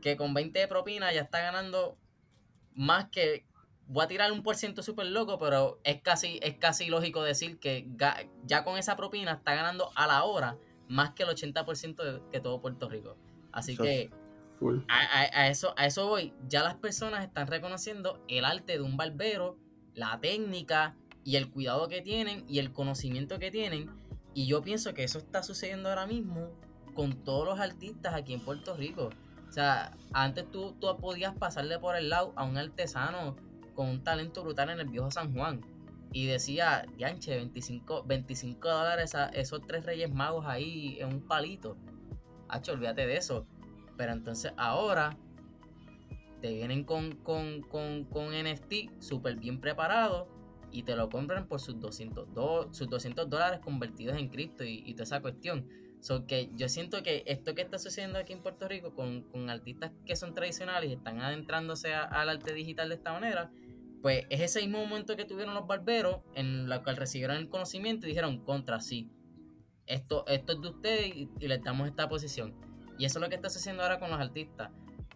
que 0.00 0.16
con 0.16 0.34
20 0.34 0.58
de 0.58 0.68
propina 0.68 1.12
ya 1.12 1.22
está 1.22 1.40
ganando 1.40 1.98
más 2.74 3.08
que, 3.08 3.45
voy 3.88 4.04
a 4.04 4.08
tirar 4.08 4.32
un 4.32 4.42
por 4.42 4.56
ciento 4.56 4.82
súper 4.82 5.06
loco, 5.06 5.38
pero 5.38 5.80
es 5.84 6.00
casi, 6.02 6.38
es 6.42 6.58
casi 6.58 6.86
lógico 6.88 7.22
decir 7.22 7.58
que 7.58 7.88
ya 8.44 8.64
con 8.64 8.78
esa 8.78 8.96
propina 8.96 9.32
está 9.32 9.54
ganando 9.54 9.90
a 9.94 10.06
la 10.06 10.24
hora 10.24 10.58
más 10.88 11.10
que 11.10 11.24
el 11.24 11.30
80% 11.30 11.96
de, 11.96 12.22
que 12.30 12.40
todo 12.40 12.60
Puerto 12.60 12.88
Rico. 12.88 13.16
Así 13.52 13.76
que 13.76 14.10
a, 14.88 15.48
eso, 15.48 15.74
a 15.76 15.86
eso 15.86 16.08
voy. 16.08 16.32
Ya 16.48 16.62
las 16.62 16.76
personas 16.76 17.24
están 17.24 17.46
reconociendo 17.46 18.22
el 18.28 18.44
arte 18.44 18.74
de 18.74 18.80
un 18.80 18.96
barbero, 18.96 19.58
la 19.94 20.18
técnica 20.20 20.96
y 21.24 21.36
el 21.36 21.50
cuidado 21.50 21.88
que 21.88 22.02
tienen 22.02 22.44
y 22.48 22.58
el 22.58 22.72
conocimiento 22.72 23.38
que 23.38 23.50
tienen. 23.50 23.90
Y 24.34 24.46
yo 24.46 24.62
pienso 24.62 24.94
que 24.94 25.04
eso 25.04 25.18
está 25.18 25.42
sucediendo 25.42 25.88
ahora 25.88 26.06
mismo 26.06 26.50
con 26.94 27.24
todos 27.24 27.46
los 27.46 27.60
artistas 27.60 28.14
aquí 28.14 28.34
en 28.34 28.40
Puerto 28.40 28.76
Rico. 28.76 29.10
O 29.48 29.52
sea, 29.52 29.96
antes 30.12 30.50
tú, 30.50 30.74
tú 30.80 30.94
podías 30.98 31.34
pasarle 31.36 31.78
por 31.78 31.96
el 31.96 32.10
lado 32.10 32.32
a 32.36 32.44
un 32.44 32.58
artesano 32.58 33.36
con 33.76 33.88
un 33.88 34.02
talento 34.02 34.42
brutal 34.42 34.70
en 34.70 34.80
el 34.80 34.88
viejo 34.88 35.10
San 35.12 35.32
Juan. 35.32 35.60
Y 36.12 36.26
decía, 36.26 36.86
Yanche, 36.96 37.36
25, 37.36 38.04
25 38.04 38.68
dólares 38.68 39.14
esos 39.34 39.60
tres 39.66 39.84
reyes 39.84 40.12
magos 40.12 40.46
ahí 40.46 40.96
en 40.98 41.08
un 41.08 41.20
palito. 41.20 41.76
Hacho, 42.48 42.72
olvídate 42.72 43.06
de 43.06 43.16
eso. 43.16 43.46
Pero 43.96 44.12
entonces 44.12 44.52
ahora 44.56 45.16
te 46.40 46.54
vienen 46.54 46.84
con, 46.84 47.12
con, 47.16 47.62
con, 47.62 48.04
con 48.04 48.30
NFT 48.30 49.00
súper 49.00 49.36
bien 49.36 49.60
preparado 49.60 50.28
y 50.70 50.82
te 50.82 50.96
lo 50.96 51.08
compran 51.08 51.46
por 51.46 51.60
sus 51.60 51.80
200, 51.80 52.28
sus 52.72 52.88
200 52.88 53.28
dólares 53.28 53.60
convertidos 53.60 54.18
en 54.18 54.28
cripto 54.28 54.64
y, 54.64 54.82
y, 54.84 54.92
toda 54.94 55.04
esa 55.04 55.20
cuestión. 55.22 55.68
So 56.00 56.26
que 56.26 56.50
yo 56.54 56.68
siento 56.68 57.02
que 57.02 57.24
esto 57.26 57.54
que 57.54 57.62
está 57.62 57.78
sucediendo 57.78 58.18
aquí 58.18 58.32
en 58.32 58.42
Puerto 58.42 58.68
Rico 58.68 58.94
con, 58.94 59.22
con 59.22 59.48
artistas 59.48 59.92
que 60.04 60.14
son 60.14 60.34
tradicionales 60.34 60.90
y 60.90 60.92
están 60.94 61.20
adentrándose 61.20 61.94
al 61.94 62.28
arte 62.28 62.52
digital 62.52 62.90
de 62.90 62.96
esta 62.96 63.12
manera, 63.12 63.50
Pues 64.06 64.24
es 64.30 64.40
ese 64.40 64.60
mismo 64.60 64.86
momento 64.86 65.16
que 65.16 65.24
tuvieron 65.24 65.52
los 65.52 65.66
barberos 65.66 66.18
en 66.36 66.68
la 66.68 66.84
cual 66.84 66.96
recibieron 66.96 67.38
el 67.38 67.48
conocimiento 67.48 68.06
y 68.06 68.10
dijeron 68.10 68.38
contra 68.38 68.80
sí. 68.80 69.10
Esto, 69.84 70.24
esto 70.28 70.52
es 70.52 70.60
de 70.60 70.68
ustedes 70.68 71.06
y, 71.08 71.28
y 71.40 71.48
les 71.48 71.60
damos 71.64 71.88
esta 71.88 72.08
posición. 72.08 72.54
Y 73.00 73.04
eso 73.04 73.18
es 73.18 73.22
lo 73.24 73.28
que 73.28 73.34
está 73.34 73.48
haciendo 73.48 73.82
ahora 73.82 73.98
con 73.98 74.08
los 74.08 74.20
artistas. 74.20 74.70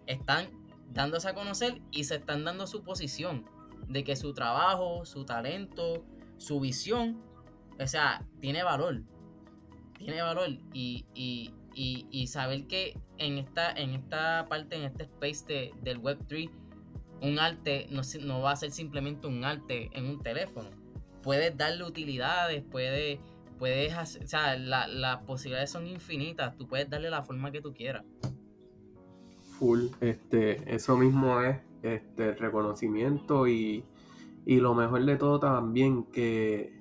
Están 0.09 0.49
dándose 0.88 1.28
a 1.28 1.34
conocer 1.34 1.80
y 1.93 2.03
se 2.03 2.16
están 2.16 2.43
dando 2.43 2.66
su 2.66 2.82
posición 2.82 3.49
de 3.86 4.03
que 4.03 4.16
su 4.16 4.34
trabajo, 4.34 5.05
su 5.05 5.24
talento, 5.24 6.05
su 6.38 6.59
visión, 6.59 7.22
o 7.78 7.86
sea, 7.86 8.26
tiene 8.41 8.64
valor. 8.64 9.05
Tiene 9.99 10.20
valor. 10.20 10.49
Y, 10.72 11.07
y, 11.14 11.55
y, 11.76 12.26
saber 12.26 12.66
que 12.66 12.99
en 13.18 13.38
esta, 13.38 13.70
en 13.70 13.91
esta 13.91 14.47
parte, 14.49 14.74
en 14.74 14.82
este 14.82 15.05
space 15.05 15.72
del 15.80 16.03
Web3, 16.03 16.51
un 17.22 17.38
arte 17.38 17.86
no, 17.90 18.02
no 18.22 18.40
va 18.40 18.52
a 18.52 18.56
ser 18.56 18.70
simplemente 18.70 19.26
un 19.26 19.44
arte 19.44 19.90
en 19.92 20.06
un 20.06 20.22
teléfono. 20.22 20.70
Puedes 21.22 21.56
darle 21.56 21.84
utilidades, 21.84 22.64
puedes, 22.70 23.18
puedes 23.58 23.92
hacer, 23.92 24.24
o 24.24 24.26
sea, 24.26 24.56
la, 24.56 24.86
las 24.86 25.22
posibilidades 25.24 25.70
son 25.70 25.86
infinitas, 25.86 26.56
tú 26.56 26.66
puedes 26.66 26.88
darle 26.88 27.10
la 27.10 27.22
forma 27.22 27.50
que 27.50 27.60
tú 27.60 27.74
quieras. 27.74 28.04
Full, 29.58 29.88
este, 30.00 30.74
eso 30.74 30.96
mismo 30.96 31.40
es 31.42 31.58
este 31.82 32.34
reconocimiento 32.34 33.46
y, 33.46 33.84
y 34.46 34.60
lo 34.60 34.74
mejor 34.74 35.04
de 35.04 35.16
todo 35.16 35.38
también 35.38 36.04
que, 36.04 36.80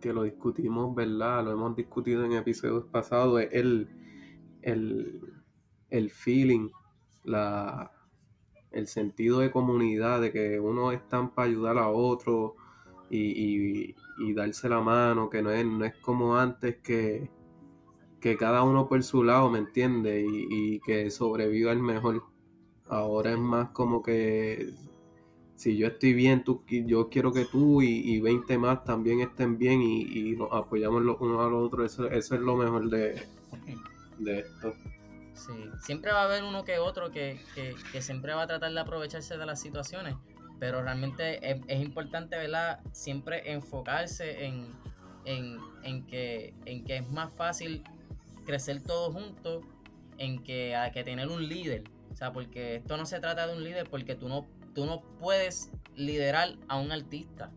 que 0.00 0.12
lo 0.12 0.24
discutimos, 0.24 0.94
¿verdad? 0.94 1.42
Lo 1.44 1.52
hemos 1.52 1.74
discutido 1.74 2.24
en 2.26 2.32
episodios 2.32 2.84
pasados, 2.84 3.40
es 3.40 3.48
el, 3.52 3.88
el, 4.60 5.20
el 5.88 6.10
feeling, 6.10 6.68
la, 7.22 7.93
el 8.74 8.86
sentido 8.86 9.38
de 9.40 9.50
comunidad, 9.50 10.20
de 10.20 10.32
que 10.32 10.60
uno 10.60 10.92
está 10.92 11.28
para 11.30 11.48
ayudar 11.48 11.78
a 11.78 11.88
otro 11.88 12.56
y, 13.10 13.18
y, 13.18 13.94
y, 14.18 14.34
darse 14.34 14.68
la 14.68 14.80
mano, 14.80 15.30
que 15.30 15.42
no 15.42 15.50
es, 15.50 15.64
no 15.64 15.84
es 15.84 15.94
como 15.96 16.36
antes 16.36 16.76
que, 16.78 17.30
que 18.20 18.36
cada 18.36 18.62
uno 18.62 18.88
por 18.88 19.02
su 19.02 19.22
lado, 19.22 19.50
¿me 19.50 19.58
entiende? 19.58 20.22
Y, 20.22 20.46
y 20.50 20.80
que 20.80 21.10
sobreviva 21.10 21.72
el 21.72 21.82
mejor. 21.82 22.24
Ahora 22.86 23.32
es 23.32 23.38
más 23.38 23.70
como 23.70 24.02
que 24.02 24.74
si 25.56 25.76
yo 25.76 25.86
estoy 25.86 26.14
bien, 26.14 26.44
tú, 26.44 26.62
yo 26.66 27.08
quiero 27.08 27.32
que 27.32 27.44
tú 27.44 27.80
y, 27.80 27.86
y 27.88 28.20
20 28.20 28.58
más 28.58 28.84
también 28.84 29.20
estén 29.20 29.56
bien 29.56 29.80
y, 29.80 30.02
y 30.02 30.36
nos 30.36 30.52
apoyamos 30.52 31.02
los 31.02 31.20
unos 31.20 31.40
a 31.40 31.48
los 31.48 31.66
otros. 31.66 31.92
Eso, 31.92 32.10
eso 32.10 32.34
es 32.34 32.40
lo 32.40 32.56
mejor 32.56 32.90
de, 32.90 33.22
de 34.18 34.40
esto. 34.40 34.74
Sí, 35.34 35.52
siempre 35.80 36.12
va 36.12 36.22
a 36.22 36.24
haber 36.24 36.44
uno 36.44 36.64
que 36.64 36.78
otro 36.78 37.10
que, 37.10 37.40
que, 37.54 38.00
siempre 38.00 38.34
va 38.34 38.42
a 38.42 38.46
tratar 38.46 38.72
de 38.72 38.80
aprovecharse 38.80 39.36
de 39.36 39.44
las 39.44 39.60
situaciones, 39.60 40.14
pero 40.60 40.80
realmente 40.82 41.40
es, 41.50 41.80
importante, 41.80 42.36
¿verdad? 42.36 42.80
Siempre 42.92 43.52
enfocarse 43.52 44.46
en, 44.46 44.72
en, 45.24 45.58
en, 45.82 46.06
que, 46.06 46.54
en 46.66 46.84
que 46.84 46.98
es 46.98 47.10
más 47.10 47.32
fácil 47.32 47.82
crecer 48.46 48.82
todos 48.82 49.12
juntos, 49.12 49.64
en 50.18 50.42
que 50.42 50.76
que 50.92 51.04
tener 51.04 51.28
un 51.28 51.48
líder. 51.48 51.84
O 52.12 52.16
sea, 52.16 52.32
porque 52.32 52.76
esto 52.76 52.96
no 52.96 53.06
se 53.06 53.18
trata 53.18 53.46
de 53.48 53.56
un 53.56 53.64
líder 53.64 53.90
porque 53.90 54.14
tú 54.14 54.28
no, 54.28 54.46
tú 54.72 54.86
no 54.86 55.02
puedes 55.18 55.72
liderar 55.96 56.56
a 56.68 56.76
un 56.76 56.92
artista. 56.92 57.50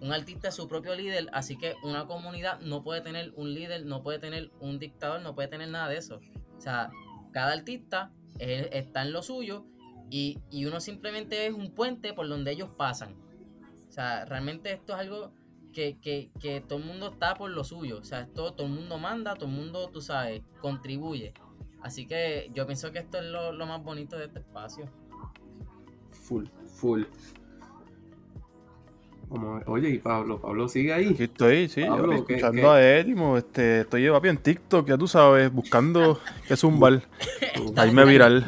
Un 0.00 0.12
artista 0.12 0.48
es 0.48 0.54
su 0.54 0.68
propio 0.68 0.94
líder, 0.94 1.30
así 1.32 1.56
que 1.56 1.76
una 1.82 2.06
comunidad 2.06 2.60
no 2.60 2.82
puede 2.82 3.00
tener 3.00 3.32
un 3.36 3.54
líder, 3.54 3.86
no 3.86 4.02
puede 4.02 4.18
tener 4.18 4.50
un 4.60 4.78
dictador, 4.78 5.22
no 5.22 5.34
puede 5.34 5.48
tener 5.48 5.68
nada 5.68 5.88
de 5.88 5.96
eso. 5.96 6.20
Sea, 6.64 6.90
cada 7.30 7.52
artista 7.52 8.10
es, 8.38 8.68
está 8.72 9.02
en 9.02 9.12
lo 9.12 9.20
suyo 9.22 9.66
y, 10.08 10.38
y, 10.50 10.64
uno 10.64 10.80
simplemente 10.80 11.46
es 11.46 11.52
un 11.52 11.74
puente 11.74 12.14
por 12.14 12.26
donde 12.26 12.52
ellos 12.52 12.70
pasan. 12.78 13.14
O 13.86 13.92
sea, 13.92 14.24
realmente 14.24 14.72
esto 14.72 14.94
es 14.94 15.00
algo 15.00 15.34
que, 15.74 15.98
que, 16.00 16.30
que 16.40 16.62
todo 16.62 16.78
el 16.78 16.86
mundo 16.86 17.10
está 17.12 17.34
por 17.34 17.50
lo 17.50 17.64
suyo. 17.64 17.98
O 17.98 18.02
sea, 18.02 18.20
esto, 18.20 18.54
todo 18.54 18.66
el 18.66 18.72
mundo 18.72 18.96
manda, 18.96 19.34
todo 19.34 19.50
el 19.50 19.54
mundo, 19.54 19.90
tú 19.90 20.00
sabes, 20.00 20.40
contribuye. 20.62 21.34
Así 21.82 22.06
que 22.06 22.50
yo 22.54 22.64
pienso 22.66 22.92
que 22.92 23.00
esto 23.00 23.18
es 23.18 23.24
lo, 23.24 23.52
lo 23.52 23.66
más 23.66 23.82
bonito 23.82 24.16
de 24.16 24.24
este 24.24 24.38
espacio. 24.38 24.90
Full, 26.12 26.46
full. 26.64 27.02
Oye, 29.66 29.90
y 29.90 29.98
Pablo, 29.98 30.40
Pablo 30.40 30.68
sigue 30.68 30.92
ahí. 30.92 31.10
Aquí 31.10 31.24
estoy, 31.24 31.68
sí, 31.68 31.84
Pablo, 31.84 32.12
escuchando 32.12 32.62
¿qué, 32.62 32.68
a 32.68 32.98
Edimo, 32.98 33.36
este, 33.36 33.80
estoy 33.80 34.08
papi 34.08 34.28
en 34.28 34.38
TikTok, 34.38 34.86
ya 34.86 34.98
tú 34.98 35.08
sabes, 35.08 35.52
buscando 35.52 36.20
que 36.46 36.54
es 36.54 36.64
un 36.64 36.78
bar. 36.78 37.02
ahí 37.76 37.90
me 37.90 38.04
viral. 38.04 38.44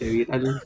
viral. 0.00 0.62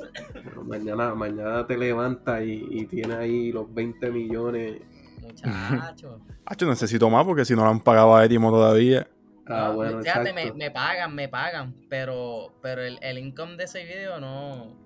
mañana, 0.65 1.15
mañana 1.15 1.67
te 1.67 1.77
levantas 1.77 2.43
y, 2.43 2.67
y 2.71 2.87
tienes 2.87 3.17
ahí 3.17 3.53
los 3.53 3.73
20 3.73 4.11
millones. 4.11 4.81
Muchacho. 5.21 6.21
Hacho, 6.47 6.67
necesito 6.67 7.11
más 7.11 7.25
porque 7.25 7.45
si 7.45 7.55
no 7.55 7.65
lo 7.65 7.71
han 7.71 7.81
pagado 7.81 8.17
a 8.17 8.25
Edimo 8.25 8.51
todavía. 8.51 9.07
Ah, 9.47 9.73
bueno, 9.75 10.03
Fíjate, 10.03 10.33
me, 10.33 10.53
me, 10.53 10.71
pagan, 10.71 11.15
me 11.15 11.29
pagan, 11.29 11.75
pero, 11.89 12.53
pero 12.61 12.83
el, 12.83 12.99
el 13.01 13.19
income 13.19 13.57
de 13.57 13.65
ese 13.65 13.83
video 13.85 14.21
no, 14.21 14.77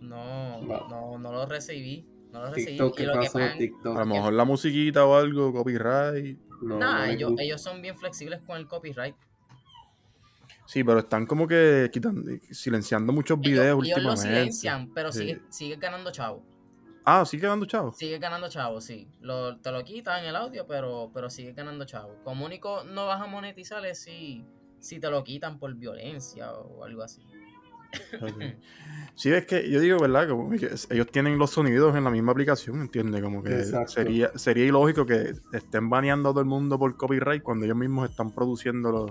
no, 0.00 0.60
no, 0.60 0.88
no, 0.88 1.18
no 1.18 1.32
lo 1.32 1.46
recibí. 1.46 2.06
No 2.32 2.42
lo 2.42 2.50
recibí. 2.50 2.66
TikTok, 2.76 2.96
¿qué 2.96 3.06
pasó 3.06 3.20
que 3.20 3.28
pagan, 3.44 3.58
TikTok? 3.58 3.96
A 3.96 4.00
lo 4.00 4.06
mejor 4.06 4.32
la 4.32 4.44
musiquita 4.44 5.04
o 5.04 5.14
algo, 5.16 5.52
copyright. 5.52 6.38
No, 6.62 6.78
nah, 6.78 7.00
no 7.00 7.06
me 7.06 7.12
ellos, 7.14 7.32
ellos 7.38 7.62
son 7.62 7.80
bien 7.82 7.96
flexibles 7.96 8.40
con 8.42 8.56
el 8.56 8.66
copyright. 8.66 9.16
Sí, 10.66 10.84
pero 10.84 11.00
están 11.00 11.26
como 11.26 11.48
que 11.48 11.90
quitando, 11.92 12.30
silenciando 12.50 13.12
muchos 13.12 13.38
Ellos, 13.38 13.44
videos 13.50 13.66
ellos 13.66 13.74
lo 13.74 14.10
últimamente. 14.10 14.22
silencian, 14.22 14.94
pero 14.94 15.10
Sí. 15.10 15.20
sigue, 15.20 15.42
sigue 15.48 15.76
ganando 15.76 16.12
chavo. 16.12 16.44
Ah, 17.04 17.24
sigue 17.24 17.46
dando 17.48 17.66
chavo. 17.66 17.92
Sigue 17.92 18.18
ganando 18.18 18.48
chavo, 18.48 18.80
sí. 18.80 19.08
Lo, 19.20 19.58
te 19.58 19.72
lo 19.72 19.82
quitan 19.84 20.24
el 20.24 20.36
audio, 20.36 20.66
pero, 20.66 21.10
pero 21.12 21.28
sigue 21.30 21.54
ganando 21.54 21.84
chavo. 21.86 22.14
Como 22.22 22.44
único 22.44 22.84
no 22.84 23.06
vas 23.06 23.20
a 23.20 23.26
monetizar 23.26 23.84
es 23.86 24.02
si, 24.02 24.44
si 24.78 25.00
te 25.00 25.10
lo 25.10 25.24
quitan 25.24 25.58
por 25.58 25.74
violencia 25.74 26.52
o 26.52 26.84
algo 26.84 27.02
así. 27.02 27.24
Sí, 29.14 29.30
es 29.30 29.44
que 29.44 29.70
yo 29.70 29.80
digo, 29.80 29.98
¿verdad? 29.98 30.30
Como 30.30 30.48
que 30.48 30.70
ellos 30.88 31.06
tienen 31.08 31.36
los 31.36 31.50
sonidos 31.50 31.94
en 31.94 32.04
la 32.04 32.10
misma 32.10 32.32
aplicación, 32.32 32.80
¿entiendes? 32.80 33.22
Como 33.22 33.42
que 33.42 33.52
Exacto. 33.52 33.92
sería, 33.92 34.30
sería 34.34 34.64
ilógico 34.64 35.04
que 35.04 35.34
estén 35.52 35.90
baneando 35.90 36.30
a 36.30 36.32
todo 36.32 36.40
el 36.40 36.46
mundo 36.46 36.78
por 36.78 36.96
copyright 36.96 37.42
cuando 37.42 37.66
ellos 37.66 37.76
mismos 37.76 38.08
están 38.08 38.30
produciendo 38.30 38.90
los, 38.90 39.10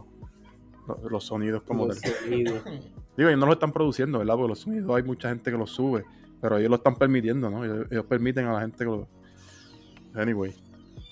los, 0.87 1.11
los 1.11 1.23
sonidos 1.23 1.61
como 1.61 1.85
Los 1.85 2.01
tal. 2.01 2.11
sonidos. 2.13 2.63
Digo, 3.17 3.29
ellos 3.29 3.39
no 3.39 3.45
lo 3.45 3.53
están 3.53 3.71
produciendo, 3.71 4.17
¿verdad? 4.17 4.33
Porque 4.33 4.49
los 4.49 4.59
sonidos 4.59 4.97
hay 4.97 5.03
mucha 5.03 5.29
gente 5.29 5.51
que 5.51 5.57
los 5.57 5.69
sube, 5.69 6.05
pero 6.41 6.57
ellos 6.57 6.71
lo 6.71 6.77
están 6.77 6.95
permitiendo, 6.95 7.51
¿no? 7.51 7.63
Ellos, 7.63 7.87
ellos 7.91 8.05
permiten 8.05 8.47
a 8.47 8.53
la 8.53 8.61
gente 8.61 8.79
que 8.79 8.85
lo... 8.85 9.07
Anyway. 10.15 10.55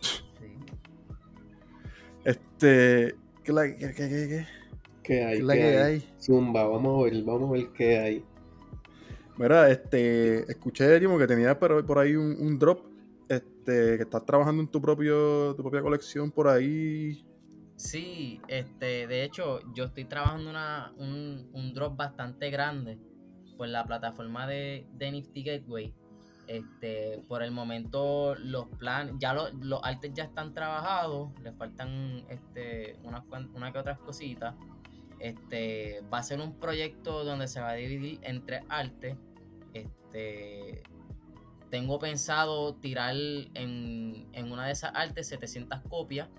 Sí. 0.02 0.24
Este... 2.24 3.16
¿Qué 3.44 3.54
la, 3.54 3.68
qué, 3.68 3.94
qué, 3.94 3.94
qué, 3.94 4.48
qué? 5.08 5.14
¿Qué 5.16 5.24
hay? 5.24 5.38
¿Qué 5.38 5.44
la 5.44 5.54
¿Qué 5.54 5.60
que 5.60 5.66
hay? 5.66 5.76
hay? 5.78 6.04
Zumba, 6.20 6.64
vamos 6.68 7.00
a 7.00 7.04
ver, 7.10 7.24
vamos 7.24 7.50
a 7.50 7.54
ver 7.54 7.68
qué 7.74 7.98
hay. 8.00 8.26
Mira, 9.38 9.70
este, 9.70 10.50
escuché, 10.52 11.00
que 11.20 11.28
tenías 11.28 11.56
por, 11.58 11.86
por 11.86 12.00
ahí 12.00 12.16
un, 12.16 12.36
un 12.40 12.58
drop, 12.58 12.80
este, 13.30 13.98
que 13.98 14.04
estás 14.04 14.26
trabajando 14.26 14.62
en 14.64 14.68
tu 14.68 14.82
propio, 14.82 15.54
tu 15.56 15.62
propia 15.62 15.82
colección 15.82 16.32
por 16.32 16.48
ahí. 16.48 17.24
Sí, 17.76 18.42
este, 18.48 19.06
de 19.06 19.24
hecho, 19.24 19.60
yo 19.76 19.86
estoy 19.86 20.06
trabajando 20.06 20.50
una, 20.50 20.92
un, 20.98 21.50
un 21.54 21.74
drop 21.76 21.96
bastante 21.96 22.50
grande 22.50 22.98
por 23.56 23.68
la 23.68 23.86
plataforma 23.86 24.48
de, 24.48 24.88
de 24.94 25.12
Nifty 25.12 25.44
Gateway. 25.44 25.94
Este, 26.48 27.20
por 27.28 27.44
el 27.44 27.52
momento 27.52 28.34
los 28.36 28.68
planes, 28.80 29.16
ya 29.20 29.34
lo- 29.34 29.52
los 29.62 29.82
artes 29.84 30.14
ya 30.14 30.24
están 30.24 30.54
trabajados, 30.54 31.30
le 31.44 31.52
faltan 31.52 32.26
este, 32.30 32.96
unas 33.04 33.24
una 33.54 33.72
que 33.72 33.80
otras 33.80 34.00
cositas. 34.00 34.56
Este, 35.20 36.02
va 36.14 36.20
a 36.20 36.24
ser 36.24 36.40
un 36.40 36.60
proyecto 36.60 37.24
donde 37.24 37.48
se 37.48 37.60
va 37.60 37.70
a 37.70 37.74
dividir 37.74 38.20
en 38.24 38.46
tres 38.46 38.62
artes. 38.70 39.18
Este, 39.74 40.84
tengo 41.70 42.00
pensado 42.00 42.76
tirar 42.76 43.16
en, 43.16 44.28
en 44.32 44.52
una 44.52 44.68
de 44.68 44.72
esas 44.72 44.92
artes 44.96 45.28
700 45.28 45.82
copias 45.90 46.30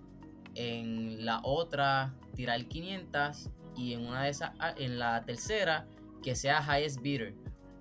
en 0.54 1.24
la 1.24 1.40
otra 1.42 2.14
tirar 2.34 2.64
500 2.66 3.50
y 3.76 3.92
en 3.92 4.06
una 4.06 4.24
de 4.24 4.30
esas 4.30 4.52
ah, 4.58 4.74
en 4.76 4.98
la 4.98 5.24
tercera 5.24 5.86
que 6.22 6.34
sea 6.34 6.62
highest 6.62 7.00
bidder 7.00 7.34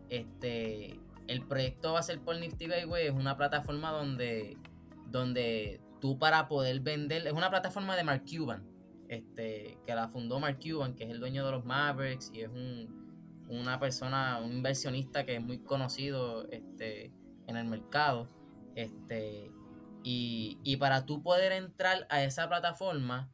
este 0.10 1.00
el 1.28 1.46
proyecto 1.46 1.94
va 1.94 2.00
a 2.00 2.04
ser 2.04 2.20
por 2.20 2.38
Nifty 2.38 2.68
Gateway 2.68 3.08
es 3.08 3.14
una 3.14 3.36
plataforma 3.36 3.92
donde 3.92 4.58
donde 5.08 5.82
tú 6.00 6.20
para 6.20 6.48
poder 6.48 6.80
vender 6.82 7.26
es 7.26 7.34
una 7.34 7.50
plataforma 7.50 7.96
de 7.96 8.04
Mark 8.04 8.24
Cuban 8.30 8.64
este 9.10 9.78
que 9.86 9.96
la 9.96 10.10
fundó 10.10 10.40
Mark 10.40 10.60
Cuban 10.62 10.96
que 10.96 11.06
es 11.06 11.10
el 11.10 11.20
dueño 11.20 11.46
de 11.46 11.52
los 11.52 11.66
Mavericks 11.66 12.32
y 12.34 12.42
es 12.42 12.50
un 12.50 13.08
una 13.50 13.80
persona 13.80 14.40
un 14.44 14.52
inversionista 14.52 15.26
que 15.26 15.36
es 15.36 15.42
muy 15.42 15.60
conocido 15.60 16.48
este 16.50 17.14
en 17.48 17.56
el 17.56 17.66
mercado 17.66 18.30
este 18.76 19.52
y, 20.10 20.58
y 20.64 20.78
para 20.78 21.06
tú 21.06 21.22
poder 21.22 21.52
entrar 21.52 22.08
a 22.10 22.24
esa 22.24 22.48
plataforma, 22.48 23.30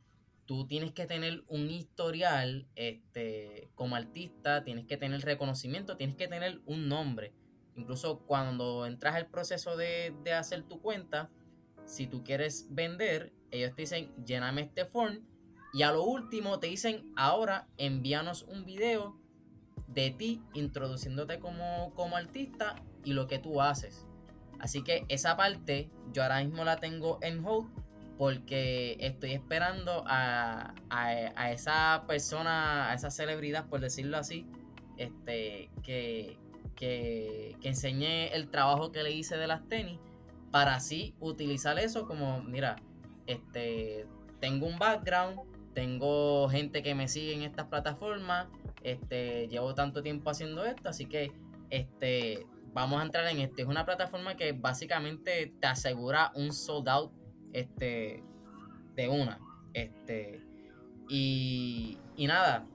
tú 0.46 0.66
tienes 0.66 0.92
que 0.92 1.06
tener 1.06 1.44
un 1.48 1.70
historial 1.70 2.68
este, 2.76 3.70
como 3.76 3.96
artista, 3.96 4.64
tienes 4.64 4.88
que 4.88 4.98
tener 4.98 5.22
reconocimiento, 5.22 5.98
tienes 5.98 6.16
que 6.16 6.28
tener 6.28 6.62
un 6.66 6.90
nombre. 6.90 7.32
incluso 7.76 8.20
cuando 8.26 8.88
entras 8.88 9.14
al 9.14 9.28
proceso 9.28 9.78
de, 9.78 10.16
de 10.24 10.34
hacer 10.34 10.64
tu 10.64 10.82
cuenta, 10.82 11.30
si 11.86 12.08
tú 12.08 12.24
quieres 12.24 12.68
vender, 12.72 13.34
ellos 13.52 13.76
te 13.76 13.84
dicen, 13.84 14.12
lléname 14.26 14.62
este 14.62 14.86
form. 14.86 15.22
Y 15.74 15.82
a 15.82 15.92
lo 15.92 16.04
último 16.04 16.60
te 16.60 16.68
dicen, 16.68 17.12
ahora 17.16 17.68
envíanos 17.78 18.44
un 18.44 18.64
video 18.64 19.20
de 19.88 20.12
ti 20.12 20.42
introduciéndote 20.54 21.40
como, 21.40 21.94
como 21.96 22.16
artista 22.16 22.76
y 23.04 23.14
lo 23.14 23.28
que 23.28 23.40
tú 23.40 23.60
haces. 23.60 24.06
Así 24.60 24.84
que 24.84 25.06
esa 25.10 25.36
parte 25.36 25.90
yo 26.14 26.24
ahora 26.24 26.44
mismo 26.44 26.64
la 26.64 26.78
tengo 26.78 27.18
en 27.22 27.44
hold 27.44 27.68
porque 28.18 28.98
estoy 29.00 29.34
esperando 29.34 30.04
a, 30.08 30.76
a, 30.90 31.52
esa 31.52 32.06
persona, 32.08 32.92
a 32.92 32.94
esa 32.94 33.10
celebridad, 33.10 33.68
por 33.68 33.82
decirlo 33.82 34.18
así, 34.18 34.48
este, 34.98 35.72
que, 35.82 36.38
que, 36.76 37.58
que 37.60 37.68
enseñe 37.68 38.28
el 38.34 38.50
trabajo 38.50 38.92
que 38.92 39.02
le 39.02 39.12
hice 39.12 39.38
de 39.38 39.48
las 39.48 39.68
tenis 39.68 40.00
para 40.52 40.76
así 40.76 41.16
utilizar 41.20 41.80
eso 41.80 42.08
como, 42.08 42.44
mira, 42.44 42.76
este, 43.26 44.06
tengo 44.40 44.68
un 44.68 44.78
background, 44.78 45.40
tengo 45.74 46.48
gente 46.50 46.84
que 46.84 46.96
me 46.96 47.08
sigue 47.08 47.34
en 47.34 47.44
estas 47.44 47.68
plataformas, 47.68 48.48
este, 48.84 49.48
llevo 49.48 49.74
tanto 49.74 50.04
tiempo 50.04 50.30
haciendo 50.30 50.66
esto, 50.66 50.90
así 50.90 51.06
que 51.06 51.32
este, 51.70 52.46
vamos 52.74 53.02
a 53.02 53.06
entrar 53.06 53.28
en 53.28 53.40
esto. 53.40 53.62
Es 53.62 53.68
una 53.68 53.86
plataforma 53.86 54.36
que 54.36 54.52
básicamente 54.52 55.54
te 55.60 55.68
asegura 55.68 56.32
un 56.36 56.52
sold 56.54 56.90
out 56.90 57.12
este, 57.54 58.24
de 58.96 59.10
una. 59.10 59.40
Este, 59.74 60.42
y, 61.10 61.98
y 62.16 62.28
nada, 62.28 62.66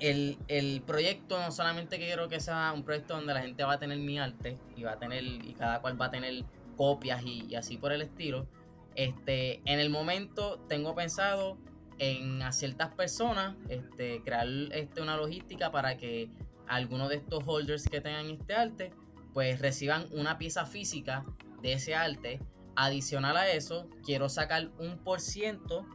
el, 0.00 0.38
el, 0.48 0.82
proyecto 0.82 1.38
no 1.40 1.50
solamente 1.50 1.98
quiero 1.98 2.28
que 2.28 2.40
sea 2.40 2.72
un 2.74 2.84
proyecto 2.84 3.14
donde 3.14 3.32
la 3.32 3.40
gente 3.40 3.64
va 3.64 3.74
a 3.74 3.78
tener 3.78 3.98
mi 3.98 4.18
arte 4.18 4.58
y 4.76 4.82
va 4.82 4.92
a 4.92 4.98
tener, 4.98 5.22
y 5.24 5.54
cada 5.58 5.80
cual 5.80 6.00
va 6.00 6.06
a 6.06 6.10
tener 6.10 6.44
copias 6.76 7.22
y, 7.24 7.54
así 7.54 7.78
por 7.78 7.92
el 7.92 8.02
estilo. 8.02 8.46
Este, 8.94 9.60
en 9.64 9.80
el 9.80 9.90
momento 9.90 10.58
tengo 10.68 10.94
pensado 10.94 11.58
en 11.98 12.40
ciertas 12.52 12.92
personas 12.94 13.56
este, 13.68 14.22
crear 14.22 14.46
este, 14.72 15.00
una 15.00 15.16
logística 15.16 15.70
para 15.70 15.96
que 15.96 16.30
algunos 16.68 17.08
de 17.08 17.16
estos 17.16 17.42
holders 17.46 17.88
que 17.88 18.00
tengan 18.00 18.30
este 18.30 18.54
arte 18.54 18.92
pues 19.32 19.60
reciban 19.60 20.06
una 20.12 20.38
pieza 20.38 20.64
física 20.64 21.24
de 21.60 21.74
ese 21.74 21.94
arte. 21.94 22.40
Adicional 22.74 23.36
a 23.36 23.50
eso, 23.50 23.88
quiero 24.04 24.28
sacar 24.28 24.70
un 24.78 24.98
por 24.98 25.20
ciento 25.20 25.86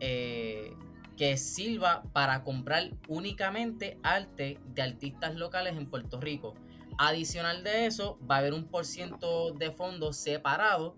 eh, 0.00 0.74
que 1.16 1.36
sirva 1.36 2.02
para 2.12 2.42
comprar 2.44 2.90
únicamente 3.08 3.98
arte 4.02 4.58
de 4.74 4.82
artistas 4.82 5.34
locales 5.34 5.76
en 5.76 5.86
Puerto 5.86 6.20
Rico. 6.20 6.54
Adicional 6.98 7.62
de 7.62 7.86
eso, 7.86 8.18
va 8.30 8.36
a 8.36 8.38
haber 8.38 8.52
un 8.54 8.66
por 8.66 8.84
ciento 8.84 9.52
de 9.52 9.70
fondos 9.70 10.16
separado 10.16 10.96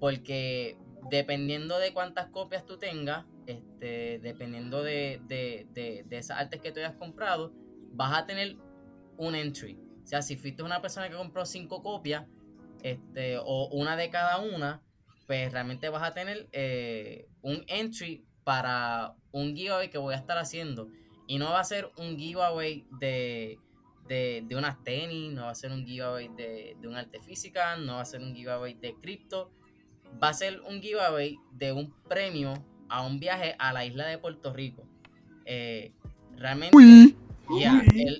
porque 0.00 0.76
dependiendo 1.10 1.78
de 1.78 1.92
cuántas 1.92 2.26
copias 2.26 2.66
tú 2.66 2.78
tengas, 2.78 3.26
este, 3.46 4.18
dependiendo 4.20 4.82
de, 4.82 5.20
de, 5.26 6.06
esas 6.10 6.38
artes 6.38 6.60
que 6.60 6.72
tú 6.72 6.80
hayas 6.80 6.96
comprado, 6.96 7.52
vas 7.92 8.16
a 8.16 8.26
tener 8.26 8.56
un 9.16 9.34
entry. 9.34 9.78
O 10.02 10.06
sea, 10.06 10.22
si 10.22 10.36
fuiste 10.36 10.62
una 10.62 10.80
persona 10.80 11.08
que 11.08 11.16
compró 11.16 11.46
cinco 11.46 11.82
copias, 11.82 12.26
este, 12.82 13.38
o 13.38 13.68
una 13.72 13.96
de 13.96 14.10
cada 14.10 14.38
una, 14.38 14.82
pues 15.26 15.50
realmente 15.52 15.88
vas 15.88 16.02
a 16.02 16.12
tener 16.12 16.48
eh, 16.52 17.28
un 17.40 17.64
entry 17.68 18.26
para 18.44 19.14
un 19.32 19.54
giveaway 19.56 19.88
que 19.88 19.98
voy 19.98 20.14
a 20.14 20.18
estar 20.18 20.36
haciendo. 20.36 20.88
Y 21.26 21.38
no 21.38 21.50
va 21.50 21.60
a 21.60 21.64
ser 21.64 21.90
un 21.96 22.18
giveaway 22.18 22.86
de 23.00 23.58
de, 24.06 24.46
unas 24.56 24.82
tenis, 24.82 25.32
no 25.32 25.44
va 25.44 25.50
a 25.50 25.54
ser 25.54 25.72
un 25.72 25.84
giveaway 25.84 26.28
de, 26.28 26.76
de 26.78 26.88
un 26.88 26.96
arte 26.96 27.20
física, 27.20 27.76
no 27.76 27.94
va 27.94 28.02
a 28.02 28.04
ser 28.04 28.20
un 28.20 28.34
giveaway 28.34 28.74
de 28.74 28.94
cripto, 29.00 29.50
va 30.22 30.28
a 30.28 30.34
ser 30.34 30.60
un 30.62 30.80
giveaway 30.80 31.38
de 31.52 31.72
un 31.72 31.92
premio 32.08 32.54
a 32.94 33.02
un 33.02 33.18
viaje 33.18 33.56
a 33.58 33.72
la 33.72 33.84
isla 33.84 34.06
de 34.06 34.18
Puerto 34.18 34.52
Rico. 34.52 34.84
Eh, 35.46 35.92
realmente, 36.36 37.16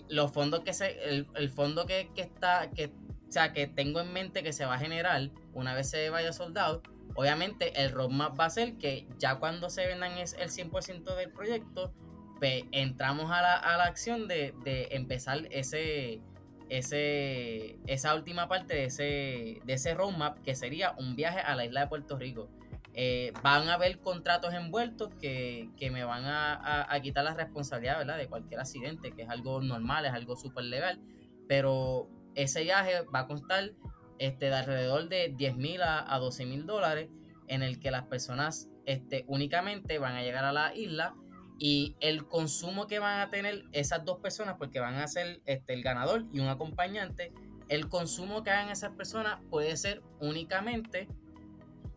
los 0.09 0.33
fondos 0.33 0.61
que 0.61 0.72
se, 0.72 0.99
el, 1.09 1.51
fondo 1.51 1.87
que, 1.87 2.11
está, 2.16 2.70
que, 2.72 2.87
o 2.87 3.33
sea, 3.33 3.53
que 3.53 3.68
tengo 3.68 4.01
en 4.01 4.12
mente 4.12 4.43
que 4.43 4.53
se 4.53 4.66
va 4.66 4.75
a 4.75 4.79
generar 4.79 5.31
una 5.53 5.75
vez 5.75 5.89
se 5.91 6.11
vaya 6.11 6.33
soldado, 6.33 6.83
obviamente 7.14 7.81
el 7.81 7.93
roadmap 7.93 8.39
va 8.39 8.47
a 8.47 8.51
ser 8.51 8.75
que 8.75 9.07
ya 9.16 9.37
cuando 9.37 9.70
se 9.70 9.87
vendan 9.87 10.18
es 10.18 10.35
el 10.35 10.51
100% 10.51 11.14
del 11.14 11.31
proyecto, 11.31 11.93
pues, 12.41 12.64
entramos 12.72 13.31
a 13.31 13.43
la, 13.43 13.85
acción 13.85 14.27
de, 14.27 14.55
empezar 14.91 15.47
ese, 15.53 16.20
ese, 16.68 17.79
esa 17.87 18.14
última 18.16 18.49
parte 18.49 18.75
de 18.75 18.85
ese, 18.87 19.61
de 19.64 19.72
ese 19.72 19.95
roadmap 19.95 20.41
que 20.43 20.57
sería 20.57 20.97
un 20.99 21.14
viaje 21.14 21.39
a 21.39 21.55
la 21.55 21.64
isla 21.64 21.83
de 21.83 21.87
Puerto 21.87 22.18
Rico. 22.18 22.51
Eh, 22.97 23.33
van 23.43 23.69
a 23.69 23.75
haber 23.75 23.99
contratos 23.99 24.55
envueltos 24.55 25.13
que, 25.21 25.69
me 25.93 26.05
van 26.05 26.25
a, 26.27 26.89
quitar 27.03 27.25
la 27.25 27.35
responsabilidad 27.35 27.99
¿verdad? 27.99 28.19
de 28.19 28.29
cualquier 28.29 28.61
accidente, 28.61 29.13
que 29.13 29.23
es 29.23 29.29
algo 29.29 29.61
normal, 29.61 30.07
es 30.07 30.13
algo 30.13 30.37
súper 30.37 30.65
legal, 30.65 31.01
pero 31.49 32.09
ese 32.37 32.63
viaje 32.63 33.03
va 33.13 33.21
a 33.21 33.27
costar 33.27 33.73
este, 34.19 34.47
de 34.47 34.55
alrededor 34.55 35.09
de 35.09 35.35
10 35.37 35.57
mil 35.57 35.83
a, 35.83 36.15
a 36.15 36.19
12 36.19 36.47
mil 36.47 36.67
dólares, 36.67 37.09
en 37.49 37.63
el 37.63 37.81
que 37.81 37.91
las 37.91 38.05
personas 38.05 38.71
este, 38.87 39.25
únicamente 39.27 39.99
van 39.99 40.15
a 40.15 40.23
llegar 40.23 40.45
a 40.45 40.53
la 40.53 40.75
isla 40.75 41.15
y 41.59 41.97
el 42.01 42.27
consumo 42.27 42.87
que 42.87 42.99
van 42.99 43.21
a 43.21 43.31
tener 43.31 43.65
esas 43.73 44.05
dos 44.05 44.19
personas, 44.19 44.57
porque 44.59 44.81
van 44.81 44.97
a 44.97 45.09
ser 45.09 45.41
este, 45.47 45.75
el 45.75 45.83
ganador 45.83 46.25
y 46.33 46.41
un 46.41 46.49
acompañante, 46.49 47.33
el 47.69 47.89
consumo 47.89 48.43
que 48.43 48.51
hagan 48.51 48.69
esas 48.69 48.93
personas 48.93 49.39
puede 49.51 49.77
ser 49.77 50.03
únicamente 50.21 51.09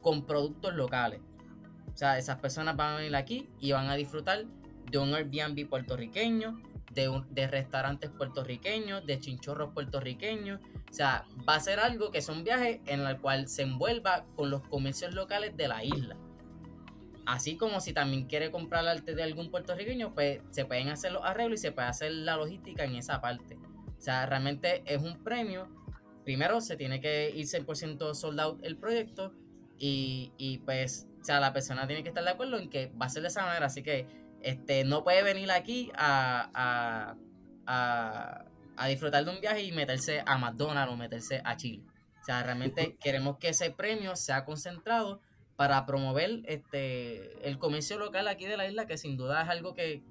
con 0.01 0.25
productos 0.25 0.73
locales. 0.75 1.21
O 1.93 1.97
sea, 1.97 2.17
esas 2.17 2.37
personas 2.37 2.75
van 2.75 2.93
a 2.93 2.97
venir 2.97 3.15
aquí 3.15 3.49
y 3.59 3.71
van 3.71 3.89
a 3.89 3.95
disfrutar 3.95 4.45
de 4.91 4.97
un 4.97 5.13
Airbnb 5.13 5.67
puertorriqueño, 5.67 6.61
de, 6.93 7.23
de 7.31 7.47
restaurantes 7.47 8.11
puertorriqueños, 8.11 9.05
de 9.05 9.19
chinchorros 9.19 9.73
puertorriqueños. 9.73 10.61
O 10.89 10.93
sea, 10.93 11.25
va 11.47 11.55
a 11.55 11.59
ser 11.59 11.79
algo 11.79 12.11
que 12.11 12.21
son 12.21 12.43
viajes 12.43 12.81
en 12.85 13.01
el 13.01 13.19
cual 13.19 13.47
se 13.47 13.63
envuelva 13.63 14.25
con 14.35 14.49
los 14.49 14.61
comercios 14.67 15.13
locales 15.13 15.57
de 15.57 15.67
la 15.67 15.83
isla. 15.83 16.15
Así 17.25 17.57
como 17.57 17.81
si 17.81 17.91
también 17.93 18.25
quiere 18.25 18.51
comprar 18.51 18.87
arte 18.87 19.13
de 19.13 19.23
algún 19.23 19.51
puertorriqueño, 19.51 20.13
pues 20.13 20.39
se 20.51 20.65
pueden 20.65 20.89
hacer 20.89 21.11
los 21.11 21.25
arreglos 21.25 21.59
y 21.59 21.61
se 21.63 21.71
puede 21.71 21.87
hacer 21.87 22.11
la 22.11 22.37
logística 22.37 22.85
en 22.85 22.95
esa 22.95 23.19
parte. 23.19 23.57
O 23.97 24.01
sea, 24.01 24.25
realmente 24.27 24.83
es 24.85 25.01
un 25.01 25.23
premio. 25.23 25.67
Primero 26.23 26.61
se 26.61 26.77
tiene 26.77 27.01
que 27.01 27.31
ir 27.35 27.45
100% 27.45 28.13
sold 28.13 28.63
el 28.63 28.77
proyecto 28.77 29.33
y, 29.77 30.31
y, 30.37 30.59
pues, 30.59 31.07
o 31.21 31.23
sea, 31.23 31.39
la 31.39 31.53
persona 31.53 31.87
tiene 31.87 32.03
que 32.03 32.09
estar 32.09 32.23
de 32.23 32.29
acuerdo 32.29 32.57
en 32.57 32.69
que 32.69 32.91
va 32.99 33.07
a 33.07 33.09
ser 33.09 33.21
de 33.21 33.29
esa 33.29 33.43
manera. 33.43 33.65
Así 33.65 33.83
que 33.83 34.07
este, 34.41 34.83
no 34.83 35.03
puede 35.03 35.23
venir 35.23 35.51
aquí 35.51 35.91
a, 35.95 36.49
a, 36.53 37.15
a, 37.65 38.45
a 38.77 38.87
disfrutar 38.87 39.25
de 39.25 39.31
un 39.31 39.41
viaje 39.41 39.63
y 39.63 39.71
meterse 39.71 40.23
a 40.25 40.37
McDonald's 40.37 40.93
o 40.93 40.97
meterse 40.97 41.41
a 41.43 41.57
Chile. 41.57 41.83
O 42.21 42.23
sea, 42.23 42.43
realmente 42.43 42.97
queremos 42.99 43.37
que 43.37 43.49
ese 43.49 43.71
premio 43.71 44.15
sea 44.15 44.45
concentrado 44.45 45.21
para 45.57 45.85
promover 45.85 46.41
este 46.45 47.47
el 47.47 47.57
comercio 47.57 47.97
local 47.97 48.27
aquí 48.27 48.45
de 48.45 48.57
la 48.57 48.67
isla, 48.67 48.85
que 48.85 48.97
sin 48.97 49.17
duda 49.17 49.41
es 49.41 49.49
algo 49.49 49.73
que, 49.73 50.03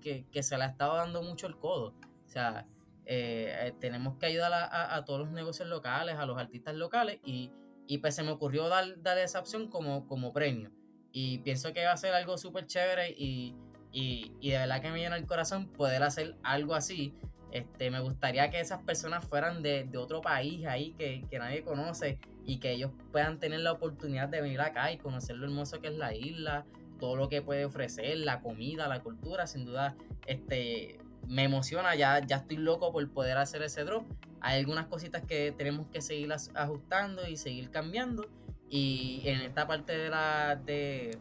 se 0.43 0.59
le 0.59 0.65
ha 0.65 0.67
estado 0.67 0.97
dando 0.97 1.23
mucho 1.23 1.47
el 1.47 1.57
codo. 1.57 1.95
O 2.27 2.29
sea, 2.29 2.67
eh, 3.07 3.55
eh, 3.61 3.75
tenemos 3.81 4.19
que 4.19 4.27
ayudar 4.27 4.53
a, 4.53 5.05
todos 5.05 5.21
los 5.21 5.31
negocios 5.31 5.69
locales, 5.69 6.17
a 6.17 6.27
los 6.27 6.37
artistas 6.37 6.75
locales, 6.75 7.21
y, 7.25 7.53
y 7.87 7.99
pues 7.99 8.15
se 8.15 8.23
me 8.23 8.31
ocurrió 8.31 8.69
dar, 8.69 9.01
dar 9.03 9.19
esa 9.19 9.41
opción 9.41 9.69
como, 9.69 10.07
como 10.07 10.33
premio. 10.33 10.71
Y 11.13 11.39
pienso 11.39 11.73
que 11.73 11.85
va 11.85 11.93
a 11.93 11.97
ser 11.97 12.15
algo 12.15 12.37
súper 12.37 12.67
chévere 12.67 13.11
y, 13.11 13.55
y, 13.93 14.51
de 14.51 14.59
verdad 14.59 14.83
que 14.83 14.91
me 14.91 14.99
llena 14.99 15.17
el 15.17 15.27
corazón 15.27 15.69
poder 15.69 16.03
hacer 16.03 16.37
algo 16.43 16.75
así. 16.75 17.15
Este, 17.53 17.91
me 17.91 18.01
gustaría 18.01 18.51
que 18.51 18.61
esas 18.61 18.83
personas 18.83 19.25
fueran 19.25 19.63
de, 19.63 19.85
de 19.85 19.99
otro 19.99 20.21
país 20.21 20.67
ahí 20.67 20.93
que, 20.93 21.25
que 21.31 21.39
nadie 21.39 21.63
conoce 21.63 22.19
y 22.45 22.59
que 22.59 22.73
ellos 22.73 22.91
puedan 23.13 23.39
tener 23.39 23.61
la 23.61 23.73
oportunidad 23.73 24.29
de 24.29 24.43
venir 24.43 24.61
acá 24.61 24.93
y 24.93 24.99
conocer 24.99 25.37
lo 25.37 25.47
hermoso 25.47 25.81
que 25.81 25.89
es 25.89 25.95
la 25.95 26.15
isla, 26.15 26.67
todo 26.99 27.17
lo 27.17 27.29
que 27.29 27.41
puede 27.43 27.65
ofrecer, 27.65 28.19
la 28.19 28.41
comida, 28.41 28.89
la 28.89 29.03
cultura, 29.03 29.47
sin 29.47 29.65
duda, 29.65 29.97
este, 30.27 30.99
me 31.29 31.45
emociona, 31.45 31.95
ya, 31.95 32.21
ya 32.25 32.37
estoy 32.37 32.57
loco 32.57 32.93
por 32.93 33.09
poder 33.11 33.39
hacer 33.39 33.63
ese 33.63 33.85
drop. 33.85 34.07
Hay 34.47 34.61
algunas 34.61 34.87
cositas 34.87 35.23
que 35.23 35.51
tenemos 35.51 35.89
que 35.89 36.01
seguir 36.01 36.33
ajustando 36.55 37.27
y 37.27 37.37
seguir 37.37 37.71
cambiando. 37.71 38.29
Y 38.71 39.23
en 39.25 39.41
esta 39.41 39.67
parte 39.67 39.97
de 39.97 40.09
la 40.09 40.55
de, 40.55 41.19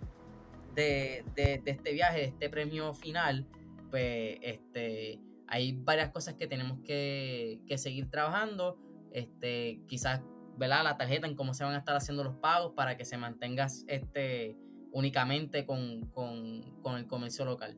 de, 0.75 1.25
de, 1.35 1.57
de 1.57 1.71
este 1.71 1.91
viaje, 1.91 2.19
de 2.19 2.25
este 2.25 2.49
premio 2.51 2.93
final, 2.93 3.47
pues 3.89 4.37
este 4.41 5.19
hay 5.47 5.71
varias 5.71 6.09
cosas 6.09 6.35
que 6.35 6.45
tenemos 6.45 6.77
que, 6.85 7.61
que 7.65 7.79
seguir 7.79 8.11
trabajando. 8.11 8.77
Este, 9.11 9.81
quizás 9.87 10.21
¿verdad? 10.57 10.83
la 10.83 10.95
tarjeta, 10.95 11.25
en 11.25 11.35
cómo 11.35 11.55
se 11.55 11.63
van 11.63 11.73
a 11.73 11.79
estar 11.79 11.95
haciendo 11.95 12.23
los 12.23 12.35
pagos 12.35 12.73
para 12.75 12.95
que 12.95 13.05
se 13.05 13.17
mantenga 13.17 13.65
este, 13.87 14.55
únicamente 14.91 15.65
con, 15.65 16.11
el 16.95 17.07
comercio 17.07 17.43
local. 17.43 17.75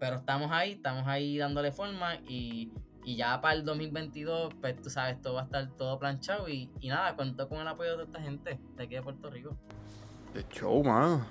Pero 0.00 0.16
estamos 0.16 0.50
ahí, 0.50 0.72
estamos 0.72 1.06
ahí 1.06 1.38
dándole 1.38 1.70
forma 1.70 2.16
y, 2.28 2.72
y 3.04 3.16
ya 3.16 3.40
para 3.40 3.54
el 3.54 3.64
2022, 3.64 4.54
pues 4.60 4.80
tú 4.80 4.90
sabes, 4.90 5.20
todo 5.20 5.34
va 5.34 5.42
a 5.42 5.44
estar 5.44 5.68
todo 5.76 5.98
planchado 5.98 6.48
y, 6.48 6.70
y 6.80 6.88
nada, 6.88 7.14
cuento 7.16 7.48
con 7.48 7.60
el 7.60 7.68
apoyo 7.68 7.96
de 7.96 8.04
esta 8.04 8.20
gente 8.20 8.58
de 8.76 8.82
aquí 8.82 8.94
de 8.94 9.02
Puerto 9.02 9.30
Rico. 9.30 9.56
De 10.32 10.44
show, 10.48 10.82
mano. 10.82 11.26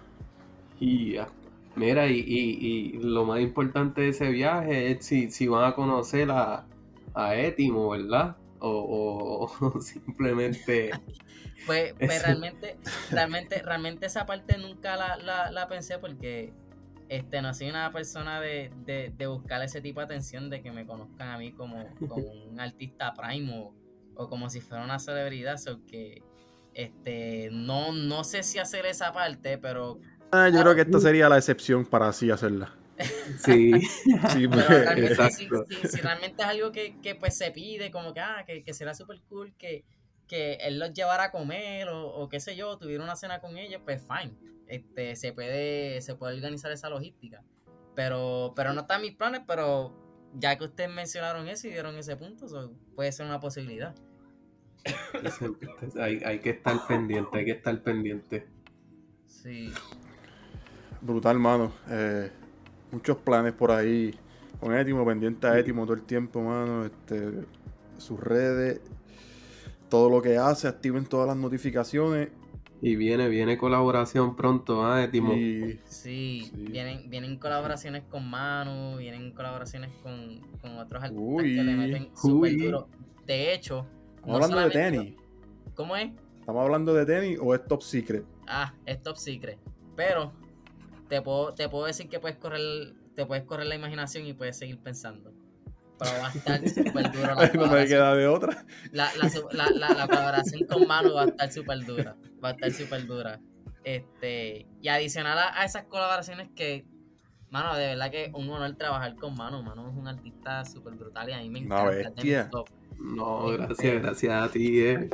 Y 0.80 1.14
ya. 1.14 1.28
Mira, 1.76 2.06
y, 2.08 2.20
y, 2.20 2.92
lo 3.00 3.26
más 3.26 3.40
importante 3.40 4.02
de 4.02 4.10
ese 4.10 4.30
viaje 4.30 4.92
es 4.92 5.06
si, 5.06 5.32
si 5.32 5.48
van 5.48 5.66
a 5.66 5.74
conocer 5.74 6.30
a, 6.30 6.66
a 7.16 7.36
Etimo, 7.36 7.90
¿verdad? 7.90 8.38
O, 8.60 9.50
o, 9.60 9.82
simplemente... 9.82 10.92
pues, 11.66 11.94
pues 11.98 12.22
realmente, 12.24 12.78
realmente, 13.10 13.62
realmente 13.64 14.06
esa 14.06 14.28
parte 14.28 14.60
nunca 14.60 14.96
la, 14.96 15.18
la, 15.18 15.52
la 15.52 15.68
pensé 15.68 15.98
porque 15.98 16.54
este, 17.16 17.44
no 17.44 17.54
soy 17.54 17.70
una 17.70 17.92
persona 17.92 18.42
de, 18.42 18.72
de, 18.86 19.28
buscar 19.28 19.62
ese 19.62 19.82
tipo 19.82 20.00
de 20.00 20.06
atención, 20.06 20.50
de 20.50 20.64
que 20.64 20.72
me 20.72 20.86
conozcan 20.86 21.30
a 21.30 21.38
mí 21.38 21.52
como, 21.52 21.88
como 22.08 22.16
un 22.50 22.60
artista 22.60 23.14
prime 23.14 23.72
o, 24.16 24.28
como 24.30 24.50
si 24.50 24.62
fuera 24.62 24.84
una 24.84 24.98
celebridad, 24.98 25.60
o 25.68 25.86
que 25.86 26.24
este, 26.74 27.50
no, 27.52 27.92
no 27.92 28.24
sé 28.24 28.42
si 28.42 28.58
hacer 28.58 28.88
esa 28.88 29.14
parte, 29.14 29.60
pero... 29.60 30.00
Ah, 30.32 30.50
yo 30.50 30.62
creo 30.62 30.74
que 30.74 30.82
esta 30.82 31.00
sería 31.00 31.30
la 31.30 31.38
excepción 31.38 31.86
para 31.86 32.08
así 32.08 32.32
hacerla. 32.32 32.76
Sí, 33.38 33.72
sí, 34.34 34.48
pero 34.48 34.68
realmente, 34.68 35.32
si, 35.32 35.48
realmente 36.02 36.42
es 36.42 36.48
algo 36.48 36.72
que, 36.72 37.00
que, 37.00 37.14
pues 37.14 37.38
se 37.38 37.52
pide, 37.52 37.92
como 37.92 38.14
que, 38.14 38.22
ah, 38.22 38.44
que, 38.46 38.64
que 38.64 38.74
será 38.74 38.96
súper 38.96 39.22
cool 39.30 39.54
que, 39.56 39.84
que 40.28 40.56
él 40.56 40.80
los 40.80 40.94
llevara 40.94 41.26
a 41.26 41.32
comer 41.32 41.90
o, 41.90 42.08
o 42.08 42.30
qué 42.30 42.40
sé 42.40 42.56
yo, 42.56 42.78
tuviera 42.78 43.04
una 43.04 43.16
cena 43.16 43.40
con 43.40 43.58
ellos, 43.58 43.82
pues 43.86 44.02
fine 44.02 44.34
este, 44.68 45.16
se 45.16 45.34
puede, 45.34 46.02
se 46.02 46.16
puede 46.16 46.36
organizar 46.36 46.72
esa 46.72 46.90
logística. 46.90 47.44
Pero, 47.96 48.54
pero 48.56 48.74
no 48.74 48.82
está 48.82 48.96
en 48.96 49.04
mis 49.04 49.16
planes, 49.16 49.42
pero 49.46 49.94
ya 50.34 50.58
que 50.58 50.66
ustedes 50.66 50.90
mencionaron 50.90 51.48
eso 51.48 51.68
y 51.68 51.72
dieron 51.72 51.96
ese 51.96 52.16
punto, 52.16 52.48
puede 52.96 53.12
ser 53.12 53.28
una 53.28 53.40
posibilidad. 53.40 53.94
hay, 56.00 56.40
que 56.40 56.50
estar 56.50 56.88
pendiente, 56.88 57.38
hay 57.38 57.46
que 57.46 57.52
estar 57.52 57.82
pendiente. 57.84 58.48
Sí. 59.28 59.72
Brutal, 61.02 61.38
mano. 61.38 61.72
Eh, 61.90 62.32
muchos 62.92 63.18
planes 63.18 63.54
por 63.54 63.72
ahí 63.72 64.18
con 64.60 64.76
Etimo, 64.76 65.06
pendiente 65.06 65.46
a 65.46 65.60
Etimo 65.60 65.84
todo 65.84 65.94
el 65.94 66.04
tiempo, 66.04 66.42
mano. 66.42 66.86
Este, 66.86 67.46
sus 68.00 68.20
redes, 68.20 68.82
todo 69.90 70.10
lo 70.10 70.22
que 70.22 70.38
hace, 70.38 70.68
activen 70.68 71.06
todas 71.06 71.28
las 71.28 71.38
notificaciones 71.38 72.30
y 72.82 72.98
viene, 72.98 73.30
viene 73.30 73.58
colaboración 73.58 74.36
pronto, 74.36 74.84
¿ah? 74.86 75.10
Sí, 75.10 75.80
sí, 75.86 76.52
Vienen, 76.54 77.10
vienen 77.10 77.38
colaboraciones 77.38 78.04
con 78.04 78.30
Manu, 78.30 78.98
vienen 78.98 79.32
colaboraciones 79.32 79.90
con, 80.02 80.42
con 80.60 80.78
otros 80.78 81.04
artistas 81.04 81.44
que 81.44 81.64
le 81.64 81.76
meten 81.76 82.10
súper 82.16 82.58
duro. 82.58 82.90
De 83.26 83.54
hecho, 83.54 83.86
estamos 84.16 84.36
hablando 84.36 84.60
de 84.60 84.70
tenis. 84.70 85.16
¿Cómo 85.76 85.96
es? 85.96 86.12
¿Estamos 86.40 86.62
hablando 86.62 86.94
de 86.94 87.06
tenis 87.06 87.40
o 87.42 87.56
es 87.56 87.66
top 87.66 87.82
secret? 87.82 88.26
Ah, 88.48 88.74
es 88.86 89.02
top 89.02 89.16
secret. 89.16 89.58
Pero 89.96 90.34
te 91.08 91.22
puedo, 91.22 91.54
te 91.54 91.70
puedo 91.70 91.86
decir 91.86 92.10
que 92.10 92.20
puedes 92.20 92.36
correr, 92.36 92.96
te 93.16 93.26
puedes 93.26 93.46
correr 93.46 93.68
la 93.68 93.76
imaginación 93.76 94.26
y 94.26 94.34
puedes 94.34 94.58
seguir 94.58 94.78
pensando 94.80 95.32
pero 96.04 96.22
va 96.22 96.28
a 96.28 96.32
estar 96.32 96.70
súper 96.70 97.12
duro. 97.12 97.36
La 97.36 97.48
no 97.54 97.68
me 97.68 97.86
queda 97.86 98.16
de 98.16 98.28
otra. 98.28 98.66
La, 98.92 99.12
la, 99.16 99.70
la, 99.72 99.90
la, 99.90 100.08
colaboración 100.08 100.68
con 100.68 100.88
Manu 100.88 101.14
va 101.14 101.24
a 101.24 101.26
estar 101.26 101.52
súper 101.52 101.86
dura. 101.86 102.16
Va 102.44 102.50
a 102.50 102.52
estar 102.52 102.72
súper 102.72 103.06
dura. 103.06 103.40
Este, 103.84 104.66
y 104.82 104.88
adicional 104.88 105.38
a, 105.38 105.66
esas 105.66 105.86
colaboraciones 105.86 106.50
que, 106.56 106.86
mano, 107.50 107.76
de 107.76 107.88
verdad 107.88 108.12
que 108.12 108.26
es 108.26 108.34
un 108.34 108.50
honor 108.50 108.76
trabajar 108.76 109.16
con 109.16 109.36
Manu. 109.36 109.64
Manu 109.64 109.90
es 109.90 109.96
un 109.96 110.08
artista 110.08 110.66
súper 110.66 110.96
brutal 110.96 111.30
y 111.30 111.34
a 111.34 111.40
mí 111.40 111.50
me 111.50 111.60
encanta. 111.60 111.84
No, 111.84 111.90
bestia. 111.90 112.50
No, 113.00 113.48
gracias, 113.48 114.02
gracias 114.02 114.34
a 114.34 114.52
ti, 114.52 114.80
eh. 114.80 115.10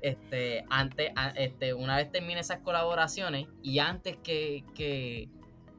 Este, 0.00 0.64
antes, 0.70 1.10
este, 1.34 1.74
una 1.74 1.96
vez 1.96 2.10
termine 2.10 2.40
esas 2.40 2.60
colaboraciones 2.60 3.48
y 3.62 3.80
antes 3.80 4.16
que, 4.16 4.64
que, 4.74 5.28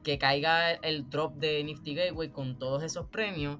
que 0.04 0.18
caiga 0.18 0.72
el 0.72 1.08
drop 1.08 1.34
de 1.36 1.64
Nifty 1.64 1.94
Gateway 1.94 2.28
con 2.28 2.58
todos 2.58 2.82
esos 2.82 3.06
premios, 3.06 3.58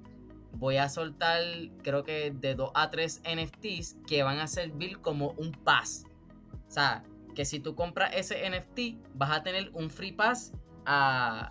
voy 0.54 0.76
a 0.76 0.88
soltar 0.88 1.42
creo 1.82 2.04
que 2.04 2.30
de 2.30 2.54
2 2.54 2.70
a 2.74 2.90
3 2.90 3.22
NFTs 3.24 3.96
que 4.06 4.22
van 4.22 4.38
a 4.38 4.46
servir 4.46 4.98
como 4.98 5.30
un 5.32 5.52
pass. 5.52 6.04
O 6.68 6.70
sea, 6.70 7.04
que 7.34 7.44
si 7.44 7.60
tú 7.60 7.74
compras 7.74 8.12
ese 8.14 8.48
NFT 8.48 9.14
vas 9.14 9.30
a 9.30 9.42
tener 9.42 9.70
un 9.74 9.90
free 9.90 10.12
pass 10.12 10.52
a, 10.86 11.50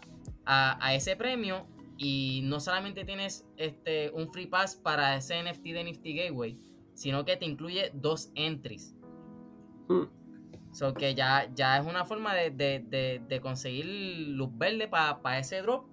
ese 0.94 1.16
premio 1.16 1.68
y 1.98 2.42
no 2.44 2.60
solamente 2.60 3.06
tienes 3.06 3.46
este, 3.58 4.10
un 4.12 4.32
free 4.32 4.48
pass 4.48 4.76
para 4.76 5.16
ese 5.16 5.42
NFT 5.44 5.64
de 5.64 5.84
Nifty 5.84 6.16
Gateway, 6.16 6.60
sino 6.94 7.24
que 7.26 7.38
te 7.38 7.46
incluye 7.46 7.92
dos 7.94 8.32
entries. 8.36 8.96
Mm. 9.90 10.06
So 10.72 10.94
que 10.94 11.14
ya, 11.16 11.50
ya 11.54 11.78
es 11.78 11.86
una 11.86 12.06
forma 12.06 12.34
de, 12.34 13.40
conseguir 13.42 13.86
luz 13.86 14.50
verde 14.58 14.88
para 14.88 15.40
ese 15.40 15.62
drop 15.62 15.86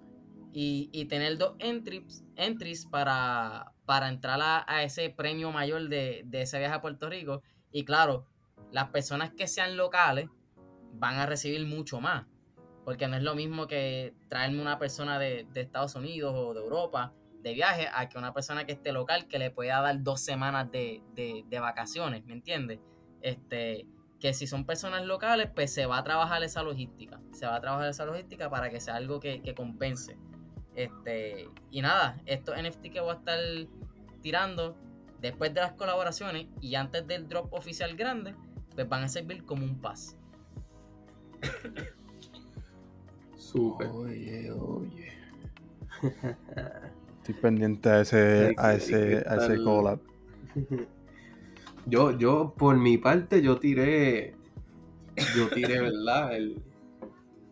y, 0.59 1.05
tener 1.05 1.37
dos 1.37 1.55
entries, 1.59 2.23
entries 2.35 2.87
para, 2.87 3.73
para 3.85 4.09
entrar 4.09 4.39
a, 4.41 4.81
ese 4.81 5.11
premio 5.11 5.51
mayor 5.51 5.87
de, 5.87 6.25
ese 6.31 6.57
viaje 6.57 6.73
a 6.73 6.81
Puerto 6.81 7.07
Rico. 7.11 7.43
Y 7.71 7.85
claro, 7.85 8.25
las 8.71 8.89
personas 8.89 9.31
que 9.31 9.45
sean 9.45 9.77
locales 9.77 10.29
van 10.93 11.19
a 11.19 11.27
recibir 11.27 11.63
mucho 11.67 12.01
más. 12.01 12.25
Porque 12.85 13.07
no 13.07 13.17
es 13.17 13.21
lo 13.21 13.35
mismo 13.35 13.67
que 13.67 14.15
traerme 14.29 14.59
una 14.59 14.79
persona 14.79 15.19
de, 15.19 15.45
Estados 15.53 15.93
Unidos 15.93 16.33
o 16.35 16.55
de 16.55 16.61
Europa 16.61 17.13
de 17.43 17.53
viaje 17.53 17.87
a 17.93 18.09
que 18.09 18.17
una 18.17 18.33
persona 18.33 18.65
que 18.65 18.71
esté 18.71 18.91
local 18.91 19.27
que 19.27 19.37
le 19.37 19.51
pueda 19.51 19.79
dar 19.79 20.01
dos 20.01 20.21
semanas 20.21 20.71
de, 20.71 21.45
vacaciones, 21.61 22.25
¿me 22.25 22.33
entiendes? 22.33 22.79
Este, 23.21 23.85
que 24.19 24.33
si 24.33 24.47
son 24.47 24.65
personas 24.65 25.05
locales, 25.05 25.51
pues 25.53 25.71
se 25.71 25.85
va 25.85 25.99
a 25.99 26.03
trabajar 26.03 26.41
esa 26.41 26.63
logística. 26.63 27.21
Se 27.31 27.45
va 27.45 27.57
a 27.57 27.61
trabajar 27.61 27.89
esa 27.89 28.05
logística 28.05 28.49
para 28.49 28.71
que 28.71 28.79
sea 28.79 28.95
algo 28.95 29.19
que, 29.19 29.43
que 29.43 29.53
compense. 29.53 30.17
Este, 30.77 31.49
y 31.71 31.81
nada, 31.81 32.21
estos 32.27 32.55
NFT 32.55 32.91
que 32.93 33.01
voy 33.01 33.09
a 33.09 33.13
estar 33.13 33.39
tirando 34.21 34.77
después 35.19 35.51
de 35.51 35.61
las 35.61 35.71
colaboraciones 35.71 36.45
y 36.61 36.75
antes 36.75 37.07
del 37.07 37.27
drop 37.27 37.51
oficial 37.51 37.97
grande, 37.97 38.35
pues 38.75 38.87
van 38.87 39.03
a 39.03 39.09
servir 39.09 39.43
como 39.43 39.65
un 39.65 39.81
pass. 39.81 40.15
Súper. 43.35 43.87
Oye, 43.87 44.51
oye. 44.51 45.13
Estoy 47.17 47.33
pendiente 47.41 47.89
a 47.89 48.01
ese, 48.01 48.53
a 48.55 48.75
ese, 48.75 49.25
a 49.27 49.35
ese 49.35 49.63
collab. 49.63 49.99
Yo, 51.87 52.11
yo, 52.11 52.53
por 52.57 52.75
mi 52.75 52.97
parte, 52.97 53.41
yo 53.41 53.59
tiré. 53.59 54.35
Yo 55.37 55.47
tiré, 55.47 55.79
¿verdad? 55.79 56.35
El, 56.35 56.61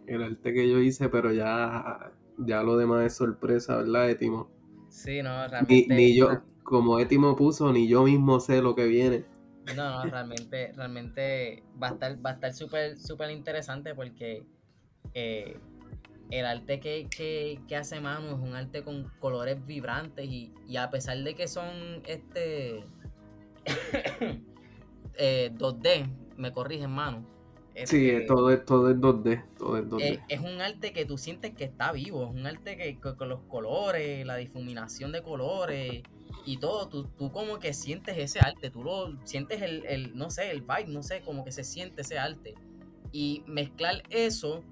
el 0.07 0.23
arte 0.23 0.53
que 0.53 0.69
yo 0.69 0.79
hice, 0.79 1.07
pero 1.07 1.31
ya 1.31 2.11
ya 2.37 2.63
lo 2.63 2.77
demás 2.77 3.05
es 3.05 3.15
sorpresa, 3.15 3.77
¿verdad, 3.77 4.09
Etimo? 4.09 4.49
Sí, 4.89 5.21
no, 5.21 5.47
realmente. 5.47 5.93
Ni, 5.93 6.15
yo, 6.15 6.41
como 6.63 6.99
Etimo 6.99 7.35
puso, 7.35 7.71
ni 7.71 7.87
yo 7.87 8.03
mismo 8.03 8.39
sé 8.39 8.61
lo 8.61 8.75
que 8.75 8.85
viene. 8.85 9.25
No, 9.75 10.03
no, 10.03 10.11
realmente, 10.11 10.73
realmente 10.75 11.63
va 11.81 11.89
a 11.89 11.91
estar, 11.91 12.25
va 12.25 12.31
a 12.31 12.33
estar 12.33 12.53
súper, 12.53 12.97
súper 12.97 13.31
interesante 13.31 13.95
porque 13.95 14.45
eh, 15.13 15.57
el 16.29 16.45
arte 16.45 16.79
que, 16.79 17.07
que, 17.09 17.75
hace 17.75 17.99
Manu 17.99 18.27
es 18.27 18.39
un 18.39 18.55
arte 18.55 18.83
con 18.83 19.11
colores 19.19 19.65
vibrantes 19.65 20.27
y, 20.27 20.53
a 20.77 20.89
pesar 20.89 21.17
de 21.19 21.35
que 21.35 21.47
son 21.47 22.03
este 22.05 22.83
2D, 25.15 25.83
eh, 25.83 26.09
me 26.37 26.51
corrigen 26.51 26.91
Manu, 26.91 27.25
sí, 27.85 28.25
todo 28.27 28.51
es, 28.51 28.65
todo 28.65 28.89
es 28.89 28.97
2D. 28.97 29.43
Todo 29.57 29.77
es, 29.77 29.85
2D. 29.85 30.23
Es, 30.29 30.39
un 30.39 30.61
arte 30.61 30.93
que 30.93 31.05
tú 31.05 31.17
sientes 31.17 31.53
que 31.53 31.65
está 31.65 31.91
vivo. 31.91 32.23
Es 32.23 32.29
un 32.29 32.47
arte 32.47 32.77
que, 32.77 32.99
con 32.99 33.29
los 33.29 33.41
colores, 33.41 34.25
la 34.25 34.37
difuminación 34.37 35.11
de 35.11 35.21
colores 35.21 36.03
y 36.45 36.57
todo, 36.57 36.87
tú, 36.87 37.07
tú, 37.17 37.31
como 37.31 37.59
que 37.59 37.73
sientes 37.73 38.17
ese 38.17 38.39
arte. 38.39 38.69
Tú 38.69 38.83
lo 38.83 39.17
sientes 39.25 39.61
el, 39.61 39.85
el, 39.87 40.15
no 40.15 40.29
sé, 40.29 40.51
el 40.51 40.61
vibe, 40.61 40.87
no 40.87 41.03
sé, 41.03 41.21
como 41.21 41.43
que 41.43 41.51
se 41.51 41.63
siente 41.63 42.01
ese 42.01 42.17
arte. 42.17 42.55
Y 43.11 43.43
mezclar 43.47 44.03
eso 44.09 44.63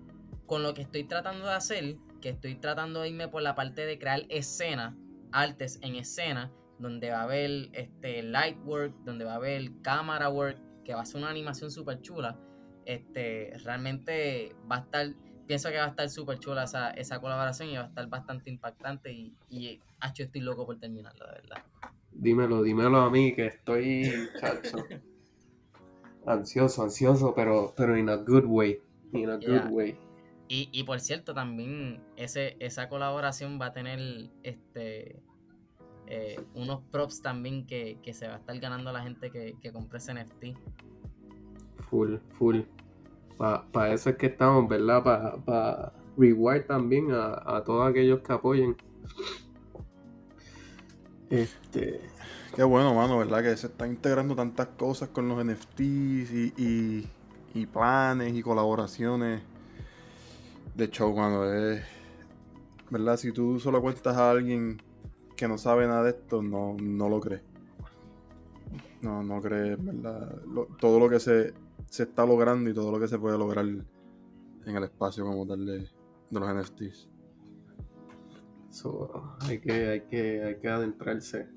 con 0.46 0.64
lo 0.64 0.74
que 0.74 0.84
estoy 0.84 1.04
tratando 1.04 1.46
de 1.46 1.54
hacer, 1.54 1.98
que 2.22 2.30
estoy 2.30 2.56
tratando 2.56 3.02
de 3.02 3.10
irme 3.10 3.28
por 3.28 3.42
la 3.42 3.56
parte 3.56 3.86
de 3.86 4.00
crear 4.00 4.24
escena, 4.30 4.96
artes 5.32 5.80
en 5.82 5.96
escena, 5.96 6.52
donde 6.80 7.12
va 7.12 7.22
a 7.22 7.24
haber 7.24 7.70
este 7.74 8.24
light 8.24 8.58
work, 8.66 8.94
donde 9.04 9.26
va 9.26 9.34
a 9.34 9.36
haber 9.38 9.72
camera 9.82 10.30
work, 10.30 10.58
que 10.84 10.94
va 10.94 11.02
a 11.02 11.06
ser 11.06 11.22
una 11.22 11.30
animación 11.30 11.72
súper 11.72 12.02
chula 12.02 12.38
este, 12.86 13.54
realmente 13.64 14.56
va 14.72 14.78
a 14.78 14.80
estar, 14.80 15.08
pienso 15.48 15.70
que 15.70 15.78
va 15.78 15.86
a 15.86 15.90
estar 15.90 16.10
súper 16.10 16.40
chula 16.40 16.64
esa, 16.64 16.92
esa, 16.92 17.20
colaboración 17.20 17.70
y 17.70 17.76
va 17.76 17.84
a 17.84 17.88
estar 17.88 18.08
bastante 18.08 18.50
impactante 18.50 19.12
y, 19.12 19.34
y 19.50 19.80
estoy 20.18 20.42
loco 20.42 20.66
por 20.66 20.80
terminarla, 20.80 21.26
de 21.28 21.42
verdad. 21.42 21.64
Dímelo, 22.12 22.62
dímelo 22.62 22.98
a 23.00 23.10
mí 23.10 23.34
que 23.34 23.48
estoy 23.48 24.12
ansioso, 26.26 26.84
ansioso, 26.84 27.34
pero, 27.34 27.74
pero 27.76 27.98
in 27.98 28.10
a 28.10 28.16
good 28.16 28.46
way. 28.46 28.80
In 29.14 29.30
a 29.30 29.38
good 29.38 29.72
way. 29.72 29.98
Y, 30.48 30.70
y, 30.72 30.84
por 30.84 31.00
cierto, 31.00 31.34
también 31.34 32.04
ese, 32.16 32.58
esa 32.60 32.90
colaboración 32.90 33.60
va 33.60 33.68
a 33.68 33.74
tener 33.74 34.30
este 34.44 35.22
eh, 36.08 36.40
unos 36.54 36.82
props 36.92 37.22
también 37.22 37.66
que, 37.66 37.98
se 38.14 38.28
va 38.28 38.36
a 38.36 38.38
estar 38.38 38.60
ganando 38.60 38.92
la 38.92 39.02
gente 39.02 39.32
que, 39.32 39.56
que 39.62 39.72
compre 39.72 40.00
ese 40.00 40.14
NFT. 40.14 40.58
Full, 41.94 42.16
full. 42.40 42.62
Para 43.38 43.94
eso 43.94 44.10
es 44.10 44.16
que 44.16 44.26
estamos, 44.26 44.68
¿verdad? 44.68 45.04
Para 45.04 45.36
pa 45.36 45.94
reward 46.18 46.66
también 46.66 47.12
a, 47.12 47.40
a 47.46 47.64
todos 47.64 47.88
aquellos 47.88 48.22
que 48.22 48.34
apoyen. 48.34 48.76
Este. 51.30 52.02
Qué 52.56 52.64
bueno, 52.64 52.96
mano, 52.96 53.20
¿verdad? 53.20 53.44
Que 53.44 53.56
se 53.56 53.68
están 53.68 53.92
integrando 53.92 54.36
tantas 54.36 54.70
cosas 54.70 55.10
con 55.10 55.30
los 55.30 55.46
NFTs 55.46 55.82
y, 55.82 57.08
y, 57.54 57.66
planes 57.68 58.34
y 58.34 58.42
colaboraciones 58.42 59.44
de 60.74 60.90
show, 60.90 61.16
mano. 61.16 61.46
Es, 61.46 61.84
¿Verdad? 62.90 63.18
Si 63.18 63.32
tú 63.32 63.60
solo 63.60 63.84
cuentas 63.84 64.18
a 64.18 64.32
alguien 64.32 64.82
que 65.36 65.48
no 65.48 65.60
sabe 65.60 65.86
nada 65.86 66.06
de 66.06 66.10
esto, 66.10 66.42
no, 66.42 66.76
no 66.82 67.08
lo 67.08 67.20
crees. 67.20 67.44
No, 69.04 69.22
no 69.22 69.40
crees, 69.42 69.78
¿verdad? 69.84 70.42
todo 70.80 70.98
lo 70.98 71.10
que 71.10 71.20
se, 71.20 71.54
se 71.94 72.04
está 72.04 72.26
logrando 72.26 72.70
y 72.72 72.74
todo 72.74 72.92
lo 72.92 73.00
que 73.00 73.08
se 73.08 73.20
puede 73.20 73.38
lograr 73.38 73.66
en 73.66 74.76
el 74.76 74.84
espacio 74.84 75.24
como 75.26 75.46
tal 75.46 75.64
de, 75.64 75.88
los 76.32 76.56
NFTs. 76.56 77.08
hay, 79.42 79.60
que, 79.60 79.72
hay, 79.72 80.02
que, 80.02 80.44
hay 80.44 80.56
que 80.56 80.70
adentrarse 80.70 81.48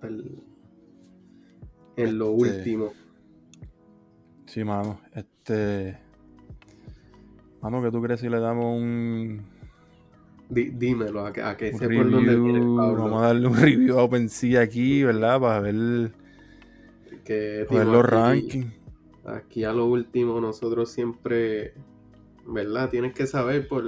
en 0.00 0.40
lo 2.18 2.34
este, 2.36 2.56
último. 2.56 2.94
Sí, 4.46 4.64
mano. 4.64 4.98
Este. 5.12 5.98
Mano, 7.60 7.82
¿qué 7.82 7.90
tú 7.90 8.00
crees 8.00 8.20
si 8.20 8.30
le 8.30 8.40
damos 8.40 8.80
un. 8.80 9.42
dímelo, 10.48 11.26
a 11.26 11.34
que, 11.34 11.42
a 11.42 11.54
por 11.54 11.86
viene 11.86 12.60
Vamos 12.60 13.22
a 13.22 13.26
darle 13.26 13.46
un 13.46 13.56
review 13.60 13.98
a 13.98 14.04
OpenSea 14.04 14.62
aquí, 14.62 15.02
¿verdad? 15.02 15.38
Para 15.38 15.60
ver. 15.60 16.12
Que, 17.24 17.66
ver 17.70 17.86
los 17.86 18.06
rankings. 18.06 18.75
Aquí 19.26 19.64
a 19.64 19.72
lo 19.72 19.86
último, 19.86 20.40
nosotros 20.40 20.90
siempre. 20.90 21.74
¿Verdad? 22.46 22.90
Tienes 22.90 23.12
que 23.12 23.26
saber 23.26 23.66
por, 23.66 23.84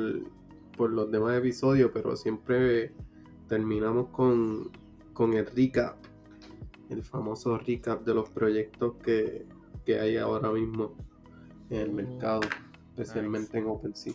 por 0.77 0.91
los 0.91 1.11
demás 1.13 1.39
episodios, 1.39 1.93
pero 1.95 2.17
siempre 2.17 2.93
terminamos 3.47 4.09
con, 4.09 4.73
con 5.13 5.35
el 5.35 5.47
recap 5.47 5.97
el 6.89 7.03
famoso 7.03 7.59
recap 7.59 8.05
de 8.05 8.15
los 8.15 8.31
proyectos 8.31 8.95
que, 9.03 9.47
hay 9.89 10.19
ahora 10.19 10.51
mismo 10.53 10.95
en 11.71 11.81
el 11.81 11.93
mercado, 11.93 12.41
especialmente 12.91 13.57
en 13.57 13.67
OpenSea. 13.67 14.13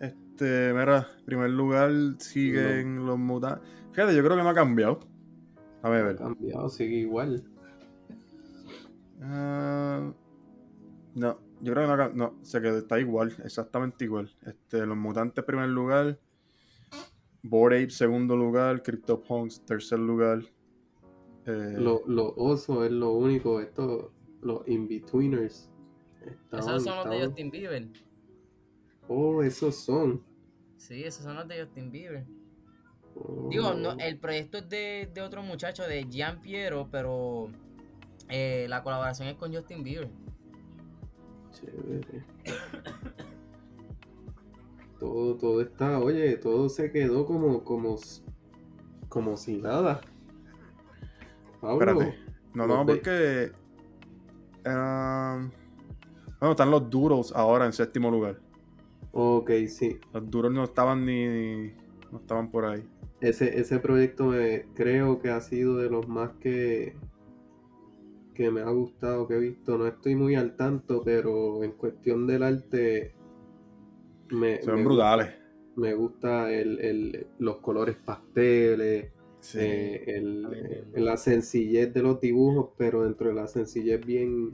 Este, 0.00 0.72
mira, 0.72 1.06
en 1.18 1.24
primer 1.24 1.50
lugar 1.50 1.92
siguen 2.18 3.06
los 3.06 3.16
mutantes. 3.16 3.68
Fíjate, 3.92 4.16
yo 4.16 4.24
creo 4.24 4.36
que 4.36 4.42
no 4.42 4.48
ha 4.48 4.54
cambiado. 4.54 5.00
A 5.82 5.90
ver, 5.90 6.04
ver. 6.04 6.16
ha 6.16 6.18
cambiado, 6.18 6.68
sigue 6.68 6.96
igual. 6.96 7.44
Ah, 9.22 10.12
no, 11.14 11.38
yo 11.60 11.72
creo 11.72 11.88
que 11.88 11.96
no, 11.96 12.08
no, 12.14 12.44
se 12.44 12.60
quedó, 12.60 12.78
está 12.78 12.98
igual, 12.98 13.34
exactamente 13.44 14.04
igual. 14.04 14.30
Este, 14.46 14.86
los 14.86 14.96
mutantes 14.96 15.44
primer 15.44 15.68
lugar, 15.68 16.18
Bored 17.42 17.82
Ape 17.82 17.90
segundo 17.90 18.36
lugar, 18.36 18.82
CryptoPunks 18.82 19.64
tercer 19.66 19.98
lugar, 19.98 20.42
eh, 21.46 21.74
los 21.78 22.06
lo 22.06 22.34
osos 22.36 22.84
es 22.84 22.92
lo 22.92 23.12
único, 23.12 23.60
esto, 23.60 24.12
los 24.42 24.66
in-betweeners. 24.68 25.70
Esos 26.52 26.84
son 26.84 26.96
los 26.96 27.10
de 27.10 27.26
Justin 27.26 27.50
Bieber. 27.50 27.88
Oh, 29.08 29.42
esos 29.42 29.74
son. 29.76 30.22
Sí, 30.76 31.02
esos 31.02 31.24
son 31.24 31.36
los 31.36 31.48
de 31.48 31.64
Justin 31.64 31.90
Bieber. 31.90 32.26
Digo, 33.48 33.74
no, 33.74 33.90
oh. 33.90 33.96
el 33.98 34.18
proyecto 34.18 34.58
es 34.58 34.68
de, 34.68 35.10
de 35.12 35.20
otro 35.20 35.42
muchacho, 35.42 35.82
de 35.82 36.06
Gian 36.10 36.40
Piero, 36.40 36.88
pero 36.90 37.50
eh, 38.30 38.66
la 38.68 38.82
colaboración 38.82 39.28
es 39.28 39.36
con 39.36 39.54
Justin 39.54 39.82
Bieber. 39.82 40.10
Chévere. 41.52 42.24
todo, 44.98 45.36
todo 45.36 45.60
está, 45.60 45.98
oye, 45.98 46.36
todo 46.36 46.68
se 46.68 46.92
quedó 46.92 47.26
como, 47.26 47.64
como, 47.64 47.98
como 49.08 49.36
si 49.36 49.56
nada. 49.58 50.00
Espérate. 51.62 52.18
No, 52.54 52.66
no, 52.66 52.86
porque. 52.86 53.52
Um, 54.66 55.50
bueno, 56.38 56.52
están 56.52 56.70
los 56.70 56.88
Duros 56.90 57.32
ahora 57.34 57.66
en 57.66 57.72
séptimo 57.72 58.10
lugar. 58.10 58.38
Ok, 59.12 59.50
sí. 59.68 59.98
Los 60.12 60.30
Duros 60.30 60.52
no 60.52 60.64
estaban 60.64 61.04
ni. 61.04 61.72
No 62.10 62.18
estaban 62.18 62.50
por 62.50 62.64
ahí. 62.64 62.88
Ese, 63.20 63.58
ese 63.60 63.78
proyecto 63.78 64.32
creo 64.74 65.20
que 65.20 65.30
ha 65.30 65.40
sido 65.40 65.76
de 65.76 65.90
los 65.90 66.08
más 66.08 66.30
que. 66.40 66.96
Que 68.40 68.50
me 68.50 68.62
ha 68.62 68.70
gustado, 68.70 69.28
que 69.28 69.34
he 69.34 69.38
visto. 69.38 69.76
No 69.76 69.86
estoy 69.86 70.14
muy 70.14 70.34
al 70.34 70.56
tanto, 70.56 71.02
pero 71.04 71.62
en 71.62 71.72
cuestión 71.72 72.26
del 72.26 72.42
arte. 72.42 73.14
Me, 74.30 74.62
Son 74.62 74.82
brutales. 74.82 75.34
me 75.76 75.92
gusta 75.92 76.50
el, 76.50 77.26
los 77.38 77.58
colores 77.58 77.96
pasteles 77.96 79.12
eh, 79.56 80.04
el, 80.06 80.94
la 80.94 81.18
sencillez 81.18 81.92
de 81.92 82.00
los 82.00 82.18
dibujos, 82.18 82.70
pero 82.78 83.02
dentro 83.02 83.28
de 83.28 83.34
la 83.34 83.46
sencillez 83.46 84.00
bien 84.06 84.52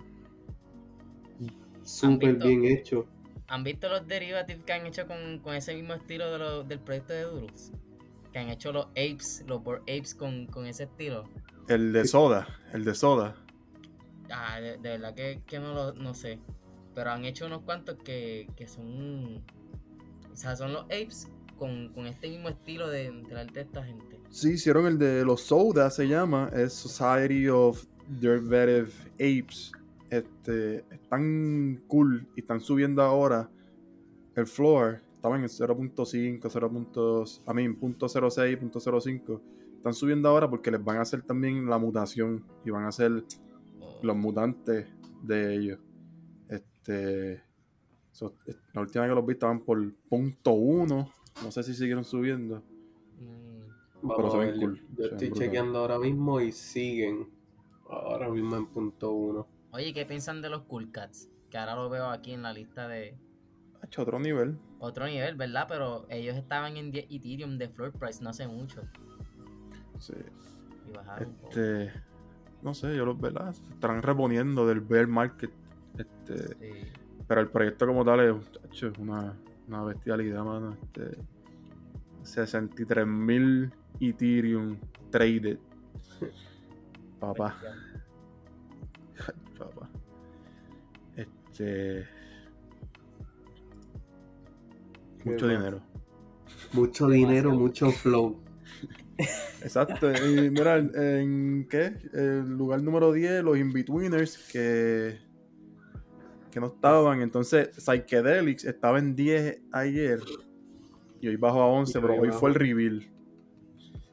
súper 1.84 2.34
bien 2.38 2.64
hecho. 2.64 3.06
¿Han 3.46 3.62
visto 3.62 3.88
los 3.88 4.08
derivativos 4.08 4.64
que 4.64 4.72
han 4.72 4.86
hecho 4.86 5.06
con, 5.06 5.54
ese 5.54 5.76
mismo 5.76 5.94
estilo 5.94 6.64
del 6.64 6.80
proyecto 6.80 7.12
de 7.12 7.22
Durus? 7.22 7.70
Que 8.32 8.40
han 8.40 8.48
hecho 8.48 8.72
los 8.72 8.86
apes, 8.86 9.44
los 9.46 9.62
board 9.62 9.82
apes 9.82 10.12
con, 10.12 10.48
ese 10.66 10.84
estilo. 10.84 11.30
El 11.68 11.92
de 11.92 12.04
soda, 12.04 12.48
el 12.72 12.84
de 12.84 12.96
soda. 12.96 13.45
Ah, 14.30 14.60
de, 14.60 14.76
verdad 14.78 15.14
que, 15.14 15.58
no 15.58 15.74
lo 15.74 15.92
no 15.94 16.14
sé. 16.14 16.38
Pero 16.94 17.10
han 17.10 17.24
hecho 17.24 17.46
unos 17.46 17.62
cuantos 17.62 17.96
que, 18.02 18.48
que 18.56 18.66
son. 18.66 19.42
O 20.32 20.36
sea, 20.36 20.56
son 20.56 20.72
los 20.72 20.84
apes 20.84 21.28
con, 21.58 22.06
este 22.06 22.28
mismo 22.28 22.48
estilo 22.48 22.88
de, 22.88 23.10
del 23.10 23.36
arte 23.36 23.54
de 23.54 23.60
esta 23.62 23.84
gente. 23.84 24.20
Sí, 24.30 24.52
hicieron 24.52 24.86
el 24.86 24.98
de 24.98 25.24
los 25.24 25.42
Soda, 25.42 25.90
se 25.90 26.06
llama, 26.06 26.50
es 26.54 26.72
Society 26.72 27.48
of 27.48 27.84
Derivative 28.20 28.90
Apes. 29.14 29.72
Este, 30.10 30.84
están 30.90 31.82
cool 31.88 32.26
y 32.36 32.40
están 32.40 32.60
subiendo 32.60 33.02
ahora 33.02 33.50
el 34.34 34.46
floor. 34.46 35.00
Estaban 35.16 35.40
en 35.42 35.48
0.5, 35.48 36.48
0. 36.48 37.24
a 37.46 37.54
mí, 37.54 37.68
.06, 37.68 38.60
.05. 38.60 39.40
Están 39.76 39.94
subiendo 39.94 40.28
ahora 40.28 40.48
porque 40.48 40.70
les 40.70 40.82
van 40.82 40.98
a 40.98 41.02
hacer 41.02 41.22
también 41.22 41.68
la 41.68 41.78
mutación 41.78 42.44
y 42.64 42.70
van 42.70 42.84
a 42.84 42.88
oh. 42.88 43.22
Los 44.02 44.16
mutantes 44.16 44.86
de 45.22 45.54
ellos. 45.54 45.78
Este, 46.48 47.42
la 48.72 48.80
última 48.80 49.02
vez 49.02 49.10
que 49.10 49.14
los 49.14 49.26
vi 49.26 49.32
estaban 49.32 49.60
por 49.60 49.92
punto 50.08 50.52
.1 50.52 51.10
no 51.42 51.50
sé 51.50 51.62
si 51.62 51.74
siguieron 51.74 52.04
subiendo. 52.04 52.62
Mm. 53.18 54.08
Pero 54.16 54.30
se 54.30 54.38
ven 54.38 54.60
cool. 54.60 54.82
Yo, 54.96 55.04
estoy 55.06 55.32
chequeando 55.32 55.78
ahora 55.80 55.98
mismo 55.98 56.40
y 56.40 56.52
siguen. 56.52 57.28
Ahora 57.88 58.28
mismo 58.28 58.56
en 58.56 58.66
punto 58.66 59.12
uno. 59.12 59.46
Oye, 59.72 59.92
¿qué 59.92 60.06
piensan 60.06 60.42
de 60.42 60.50
los 60.50 60.62
Cool 60.62 60.90
Cats? 60.90 61.28
Que 61.50 61.58
ahora 61.58 61.76
lo 61.76 61.88
veo 61.88 62.06
aquí 62.06 62.32
en 62.32 62.42
la 62.42 62.52
lista 62.52 62.88
de. 62.88 63.16
Ha 63.80 63.86
hecho 63.86 64.02
otro 64.02 64.18
nivel. 64.18 64.58
Otro 64.78 65.06
nivel, 65.06 65.36
¿verdad? 65.36 65.66
Pero 65.68 66.06
ellos 66.08 66.36
estaban 66.36 66.76
en 66.76 66.94
Ethereum 66.94 67.58
de 67.58 67.68
floor 67.68 67.92
price 67.92 68.22
no 68.22 68.30
hace 68.30 68.48
mucho. 68.48 68.82
Sí. 69.98 70.14
Y 70.88 70.92
bajaron. 70.92 71.36
Este. 71.44 71.92
No 72.62 72.74
sé, 72.74 72.96
yo 72.96 73.04
los, 73.04 73.20
¿verdad? 73.20 73.52
Se 73.52 73.62
estarán 73.72 74.02
reponiendo 74.02 74.66
del 74.66 74.80
bear 74.80 75.06
market. 75.06 75.50
Este. 75.96 76.48
Sí. 76.48 76.90
Pero 77.28 77.40
el 77.40 77.48
proyecto 77.48 77.86
como 77.86 78.04
tal 78.04 78.20
es 78.20 78.82
una 78.98 79.34
una 79.68 79.84
bestialidad, 79.84 80.44
mano. 80.44 80.76
Este, 80.82 81.18
63.000 82.24 83.72
Ethereum 84.00 84.78
traded. 85.10 85.58
Papá. 87.20 87.56
Papá. 89.58 89.88
Este. 91.16 92.06
Mucho 95.24 95.48
dinero. 95.48 95.80
Mucho 96.72 97.08
dinero, 97.08 97.50
mucho 97.52 97.90
flow. 97.90 98.38
Exacto. 99.62 100.12
Y 100.12 100.50
mira, 100.50 100.76
¿en 100.78 101.66
qué? 101.68 101.94
El 102.12 102.56
lugar 102.56 102.82
número 102.82 103.12
10, 103.12 103.42
los 103.42 103.58
Inbetweeners, 103.58 104.48
que 104.52 105.26
que 106.56 106.60
no 106.60 106.68
estaban. 106.68 107.20
Entonces, 107.20 107.68
Psychedelics 107.76 108.64
estaba 108.64 108.98
en 108.98 109.14
10 109.14 109.60
ayer 109.72 110.20
y 111.20 111.28
hoy 111.28 111.36
bajó 111.36 111.60
a 111.60 111.66
11, 111.66 112.00
pero 112.00 112.14
hoy 112.14 112.30
fue 112.30 112.48
el 112.48 112.54
reveal. 112.54 113.06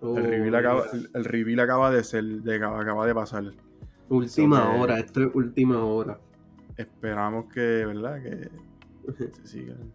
el, 0.01 0.23
reveal 0.25 0.55
acaba, 0.55 0.83
el, 0.91 1.23
reveal 1.23 1.59
acaba 1.61 1.89
de 1.89 2.03
ser, 2.03 2.25
de, 2.25 2.55
acaba 2.57 3.07
de 3.07 3.15
pasar. 3.15 3.45
Última 4.09 4.75
hora, 4.75 4.99
esto 4.99 5.23
es 5.23 5.29
última 5.33 5.85
hora. 5.85 6.19
Esperamos 6.75 7.45
que, 7.45 7.85
¿verdad? 7.85 8.21
Que 8.21 8.49
se 9.13 9.47
sigan. 9.47 9.93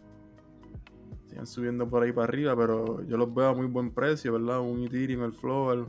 Sigan 1.29 1.47
subiendo 1.47 1.89
por 1.89 2.03
ahí 2.03 2.13
para 2.13 2.25
arriba, 2.25 2.57
pero 2.57 3.03
yo 3.07 3.17
los 3.17 3.33
veo 3.35 3.49
a 3.49 3.55
muy 3.55 3.67
buen 3.67 3.91
precio, 3.91 4.33
¿verdad? 4.33 4.61
Un 4.61 4.85
Ethereum, 4.85 5.25
el 5.25 5.33
Flower 5.33 5.87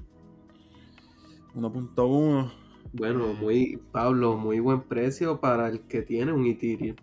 1.1. 1.55 2.51
Bueno, 2.93 3.33
muy, 3.33 3.79
Pablo, 3.91 4.37
muy 4.37 4.59
buen 4.59 4.81
precio 4.81 5.39
para 5.39 5.69
el 5.69 5.81
que 5.81 6.01
tiene 6.01 6.33
un 6.33 6.45
Ethereum. 6.45 6.95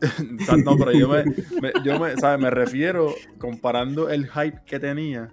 no, 0.64 0.76
pero 0.76 0.92
yo, 0.92 1.08
me, 1.08 1.24
yo 1.84 1.98
me, 2.00 2.16
¿sabes? 2.16 2.42
me 2.42 2.50
refiero 2.50 3.14
comparando 3.38 4.10
el 4.10 4.28
hype 4.28 4.60
que 4.66 4.78
tenía 4.80 5.32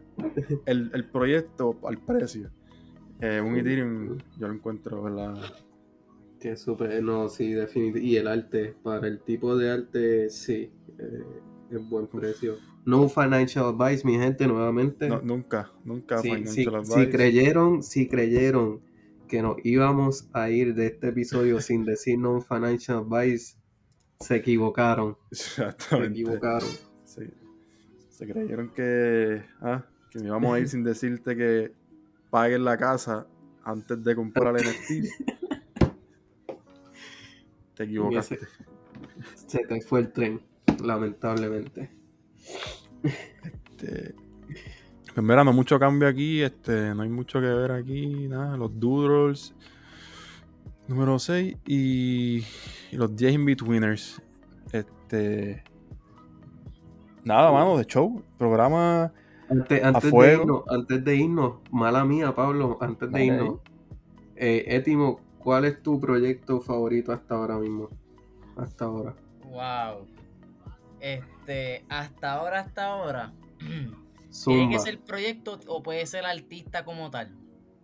el, 0.66 0.92
el 0.94 1.06
proyecto 1.06 1.78
al 1.84 1.98
precio. 1.98 2.52
Eh, 3.22 3.42
un 3.42 3.56
Ethereum 3.58 4.18
yo 4.38 4.48
lo 4.48 4.54
encuentro, 4.54 5.04
¿verdad? 5.04 5.36
Que 6.40 6.56
súper, 6.56 7.04
no, 7.04 7.30
sí, 7.30 7.54
definitivamente. 7.54 8.08
Y 8.08 8.18
el 8.18 8.28
arte, 8.28 8.76
para 8.82 9.08
el 9.08 9.22
tipo 9.22 9.56
de 9.56 9.72
arte, 9.72 10.30
sí, 10.30 10.72
eh, 10.98 11.24
es 11.76 11.90
buen 11.90 12.08
precio. 12.08 12.58
No 12.86 13.08
financial 13.10 13.66
advice, 13.66 14.06
mi 14.06 14.18
gente, 14.18 14.48
nuevamente. 14.48 15.08
No, 15.08 15.22
nunca, 15.22 15.72
nunca 15.84 16.22
financial 16.22 16.76
advice. 16.76 16.94
Si 16.94 17.10
creyeron, 17.10 17.84
si 17.84 18.08
creyeron 18.08 18.82
que 19.28 19.42
nos 19.42 19.56
íbamos 19.64 20.30
a 20.34 20.50
ir 20.50 20.76
de 20.76 20.88
este 20.88 21.10
episodio 21.10 21.62
sin 21.62 21.86
decir 21.86 22.20
no 22.20 22.42
financial 22.42 23.06
advice, 23.10 23.56
se 24.20 24.36
equivocaron. 24.36 25.18
Exactamente. 25.32 26.16
Se 26.16 26.22
equivocaron. 26.22 26.70
Sí. 27.04 27.22
Se 28.10 28.28
creyeron 28.28 28.70
que, 28.74 29.44
ah, 29.62 29.86
que 30.10 30.20
me 30.20 30.28
íbamos 30.28 30.56
a 30.56 30.60
ir 30.60 30.68
sin 30.70 30.84
decirte 30.84 31.36
que 31.36 31.74
paguen 32.30 32.66
la 32.66 32.78
casa 32.78 33.28
antes 33.64 34.04
de 34.04 34.16
comprar 34.16 34.56
el 34.58 34.64
NFT. 34.64 35.08
Te 37.76 37.84
equivocaste. 37.84 38.40
Se 39.36 39.60
te 39.66 39.82
fue 39.82 40.02
el 40.02 40.12
tren, 40.12 40.42
lamentablemente. 40.84 41.90
Este, 43.04 44.16
pues 45.14 45.26
mira, 45.26 45.44
no 45.44 45.54
mucho 45.54 45.80
cambio 45.80 46.08
aquí, 46.08 46.42
este, 46.42 46.94
no 46.94 47.04
hay 47.04 47.10
mucho 47.10 47.40
que 47.40 47.48
ver 47.48 47.72
aquí, 47.72 48.28
nada, 48.28 48.56
los 48.58 48.80
doodles 48.80 49.56
número 50.92 51.18
6 51.20 51.58
y, 51.66 52.44
los 52.92 53.16
10 53.16 53.34
in-betweeners. 53.34 54.22
Este. 54.72 55.64
Nada, 57.24 57.52
mano, 57.52 57.78
de 57.78 57.86
show. 57.86 58.22
Programa. 58.38 59.12
Antes, 59.50 59.84
a 59.84 59.92
De 59.92 60.34
irnos, 60.34 60.64
antes 60.70 61.04
de 61.04 61.16
irnos, 61.16 61.56
mala 61.72 62.06
mía, 62.06 62.34
Pablo, 62.34 62.78
antes 62.80 63.12
de 63.12 63.26
irnos. 63.26 63.60
Eh, 64.36 64.64
Étimo, 64.68 65.20
¿cuál 65.40 65.66
es 65.66 65.82
tu 65.84 66.00
proyecto 66.00 66.62
favorito 66.62 67.12
hasta 67.12 67.36
ahora 67.36 67.58
mismo? 67.58 67.90
Hasta 68.56 68.86
ahora. 68.86 69.14
Wow. 69.44 70.08
Este, 71.02 71.84
hasta 71.90 72.34
ahora, 72.34 72.62
hasta 72.62 72.86
ahora. 72.86 73.34
¿Tiene 74.46 74.70
que 74.70 74.80
ser 74.80 75.02
proyecto 75.02 75.60
o 75.68 75.84
puede 75.84 76.06
ser 76.06 76.26
artista 76.26 76.86
como 76.86 77.12
tal? 77.12 77.36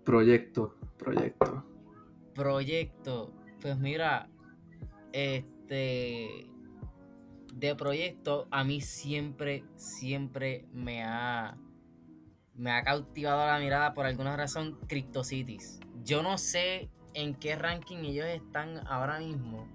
Proyecto, 0.05 0.75
proyecto 0.97 1.65
proyecto, 2.37 3.33
pues 3.59 3.77
mira, 3.79 4.29
este 5.11 6.47
de 7.55 7.75
proyecto 7.75 8.47
a 8.51 8.63
mí 8.63 8.79
siempre, 8.79 9.65
siempre 9.75 10.67
me 10.71 11.03
ha 11.03 11.57
me 12.53 12.71
ha 12.71 12.83
cautivado 12.83 13.47
la 13.47 13.59
mirada 13.59 13.93
por 13.95 14.05
alguna 14.05 14.37
razón 14.37 14.77
CryptoCities. 14.87 15.79
Yo 16.03 16.21
no 16.21 16.37
sé 16.37 16.89
en 17.15 17.33
qué 17.33 17.55
ranking 17.55 17.97
ellos 17.97 18.27
están 18.27 18.85
ahora 18.87 19.19
mismo, 19.19 19.67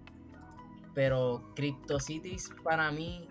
pero 0.95 1.53
CryptoCities 1.55 2.51
para 2.62 2.90
mí 2.90 3.26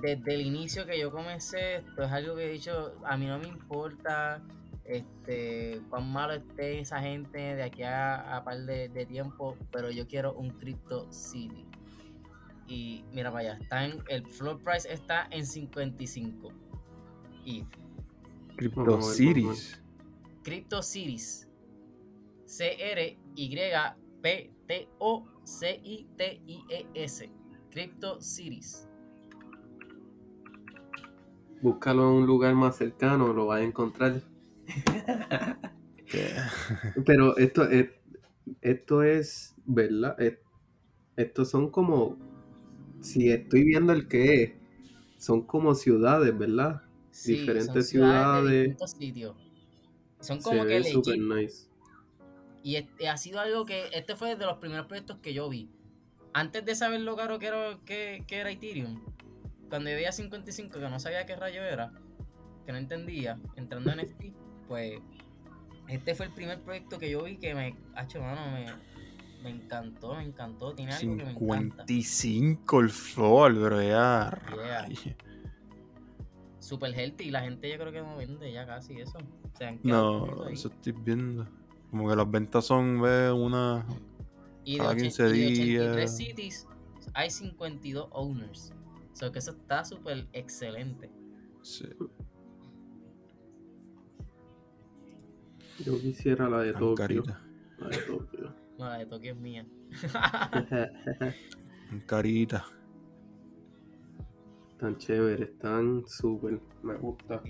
desde 0.00 0.34
el 0.34 0.42
inicio 0.42 0.86
que 0.86 0.98
yo 0.98 1.10
comencé, 1.10 1.76
esto 1.76 2.02
es 2.02 2.12
algo 2.12 2.36
que 2.36 2.46
he 2.46 2.52
dicho, 2.52 2.94
a 3.04 3.16
mí 3.16 3.26
no 3.26 3.38
me 3.38 3.48
importa 3.48 4.42
este, 4.84 5.82
cuán 5.90 6.10
malo 6.10 6.34
esté 6.34 6.80
esa 6.80 7.00
gente 7.00 7.38
de 7.38 7.62
aquí 7.62 7.82
a, 7.82 8.36
a 8.36 8.44
par 8.44 8.64
de, 8.64 9.06
tiempo, 9.06 9.56
pero 9.70 9.90
yo 9.90 10.06
quiero 10.06 10.32
un 10.34 10.50
Crypto 10.50 11.10
City. 11.12 11.66
Y 12.66 13.04
mira 13.12 13.30
para 13.30 13.50
allá, 13.50 13.58
está 13.60 13.84
en, 13.84 14.02
el 14.08 14.26
floor 14.26 14.62
price 14.62 14.90
está 14.92 15.26
en 15.30 15.46
55. 15.46 16.52
Y 17.44 17.64
Crypto 18.56 19.02
Cities. 19.02 19.82
Crypto 20.42 20.82
Cities. 20.82 21.48
C-R-Y-P-T-O-C-I-T-I-E-S. 25.48 27.30
Crypto 27.70 28.20
Cities. 28.20 28.86
Búscalo 31.62 32.10
en 32.10 32.16
un 32.16 32.26
lugar 32.26 32.54
más 32.54 32.76
cercano, 32.76 33.32
lo 33.32 33.46
vas 33.46 33.62
a 33.62 33.64
encontrar. 33.64 34.20
Pero 37.06 37.36
esto 37.38 37.64
es, 37.64 37.88
esto 38.60 39.02
es, 39.02 39.56
¿verdad? 39.64 40.16
Estos 41.16 41.50
son 41.50 41.70
como, 41.70 42.16
si 43.00 43.30
estoy 43.30 43.64
viendo 43.64 43.92
el 43.92 44.06
que 44.06 44.42
es, 44.42 44.52
son 45.16 45.42
como 45.42 45.74
ciudades, 45.74 46.36
¿verdad? 46.36 46.82
Diferentes 47.24 47.88
ciudades. 47.88 48.76
Son 50.20 50.42
como 50.42 50.64
que 50.66 50.84
super 50.84 51.18
nice. 51.18 51.67
Y 52.62 52.76
este, 52.76 53.08
ha 53.08 53.16
sido 53.16 53.40
algo 53.40 53.64
que, 53.64 53.88
este 53.92 54.16
fue 54.16 54.36
de 54.36 54.44
los 54.44 54.58
primeros 54.58 54.86
proyectos 54.86 55.18
que 55.18 55.32
yo 55.32 55.48
vi. 55.48 55.70
Antes 56.32 56.64
de 56.64 56.74
saber 56.74 57.00
lo 57.00 57.16
caro 57.16 57.38
que 57.38 57.46
era, 57.46 57.78
que, 57.84 58.24
que 58.26 58.36
era 58.36 58.50
Ethereum, 58.50 59.00
cuando 59.68 59.90
yo 59.90 59.96
veía 59.96 60.12
55 60.12 60.78
que 60.78 60.88
no 60.88 60.98
sabía 60.98 61.26
qué 61.26 61.36
rayo 61.36 61.62
era, 61.62 61.92
que 62.66 62.72
no 62.72 62.78
entendía, 62.78 63.38
entrando 63.56 63.92
en 63.92 63.98
NFT, 63.98 64.24
pues 64.66 65.00
este 65.88 66.14
fue 66.14 66.26
el 66.26 66.32
primer 66.32 66.60
proyecto 66.60 66.98
que 66.98 67.10
yo 67.10 67.24
vi 67.24 67.36
que 67.36 67.54
me, 67.54 67.74
hecho 68.00 68.20
mano, 68.20 68.40
me, 69.42 69.50
encantó, 69.50 70.14
me 70.14 70.24
encantó. 70.24 70.74
Tiene 70.74 70.92
algo 70.92 71.16
que 71.16 71.24
me 71.24 71.30
encanta. 71.30 71.86
55 71.86 72.80
el 72.80 72.90
floor, 72.90 73.54
bro, 73.54 73.82
ya. 73.82 74.38
Super 76.58 76.92
healthy 76.92 77.24
y 77.24 77.30
la 77.30 77.40
gente 77.40 77.70
yo 77.70 77.78
creo 77.78 77.92
que 77.92 78.02
no 78.02 78.16
vende 78.16 78.52
ya 78.52 78.66
casi 78.66 79.00
eso. 79.00 79.18
no, 79.82 80.48
eso 80.48 80.68
estoy 80.68 80.92
viendo. 80.92 81.46
Como 81.90 82.08
que 82.08 82.16
las 82.16 82.30
ventas 82.30 82.66
son, 82.66 83.00
ve, 83.00 83.32
una. 83.32 83.84
Y 84.64 84.78
de, 84.78 84.96
15 84.96 85.32
días. 85.32 86.16
cities 86.16 86.68
hay 87.14 87.30
52 87.30 88.08
owners. 88.12 88.72
O 89.12 89.16
sea 89.16 89.32
que 89.32 89.38
eso 89.38 89.50
está 89.50 89.84
súper 89.84 90.28
excelente. 90.32 91.10
Sí. 91.62 91.88
Yo 95.84 95.98
quisiera 96.00 96.48
la 96.48 96.60
de 96.60 96.72
Tokio. 96.72 97.24
La 97.78 97.88
de 97.88 97.98
Tokio. 97.98 98.54
No, 98.78 98.84
la 98.84 98.98
de 98.98 99.06
Tokio 99.06 99.32
es 99.32 99.38
mía. 99.38 99.66
Carita. 102.06 102.64
Tan 104.78 104.96
chévere, 104.98 105.46
tan 105.46 106.06
súper. 106.06 106.60
Me 106.82 106.94
gusta. 106.96 107.42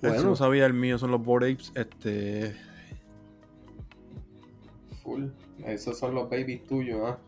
Bueno, 0.00 0.22
no 0.22 0.36
sabía 0.36 0.66
el 0.66 0.74
mío, 0.74 0.98
son 0.98 1.10
los 1.10 1.22
Bored 1.22 1.52
Apes. 1.52 1.72
Este. 1.74 2.56
Full. 5.02 5.26
Esos 5.64 5.98
son 5.98 6.14
los 6.14 6.30
babies 6.30 6.66
tuyos, 6.66 7.00
¿ah? 7.04 7.18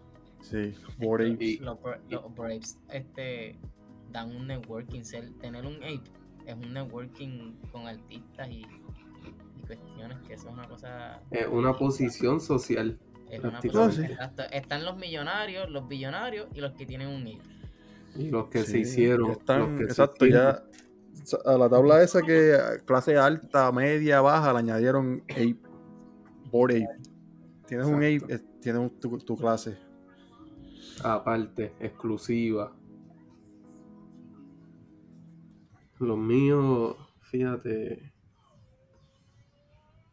Sí, 0.41 0.75
Bored 0.99 1.35
Apes. 1.35 1.61
Los, 1.61 1.79
los 2.09 2.25
Apes 2.25 2.79
este, 2.91 3.59
dan 4.11 4.35
un 4.35 4.47
networking. 4.47 5.03
Tener 5.41 5.67
un 5.67 5.77
ape 5.77 6.23
es 6.47 6.55
un 6.55 6.73
networking 6.73 7.55
con 7.71 7.87
artistas 7.87 8.49
y, 8.51 8.67
cuestiones 9.67 10.19
que 10.27 10.35
eso 10.35 10.49
es 10.49 10.55
una 10.55 10.69
cosa... 10.69 11.23
Es 11.31 11.47
una 11.47 11.73
posición 11.77 12.41
social. 12.41 12.99
Es 13.31 13.41
una 13.41 13.61
posición, 13.61 14.11
Están 14.51 14.85
los 14.85 14.97
millonarios, 14.97 15.71
los 15.71 15.87
billonarios 15.89 16.49
y 16.53 16.61
los 16.61 16.73
que 16.73 16.85
tienen 16.85 17.09
un 17.09 17.27
hijo. 17.27 17.43
Y 18.17 18.29
los 18.29 18.49
que 18.49 18.65
se 18.65 18.81
hicieron. 18.81 19.39
exacto, 19.81 20.27
ya 20.27 20.63
a 21.45 21.59
la 21.59 21.69
tabla 21.69 22.03
esa 22.03 22.23
que 22.23 22.57
clase 22.85 23.17
alta, 23.17 23.71
media, 23.73 24.21
baja, 24.21 24.53
le 24.53 24.59
añadieron 24.61 25.23
Ape, 25.31 25.59
Board 26.51 26.73
Ape. 26.73 26.87
Tienes 27.67 27.87
un 27.87 27.97
Ape, 27.97 28.39
tienes 28.61 29.01
tu, 29.01 29.19
tu 29.19 29.37
clase. 29.37 29.79
Aparte, 31.03 31.75
exclusiva. 31.81 32.73
Los 35.99 36.19
míos, 36.19 36.97
fíjate, 37.21 38.13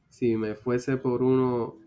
si 0.09 0.35
me 0.35 0.53
fuese 0.53 0.97
por 0.97 1.23
uno, 1.23 1.77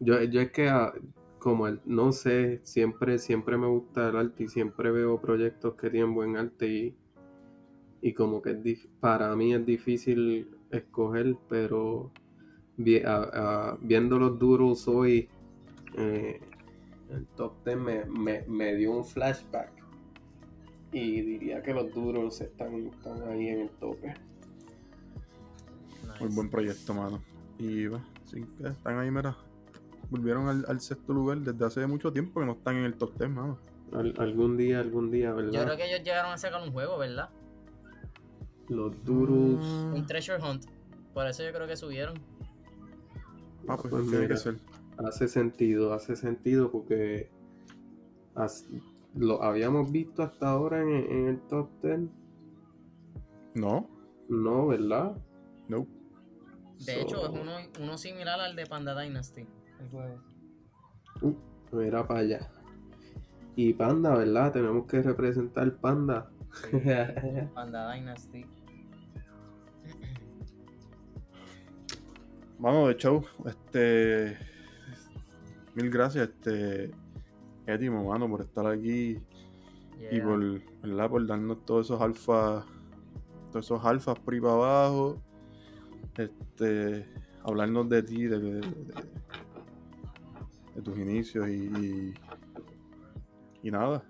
yo, 0.00 0.22
yo 0.22 0.40
es 0.40 0.52
que 0.52 0.68
ah, 0.68 0.92
como 1.38 1.66
el, 1.66 1.80
no 1.84 2.12
sé, 2.12 2.60
siempre, 2.64 3.18
siempre 3.18 3.56
me 3.56 3.66
gusta 3.66 4.08
el 4.08 4.16
arte 4.16 4.44
y 4.44 4.48
siempre 4.48 4.90
veo 4.90 5.20
proyectos 5.20 5.74
que 5.74 5.90
tienen 5.90 6.14
buen 6.14 6.36
arte 6.36 6.66
y, 6.68 6.96
y 8.00 8.12
como 8.12 8.42
que 8.42 8.78
para 9.00 9.34
mí 9.34 9.54
es 9.54 9.64
difícil 9.64 10.48
escoger, 10.70 11.36
pero 11.48 12.10
viendo 12.76 14.18
los 14.18 14.38
duros 14.38 14.86
hoy, 14.86 15.28
eh, 15.96 16.40
el 17.10 17.26
top 17.36 17.52
10 17.64 17.76
me, 18.10 18.42
me, 18.46 18.74
dio 18.76 18.92
un 18.92 19.04
flashback. 19.04 19.72
Y 20.92 21.20
diría 21.20 21.62
que 21.62 21.74
los 21.74 21.92
duros 21.92 22.40
están, 22.40 22.86
están 22.86 23.22
ahí 23.28 23.48
en 23.48 23.60
el 23.62 23.70
tope. 23.70 24.14
Muy 26.20 26.30
buen 26.30 26.48
proyecto, 26.48 26.94
mano. 26.94 27.22
Y 27.58 27.86
va, 27.86 28.02
están 28.64 28.98
ahí, 28.98 29.10
mira. 29.10 29.36
Volvieron 30.10 30.64
al, 30.66 30.80
sexto 30.80 31.12
lugar 31.12 31.38
desde 31.38 31.64
hace 31.66 31.86
mucho 31.86 32.12
tiempo 32.12 32.40
que 32.40 32.46
no 32.46 32.52
están 32.52 32.76
en 32.76 32.84
el 32.84 32.94
top 32.94 33.18
10, 33.18 33.30
mano. 33.30 33.58
algún 33.92 34.56
día, 34.56 34.80
algún 34.80 35.10
día, 35.10 35.32
¿verdad? 35.32 35.52
Yo 35.52 35.64
creo 35.64 35.76
que 35.76 35.86
ellos 35.86 36.02
llegaron 36.02 36.32
a 36.32 36.38
sacar 36.38 36.62
un 36.62 36.72
juego, 36.72 36.96
¿verdad? 36.96 37.28
Los 38.68 39.04
duros. 39.04 39.64
Un 39.94 40.06
treasure 40.06 40.42
hunt. 40.42 40.66
Por 41.14 41.26
eso 41.26 41.42
yo 41.42 41.52
creo 41.52 41.66
que 41.66 41.76
subieron. 41.76 42.18
Ah, 43.66 43.76
pues, 43.76 43.88
pues 43.90 44.10
tiene 44.10 44.28
que 44.28 44.36
ser. 44.36 44.56
Hace 44.98 45.28
sentido, 45.28 45.92
hace 45.92 46.16
sentido 46.16 46.70
porque 46.70 47.30
lo 49.14 49.42
habíamos 49.42 49.90
visto 49.90 50.22
hasta 50.22 50.50
ahora 50.50 50.80
en, 50.82 51.28
el 51.28 51.40
top 51.48 51.68
10. 51.82 52.00
No. 53.54 53.88
No, 54.28 54.66
¿verdad? 54.68 55.16
No. 55.68 55.86
De 56.84 57.02
hecho, 57.02 57.24
es 57.26 57.30
uno, 57.30 57.52
uno, 57.80 57.98
similar 57.98 58.38
al 58.40 58.54
de 58.54 58.66
Panda 58.66 59.00
Dynasty. 59.00 59.46
Uh, 61.22 61.34
mira 61.72 62.06
para 62.06 62.20
allá. 62.20 62.50
Y 63.56 63.72
Panda, 63.74 64.14
¿verdad? 64.14 64.52
Tenemos 64.52 64.86
que 64.86 65.02
representar 65.02 65.76
Panda. 65.78 66.30
Panda 67.54 67.92
Dynasty. 67.92 68.46
Vamos 72.58 72.88
de 72.88 72.96
show. 72.96 73.24
Este. 73.46 74.36
Mil 75.74 75.90
gracias, 75.90 76.28
este. 76.28 76.90
Étimo, 77.66 78.02
mano, 78.04 78.28
por 78.28 78.40
estar 78.40 78.66
aquí. 78.66 79.20
Y 80.10 80.20
por, 80.20 80.60
¿verdad? 80.82 81.08
por 81.08 81.24
darnos 81.26 81.64
todos 81.64 81.86
esos 81.86 82.00
alfas. 82.00 82.64
Todos 83.52 83.64
esos 83.64 83.84
alfas 83.84 84.18
por 84.18 84.34
ahí 84.34 84.40
para 84.40 84.54
abajo. 84.54 85.22
Este. 86.16 87.06
Hablarnos 87.44 87.88
de 87.88 88.02
ti, 88.02 88.24
de, 88.24 88.38
de, 88.40 88.62
tus 90.82 90.98
inicios 90.98 91.48
y, 91.48 92.12
y, 93.62 93.70
nada. 93.70 94.02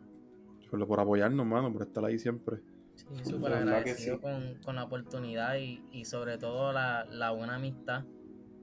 Por, 0.70 0.86
por 0.86 1.00
apoyarnos, 1.00 1.46
mano, 1.46 1.70
por 1.70 1.82
estar 1.82 2.02
ahí 2.04 2.18
siempre. 2.18 2.62
Sí, 2.94 3.04
súper 3.24 3.52
agradecido 3.52 4.20
con, 4.20 4.54
con, 4.64 4.76
la 4.76 4.84
oportunidad 4.84 5.56
y, 5.56 5.84
y 5.92 6.06
sobre 6.06 6.38
todo 6.38 6.72
la, 6.72 7.04
la 7.04 7.30
buena 7.30 7.56
amistad 7.56 8.04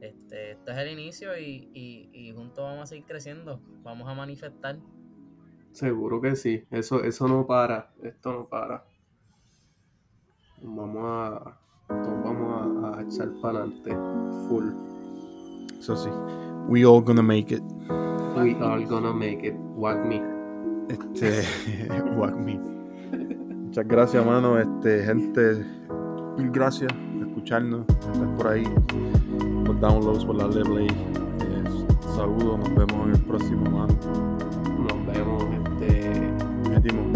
este, 0.02 0.52
este 0.52 0.72
es 0.72 0.78
el 0.78 0.91
inicio 0.91 1.38
y, 1.38 1.70
y, 1.74 2.32
juntos 2.34 2.64
vamos 2.64 2.84
a 2.84 2.86
seguir 2.88 3.06
creciendo, 3.06 3.60
vamos 3.84 4.08
a 4.08 4.14
manifestar. 4.14 4.78
Seguro 5.72 6.22
que 6.22 6.36
sí, 6.36 6.64
eso, 6.72 7.04
eso 7.04 7.28
no 7.28 7.46
para, 7.46 7.91
esto 8.04 8.32
no 8.32 8.48
para. 8.48 8.86
Vamos 10.62 11.04
a, 11.04 11.60
vamos 11.89 12.98
a, 12.98 13.02
echar 13.02 13.30
para 13.41 13.60
adelante, 13.60 13.91
full. 14.48 14.72
Eso 15.80 15.96
sí, 15.96 16.10
we 16.68 16.86
all 16.86 17.02
gonna 17.02 17.22
make 17.22 17.54
it. 17.54 17.64
We 18.38 18.54
all 18.62 18.86
gonna 18.86 19.14
make 19.14 19.46
it, 19.46 19.56
whack 19.76 20.06
me. 20.06 20.22
Este, 20.89 21.43
whack 22.16 22.36
me. 22.36 22.58
Muchas 22.58 23.88
gracias, 23.88 24.26
mano, 24.26 24.60
este, 24.60 25.04
gente, 25.04 25.66
mil 26.38 26.52
gracias 26.52 26.91
escucharnos, 27.28 27.82
estás 27.89 28.17
por 28.38 28.47
ahí, 28.47 28.63
por 29.65 29.80
downloads, 29.80 30.26
por 30.26 30.36
la 30.36 30.47
level 30.47 30.88
eh, 30.88 30.89
Saludos, 32.15 32.59
nos 32.59 32.76
vemos 32.76 33.07
en 33.07 33.15
el 33.15 33.21
próximo, 33.21 33.69
mano. 33.71 33.93
Nos 34.80 35.05
vemos, 35.05 35.43
este. 35.53 36.32
Metimos. 36.69 37.14